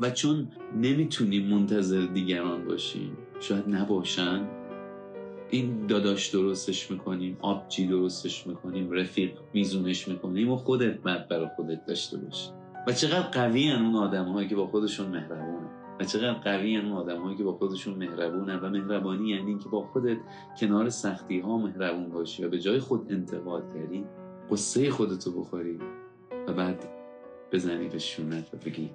و 0.00 0.10
چون 0.10 0.52
نمی‌تونیم 0.76 1.46
منتظر 1.46 2.06
دیگران 2.06 2.64
باشیم 2.64 3.16
شاید 3.40 3.68
نباشن 3.68 4.46
این 5.50 5.86
داداش 5.86 6.26
درستش 6.28 6.90
می‌کنیم 6.90 7.36
آبجی 7.40 7.86
درستش 7.86 8.46
می‌کنیم 8.46 8.90
رفیق 8.90 9.38
میزونش 9.54 10.08
می‌کنیم 10.08 10.50
و 10.50 10.56
خودت 10.56 10.98
بعد 10.98 11.28
برای 11.28 11.48
خودت 11.56 11.86
داشته 11.86 12.16
باشی. 12.16 12.50
و 12.86 12.92
چقدر 12.92 13.28
قوی 13.28 13.72
اون 13.72 13.96
آدم 13.96 14.48
که 14.48 14.56
با 14.56 14.66
خودشون 14.66 15.06
مهربونن. 15.06 15.77
و 16.00 16.04
چقدر 16.04 16.32
قوی 16.32 16.76
اون 16.76 16.92
آدم 16.92 17.22
هایی 17.22 17.36
که 17.36 17.44
با 17.44 17.52
خودشون 17.52 17.94
مهربونن 17.94 18.58
و 18.58 18.68
مهربانی 18.68 19.28
یعنی 19.28 19.46
اینکه 19.46 19.68
با 19.68 19.82
خودت 19.82 20.18
کنار 20.60 20.88
سختی 20.88 21.40
ها 21.40 21.58
مهربون 21.58 22.08
باشی 22.08 22.44
و 22.44 22.48
به 22.48 22.58
جای 22.58 22.78
خود 22.78 23.12
انتقاد 23.12 23.74
کردی 23.74 24.04
قصه 24.50 24.90
خودتو 24.90 25.32
بخوری 25.32 25.78
و 26.48 26.52
بعد 26.52 26.84
بزنی 27.52 27.88
به 27.88 27.98
شونت 27.98 28.54
و 28.54 28.56
بگی 28.56 28.90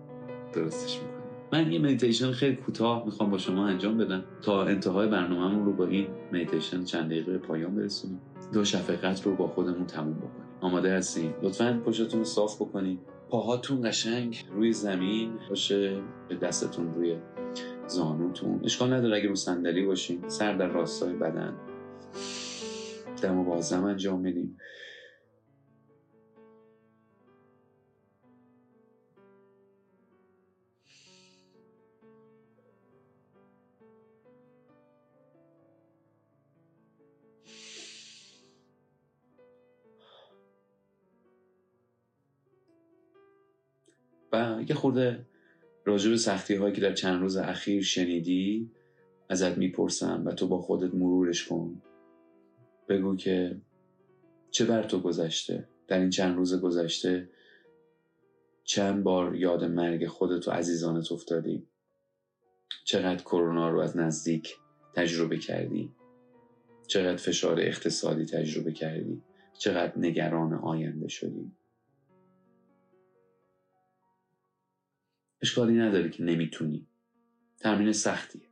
درستش 0.54 0.99
می‌کنی. 0.99 1.24
من 1.54 1.72
یه 1.72 1.80
مدیتیشن 1.80 2.32
خیلی 2.32 2.56
کوتاه 2.56 3.06
می‌خوام 3.06 3.32
با 3.32 3.38
شما 3.38 3.68
انجام 3.68 3.97
بدم. 3.97 4.24
تا 4.41 4.64
انتهای 4.64 5.08
برنامهمون 5.08 5.66
رو 5.66 5.74
با 5.74 5.86
این 5.86 6.08
مدیتیشن 6.34 6.84
چند 6.84 7.06
دقیقه 7.06 7.38
پایان 7.38 7.76
برسونیم. 7.76 8.22
دو 8.54 8.66
شفقت 8.66 9.26
رو 9.26 9.36
با 9.36 9.47
خودمون 9.47 9.86
تموم 9.86 10.14
بکنیم. 10.14 10.43
آماده 10.62 10.93
هستیم 10.93 11.34
لطفا 11.41 11.82
پشتتون 11.86 12.20
رو 12.20 12.26
صاف 12.26 12.62
بکنید 12.62 12.99
پاهاتون 13.34 13.89
قشنگ 13.89 14.45
روی 14.51 14.73
زمین 14.73 15.39
باشه 15.49 16.01
به 16.29 16.36
دستتون 16.36 16.93
روی 16.93 17.17
زانوتون. 17.88 18.61
اشکال 18.63 18.93
نداره 18.93 19.17
اگه 19.17 19.27
رو 19.27 19.36
صندلی 19.36 19.86
باشین 19.86 20.29
سر 20.29 20.53
در 20.53 20.67
راستای 20.67 21.13
بدن. 21.13 21.53
دم 23.21 23.39
و 23.39 23.43
بازم 23.43 23.84
انجام 23.84 24.19
میدیم. 24.19 24.57
و 44.34 44.63
یه 44.69 44.75
خورده 44.75 45.25
راجع 45.86 46.09
به 46.09 46.17
سختی 46.17 46.55
هایی 46.55 46.75
که 46.75 46.81
در 46.81 46.93
چند 46.93 47.21
روز 47.21 47.38
اخیر 47.38 47.84
شنیدی 47.84 48.71
ازت 49.29 49.57
می‌پرسم 49.57 50.23
و 50.25 50.31
تو 50.31 50.47
با 50.47 50.61
خودت 50.61 50.93
مرورش 50.93 51.47
کن. 51.47 51.81
بگو 52.89 53.15
که 53.15 53.61
چه 54.51 54.65
بر 54.65 54.84
تو 54.84 54.99
گذشته؟ 54.99 55.67
در 55.88 55.99
این 55.99 56.09
چند 56.09 56.36
روز 56.36 56.61
گذشته 56.61 57.29
چند 58.63 59.03
بار 59.03 59.36
یاد 59.36 59.63
مرگ 59.63 60.07
خودت 60.07 60.47
و 60.47 60.51
عزیزانت 60.51 61.11
افتادی؟ 61.11 61.67
چقدر 62.86 63.23
کرونا 63.23 63.69
رو 63.69 63.79
از 63.79 63.97
نزدیک 63.97 64.55
تجربه 64.95 65.38
کردی؟ 65.38 65.91
چقدر 66.88 67.17
فشار 67.17 67.59
اقتصادی 67.59 68.25
تجربه 68.25 68.71
کردی؟ 68.71 69.21
چقدر 69.59 69.93
نگران 69.97 70.53
آینده 70.53 71.07
شدی؟ 71.07 71.51
اشکالی 75.44 75.74
نداره 75.74 76.10
که 76.10 76.24
نمی‌تونی. 76.24 76.88
تمرین 77.60 77.91
سختیه. 77.91 78.50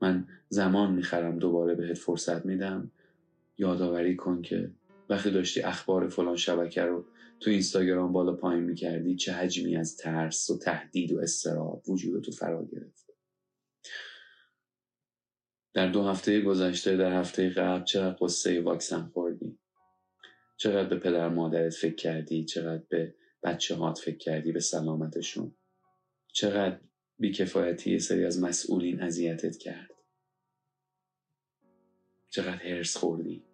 من 0.00 0.28
زمان 0.48 0.94
می‌خرم 0.94 1.38
دوباره 1.38 1.74
بهت 1.74 1.98
فرصت 1.98 2.46
میدم. 2.46 2.90
یادآوری 3.58 4.16
کن 4.16 4.42
که 4.42 4.70
وقتی 5.08 5.30
داشتی 5.30 5.60
اخبار 5.60 6.08
فلان 6.08 6.36
شبکه 6.36 6.82
رو 6.82 7.06
تو 7.40 7.50
اینستاگرام 7.50 8.12
بالا 8.12 8.32
پایین 8.32 8.64
می‌کردی 8.64 9.16
چه 9.16 9.32
حجمی 9.32 9.76
از 9.76 9.96
ترس 9.96 10.50
و 10.50 10.58
تهدید 10.58 11.12
و 11.12 11.18
استراب 11.18 11.88
وجود 11.88 12.24
تو 12.24 12.32
فرا 12.32 12.64
گرفت. 12.64 13.10
در 15.74 15.88
دو 15.88 16.04
هفته 16.04 16.40
گذشته 16.40 16.96
در 16.96 17.20
هفته 17.20 17.50
قبل 17.50 17.84
چقدر 17.84 18.16
قصه 18.20 18.60
واکسن 18.60 19.02
خوردی؟ 19.06 19.58
چقدر 20.56 20.88
به 20.88 20.96
پدر 20.96 21.28
مادرت 21.28 21.74
فکر 21.74 21.94
کردی؟ 21.94 22.44
چقدر 22.44 22.82
به 22.88 23.14
بچه 23.42 23.74
هات 23.74 23.98
فکر 23.98 24.18
کردی 24.18 24.52
به 24.52 24.60
سلامتشون. 24.60 25.54
چقدر 26.32 26.80
بیکفایتی 27.18 27.98
سری 27.98 28.24
از 28.24 28.42
مسئولین 28.42 29.02
اذیتت 29.02 29.56
کرد. 29.56 29.90
چقدر 32.30 32.56
هرس 32.56 32.96
خوردی. 32.96 33.44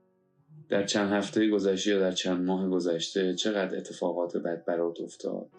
در 0.69 0.87
چند 0.87 1.13
هفته 1.13 1.51
گذشته 1.51 1.91
یا 1.91 2.01
در 2.01 2.13
چند 2.13 2.47
ماه 2.47 2.69
گذشته 2.69 3.35
چقدر 3.35 3.77
اتفاقات 3.77 4.37
بد 4.37 4.65
برات 4.65 5.01
افتاد. 5.01 5.51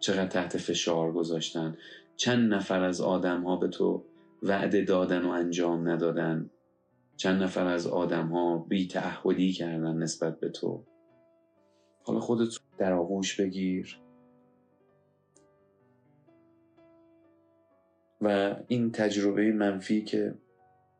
چقدر 0.00 0.26
تحت 0.26 0.56
فشار 0.56 1.12
گذاشتن. 1.12 1.76
چند 2.16 2.54
نفر 2.54 2.82
از 2.82 3.00
آدم 3.00 3.42
ها 3.42 3.56
به 3.56 3.68
تو 3.68 4.04
وعده 4.42 4.84
دادن 4.84 5.22
و 5.24 5.30
انجام 5.30 5.88
ندادن. 5.88 6.50
چند 7.16 7.42
نفر 7.42 7.66
از 7.66 7.86
آدم 7.86 8.28
ها 8.28 8.58
بی 8.58 8.86
تعهدی 8.86 9.52
کردن 9.52 9.96
نسبت 9.96 10.40
به 10.40 10.48
تو. 10.48 10.84
حالا 12.02 12.20
خودت 12.20 12.48
در 12.78 12.92
آغوش 12.92 13.40
بگیر. 13.40 13.98
و 18.20 18.56
این 18.68 18.92
تجربه 18.92 19.52
منفی 19.52 20.04
که 20.04 20.34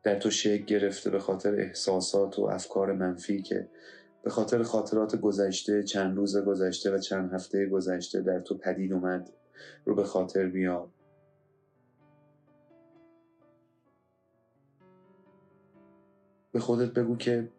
در 0.03 0.19
تو 0.19 0.29
شکل 0.29 0.65
گرفته 0.65 1.09
به 1.09 1.19
خاطر 1.19 1.55
احساسات 1.55 2.39
و 2.39 2.43
افکار 2.43 2.93
منفی 2.93 3.41
که 3.41 3.69
به 4.23 4.29
خاطر 4.29 4.63
خاطرات 4.63 5.15
گذشته 5.15 5.83
چند 5.83 6.17
روز 6.17 6.37
گذشته 6.37 6.91
و 6.95 6.97
چند 6.97 7.33
هفته 7.33 7.65
گذشته 7.65 8.21
در 8.21 8.39
تو 8.39 8.57
پدید 8.57 8.93
اومد 8.93 9.29
رو 9.85 9.95
به 9.95 10.03
خاطر 10.03 10.47
بیار. 10.47 10.87
به 16.51 16.59
خودت 16.59 16.93
بگو 16.93 17.17
که 17.17 17.49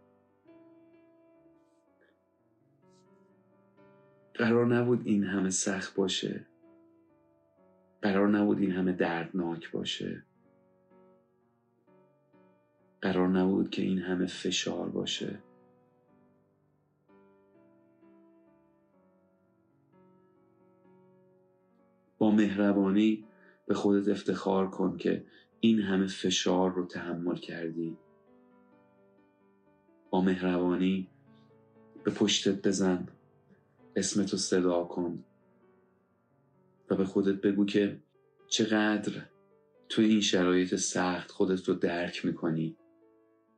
قرار 4.34 4.66
نبود 4.66 5.02
این 5.04 5.24
همه 5.24 5.50
سخت 5.50 5.94
باشه. 5.94 6.46
قرار 8.02 8.28
نبود 8.28 8.58
این 8.58 8.72
همه 8.72 8.92
دردناک 8.92 9.70
باشه. 9.70 10.24
قرار 13.00 13.28
نبود 13.28 13.70
که 13.70 13.82
این 13.82 13.98
همه 13.98 14.26
فشار 14.26 14.88
باشه. 14.88 15.38
با 22.18 22.30
مهربانی 22.30 23.24
به 23.66 23.74
خودت 23.74 24.08
افتخار 24.08 24.70
کن 24.70 24.96
که 24.96 25.26
این 25.60 25.80
همه 25.80 26.06
فشار 26.06 26.72
رو 26.72 26.86
تحمل 26.86 27.36
کردی. 27.36 27.96
با 30.10 30.20
مهربانی 30.20 31.08
به 32.04 32.10
پشتت 32.10 32.66
بزن. 32.68 33.08
اسمتو 33.96 34.36
صدا 34.36 34.84
کن 34.84 35.24
و 36.90 36.96
به 36.96 37.04
خودت 37.04 37.40
بگو 37.40 37.64
که 37.64 38.00
چقدر 38.48 39.12
تو 39.88 40.02
این 40.02 40.20
شرایط 40.20 40.74
سخت 40.74 41.30
خودت 41.30 41.68
رو 41.68 41.74
درک 41.74 42.24
می‌کنی. 42.24 42.76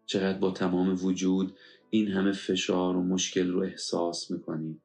چقدر 0.06 0.38
با 0.38 0.50
تمام 0.50 0.96
وجود 1.04 1.56
این 1.90 2.08
همه 2.08 2.32
فشار 2.32 2.96
و 2.96 3.02
مشکل 3.02 3.50
رو 3.50 3.62
احساس 3.62 4.30
می‌کنی. 4.30 4.80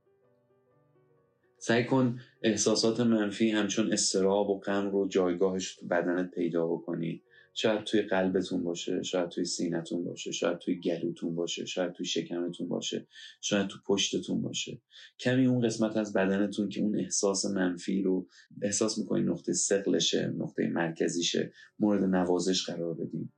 سعی 1.58 1.86
کن 1.86 2.20
احساسات 2.44 3.00
منفی 3.00 3.50
همچون 3.50 3.94
استراب 3.94 4.50
و 4.50 4.60
غم 4.60 4.92
رو 4.92 5.08
جایگاهش 5.08 5.76
تو 5.76 5.88
بدنت 5.88 6.32
پیدا 6.32 6.68
بکنی. 6.68 7.24
شاید 7.54 7.84
توی 7.84 8.02
قلبتون 8.02 8.64
باشه 8.64 9.04
شاید 9.04 9.30
توی 9.30 9.46
سینتون 9.46 10.04
باشه 10.04 10.32
شاید 10.32 10.58
توی 10.58 10.80
گلوتون 10.80 11.36
باشه 11.36 11.66
شاید 11.66 11.92
توی 11.92 12.06
شکمتون 12.06 12.68
باشه 12.68 13.08
شاید 13.42 13.68
تو 13.68 13.80
پشتتون 13.86 14.42
باشه. 14.42 14.82
کمی 15.20 15.46
اون 15.46 15.62
قسمت 15.62 15.98
از 15.98 16.14
بدنتون 16.14 16.70
که 16.70 16.82
اون 16.82 17.00
احساس 17.00 17.46
منفی 17.46 18.02
رو 18.02 18.28
احساس 18.62 18.98
می‌کنی 18.98 19.24
نقطه 19.24 19.54
سقلشه 19.54 20.28
نقطه 20.38 20.68
مرکزیشه 20.68 21.54
مورد 21.80 22.04
نوازش 22.04 22.66
قرار 22.66 22.94
بدین 22.94 23.30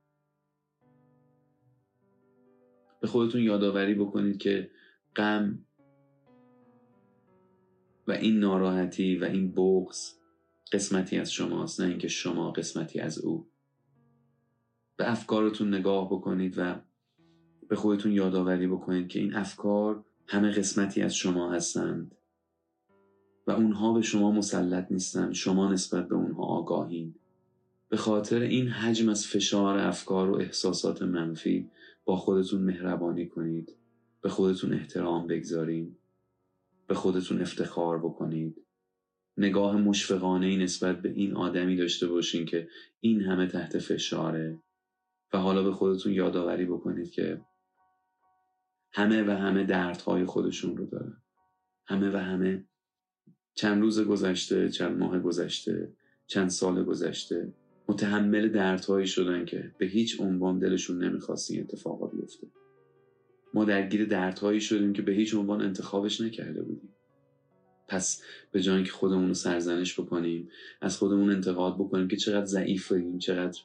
به 3.00 3.06
خودتون 3.08 3.42
یادآوری 3.42 3.94
بکنید 3.94 4.38
که 4.38 4.70
غم 5.16 5.66
و 8.08 8.12
این 8.12 8.38
ناراحتی 8.38 9.16
و 9.16 9.24
این 9.24 9.52
بغض 9.52 10.12
قسمتی 10.72 11.18
از 11.18 11.32
شماست 11.32 11.80
نه 11.80 11.86
اینکه 11.86 12.08
شما 12.08 12.50
قسمتی 12.50 13.00
از 13.00 13.18
او. 13.18 13.53
به 15.04 15.10
افکارتون 15.10 15.74
نگاه 15.74 16.06
بکنید 16.06 16.54
و 16.56 16.80
به 17.68 17.76
خودتون 17.76 18.12
یادآوری 18.12 18.66
بکنید 18.66 19.08
که 19.08 19.18
این 19.18 19.34
افکار 19.34 20.04
همه 20.26 20.50
قسمتی 20.50 21.02
از 21.02 21.14
شما 21.14 21.52
هستند 21.52 22.14
و 23.46 23.50
اونها 23.50 23.92
به 23.92 24.02
شما 24.02 24.30
مسلط 24.30 24.92
نیستند. 24.92 25.32
شما 25.32 25.72
نسبت 25.72 26.08
به 26.08 26.14
اونها 26.14 26.42
آگاهین. 26.42 27.14
به 27.88 27.96
خاطر 27.96 28.40
این 28.40 28.68
حجم 28.68 29.08
از 29.08 29.26
فشار 29.26 29.78
افکار 29.78 30.30
و 30.30 30.34
احساسات 30.34 31.02
منفی 31.02 31.70
با 32.04 32.16
خودتون 32.16 32.62
مهربانی 32.62 33.26
کنید. 33.26 33.76
به 34.20 34.28
خودتون 34.28 34.72
احترام 34.72 35.26
بگذارید 35.26 35.96
به 36.86 36.94
خودتون 36.94 37.40
افتخار 37.40 37.98
بکنید. 37.98 38.64
نگاه 39.36 39.76
مشفقانه 39.76 40.56
نسبت 40.56 41.02
به 41.02 41.10
این 41.10 41.34
آدمی 41.34 41.76
داشته 41.76 42.06
باشین 42.06 42.46
که 42.46 42.68
این 43.00 43.20
همه 43.20 43.46
تحت 43.46 43.78
فشاره. 43.78 44.58
و 45.34 45.36
حالا 45.36 45.62
به 45.62 45.72
خودتون 45.72 46.12
یادآوری 46.12 46.64
بکنید 46.64 47.10
که 47.10 47.40
همه 48.92 49.22
و 49.22 49.30
همه 49.30 49.64
دردهای 49.64 50.24
خودشون 50.24 50.76
رو 50.76 50.86
دارن. 50.86 51.22
همه 51.86 52.10
و 52.10 52.16
همه 52.16 52.64
چند 53.54 53.82
روز 53.82 54.00
گذشته 54.00 54.68
چند 54.68 54.98
ماه 54.98 55.18
گذشته 55.18 55.92
چند 56.26 56.48
سال 56.48 56.84
گذشته 56.84 57.52
متحمل 57.88 58.48
دردهایی 58.48 59.06
شدن 59.06 59.44
که 59.44 59.74
به 59.78 59.86
هیچ 59.86 60.20
عنوان 60.20 60.58
دلشون 60.58 61.04
نمی‌خواست 61.04 61.50
این 61.50 61.60
اتفاقا 61.60 62.06
بیفته. 62.06 62.46
ما 63.54 63.64
درگیر 63.64 64.04
دردهایی 64.04 64.60
شدیم 64.60 64.92
که 64.92 65.02
به 65.02 65.12
هیچ 65.12 65.34
عنوان 65.34 65.62
انتخابش 65.62 66.20
نکرده 66.20 66.62
بودیم. 66.62 66.94
پس 67.88 68.22
به 68.52 68.60
جای 68.60 68.84
که 68.84 68.92
خودمون 68.92 69.28
رو 69.28 69.34
سرزنش 69.34 70.00
بکنیم 70.00 70.48
از 70.80 70.96
خودمون 70.98 71.30
انتقاد 71.30 71.74
بکنیم 71.74 72.08
که 72.08 72.16
چقدر 72.16 72.46
ضعیفیم 72.46 73.18
چقدر 73.18 73.58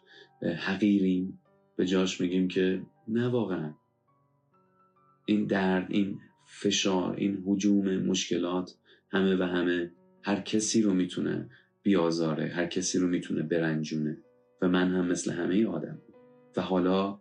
حقیریم 0.57 1.39
به 1.79 1.85
جاش 1.85 2.21
میگیم 2.21 2.47
که 2.47 2.81
نه 3.07 3.27
واقعا. 3.27 3.73
این 5.25 5.45
درد 5.45 5.87
این 5.89 6.19
فشار 6.45 7.15
این 7.15 7.43
حجوم 7.45 7.95
مشکلات 7.95 8.75
همه 9.09 9.35
و 9.35 9.43
همه 9.43 9.91
هر 10.23 10.39
کسی 10.41 10.81
رو 10.81 10.93
می‌تونه 10.93 11.49
بیازاره 11.83 12.47
هر 12.47 12.65
کسی 12.65 12.99
رو 12.99 13.07
می‌تونه 13.07 13.43
برنجونه 13.43 14.17
و 14.61 14.67
من 14.67 14.91
هم 14.91 15.07
مثل 15.07 15.31
همه 15.31 15.67
آدم. 15.67 16.01
و 16.57 16.61
حالا 16.61 17.19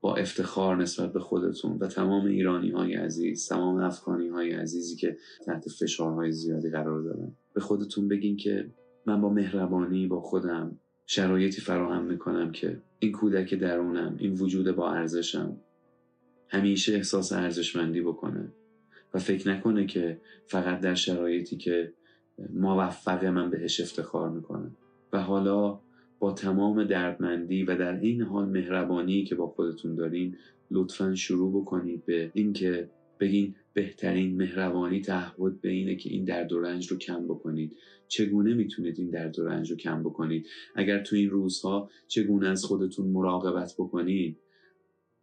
با 0.00 0.16
افتخار 0.16 0.76
نسبت 0.76 1.12
به 1.12 1.20
خودتون 1.20 1.78
و 1.78 1.86
تمام 1.86 2.26
ایرانی 2.26 2.70
های 2.70 2.94
عزیز 2.94 3.48
تمام 3.48 3.76
افغانی 3.76 4.28
های 4.28 4.52
عزیزی 4.52 4.96
که 4.96 5.16
تحت 5.46 5.68
فشارهای 5.68 6.32
زیادی 6.32 6.70
قرار 6.70 7.02
دارن 7.02 7.36
به 7.54 7.60
خودتون 7.60 8.08
بگین 8.08 8.36
که 8.36 8.70
من 9.06 9.20
با 9.20 9.28
مهربانی 9.28 10.06
با 10.06 10.20
خودم 10.20 10.78
شرایطی 11.06 11.60
فراهم 11.60 12.04
می‌کنم 12.04 12.52
که 12.52 12.82
این 12.98 13.12
کودک 13.12 13.54
درونم 13.54 14.16
این 14.18 14.32
وجود 14.32 14.70
با 14.70 14.92
ارزشم 14.92 15.56
همیشه 16.48 16.94
احساس 16.94 17.32
ارزشمندی 17.32 18.00
بکنه 18.00 18.52
و 19.14 19.18
فکر 19.18 19.48
نکنه 19.48 19.86
که 19.86 20.20
فقط 20.46 20.80
در 20.80 20.94
شرایطی 20.94 21.56
که 21.56 21.92
موفق 22.54 23.24
من 23.24 23.50
بهش 23.50 23.80
افتخار 23.80 24.30
می‌کنم 24.30 24.76
و 25.12 25.22
حالا 25.22 25.80
با 26.18 26.32
تمام 26.32 26.84
دردمندی 26.84 27.62
و 27.62 27.76
در 27.76 28.00
این 28.00 28.22
حال 28.22 28.48
مهربانی 28.48 29.24
که 29.24 29.34
با 29.34 29.46
خودتون 29.46 29.94
دارین 29.94 30.36
لطفا 30.70 31.14
شروع 31.14 31.62
بکنید 31.62 32.04
به 32.04 32.30
اینکه 32.34 32.90
بگین 33.20 33.54
بهترین 33.74 34.36
مهربانی 34.36 35.00
تعهد 35.00 35.60
به 35.60 35.68
اینه 35.68 35.96
که 35.96 36.10
این 36.10 36.24
درد 36.24 36.52
و 36.52 36.60
رنج 36.60 36.88
رو 36.88 36.98
کم 36.98 37.24
بکنید. 37.24 37.76
چگونه 38.12 38.54
می‌تونید 38.54 38.98
این 38.98 39.10
درد 39.10 39.38
و 39.38 39.44
رنج 39.44 39.70
رو 39.70 39.76
کم 39.76 40.02
بکنید؟ 40.02 40.46
اگر 40.74 41.02
تو 41.02 41.16
این 41.16 41.30
روزها 41.30 41.90
چگونه 42.08 42.48
از 42.48 42.64
خودتون 42.64 43.06
مراقبت 43.06 43.74
بکنید؟ 43.78 44.36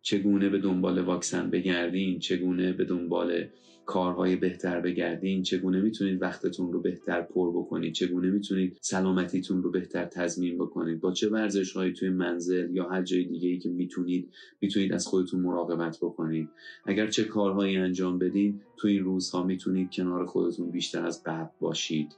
چگونه 0.02 0.50
به 0.50 0.58
دنبال 0.58 1.00
واکسن 1.00 1.50
بگردین؟ 1.50 2.20
چگونه 2.20 2.74
به 2.74 2.86
دنبال 2.86 3.46
کارهای 3.86 4.36
بهتر 4.36 4.82
بگردین؟ 4.82 5.44
چگونه 5.44 5.82
می‌تونید 5.82 6.22
وقتتون 6.22 6.74
رو 6.74 6.82
بهتر 6.82 7.22
پر 7.22 7.52
بکنید؟ 7.52 7.94
چگونه 7.94 8.30
می‌تونید 8.30 8.78
سلامتیتون 8.82 9.64
رو 9.64 9.72
بهتر 9.72 10.06
تضمین 10.06 10.58
بکنید؟ 10.58 11.00
با 11.00 11.12
چه 11.12 11.30
ورزش 11.30 11.72
هایی 11.72 11.94
توی 11.94 12.10
منزل 12.10 12.76
یا 12.76 12.90
هر 12.90 13.02
جای 13.02 13.24
دیگه 13.24 13.50
ای 13.50 13.60
که 13.60 13.70
می‌تونید 13.70 14.30
می‌تونید 14.62 14.94
از 14.94 15.08
خودتون 15.08 15.40
مراقبت 15.40 15.98
بکنید؟ 16.02 16.50
اگر 16.86 17.08
چه 17.08 17.24
کارهایی 17.24 17.78
انجام 17.78 18.20
بدین 18.20 18.62
تو 18.78 18.88
این 18.88 19.04
روزها 19.04 19.44
می‌تونید 19.44 19.92
کنار 19.92 20.26
خودتون 20.26 20.72
بیشتر 20.72 21.06
از 21.06 21.24
قبل 21.24 21.52
باشید. 21.60 22.16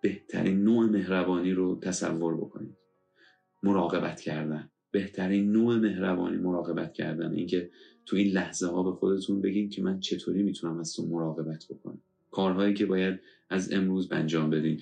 بهترین 0.00 0.62
نوع 0.64 0.86
مهربانی 0.86 1.52
رو 1.52 1.80
تصور 1.82 2.36
بکنید. 2.36 2.76
مراقبت 3.62 4.20
کردن. 4.20 4.70
بهترین 4.90 5.52
نوع 5.52 5.76
مهربانی 5.76 6.36
مراقبت 6.36 6.92
کردن. 6.92 7.34
اینکه 7.34 7.70
تو 8.06 8.16
این 8.16 8.32
لحظه 8.32 8.66
ها 8.66 8.82
به 8.82 8.92
خودتون 8.92 9.40
بگین 9.40 9.68
که 9.68 9.82
من 9.82 10.00
چطوری 10.00 10.42
می‌تونم 10.42 10.78
از 10.80 10.94
تو 10.94 11.06
مراقبت 11.06 11.64
بکنم. 11.70 12.02
کارهایی 12.30 12.74
که 12.74 12.86
باید 12.86 13.20
از 13.50 13.72
امروز 13.72 14.08
انجام 14.12 14.50
بدین. 14.50 14.80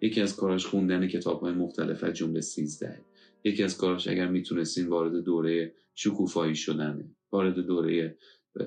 یکی 0.00 0.20
از 0.20 0.36
کاراش 0.36 0.66
خوندن 0.66 1.06
کتاب 1.06 1.40
های 1.40 1.52
مختلف 1.52 2.04
از 2.04 2.12
جمله 2.12 2.40
سیزده. 2.40 3.04
یکی 3.44 3.62
از 3.62 3.78
کاراش 3.78 4.08
اگر 4.08 4.28
می‌تونستین 4.28 4.86
وارد 4.86 5.24
دوره 5.24 5.74
شکوفایی 5.94 6.54
شدنه. 6.54 7.10
وارد 7.32 7.54
دوره 7.54 8.16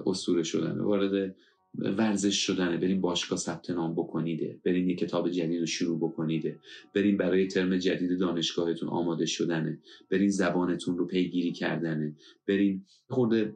اسطوره 0.05 0.43
شدنه. 0.43 0.83
وارد 0.83 1.35
ورزش 1.75 2.45
شدنه. 2.45 2.77
بریم 2.77 3.01
باشگاه 3.01 3.39
ثبت 3.39 3.69
نام 3.69 3.95
بکنیده. 3.95 4.59
بریم 4.65 4.89
یه 4.89 4.95
کتاب 4.95 5.29
جدید 5.29 5.59
رو 5.59 5.65
شروع 5.65 5.97
بکنیده. 5.99 6.59
بریم 6.95 7.17
برای 7.17 7.47
ترم 7.47 7.77
جدید 7.77 8.19
دانشگاهتون 8.19 8.89
آماده 8.89 9.25
شدنه. 9.25 9.79
بریم 10.11 10.29
زبانتون 10.29 10.97
رو 10.97 11.05
پیگیری 11.05 11.51
کردنه. 11.51 12.15
بریم 12.47 12.85
خورده 13.09 13.55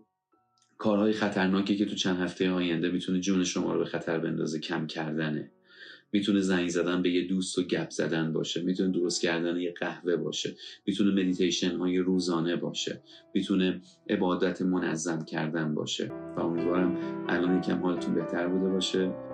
کارهای 0.78 1.14
خطرناکی 1.14 1.76
که 1.76 1.86
تو 1.86 1.96
چند 1.96 2.20
هفته 2.20 2.52
آینده 2.52 2.92
می‌تونه 2.92 3.20
جون 3.20 3.44
شما 3.44 3.74
رو 3.74 3.80
به 3.80 3.86
خطر 3.86 4.20
بندازه 4.20 4.60
کم 4.60 4.88
کردنه. 4.88 5.52
می‌تونه 6.14 6.40
زنگ 6.40 6.70
زدن 6.70 7.02
به 7.02 7.10
یه 7.10 7.28
دوست 7.28 7.58
و 7.58 7.64
گپ 7.64 7.90
زدن 7.90 8.34
باشه. 8.34 8.62
می‌تونه 8.62 8.92
درست 8.92 9.22
کردن 9.22 9.58
یه 9.58 9.74
قهوه 9.80 10.16
باشه. 10.16 10.56
می‌تونه 10.86 11.12
مدیتیشن 11.12 11.78
های 11.78 11.98
روزانه 11.98 12.56
باشه. 12.56 13.02
می‌تونه 13.34 13.82
عبادت 14.10 14.62
منظم 14.62 15.26
کردن 15.26 15.76
باشه. 15.76 16.12
و 16.38 16.40
امیدوارم 16.40 16.98
الان 17.28 17.58
یکم 17.58 17.82
حالتون 17.82 18.16
بهتر 18.16 18.48
بوده 18.48 18.70
باشه. 18.70 19.33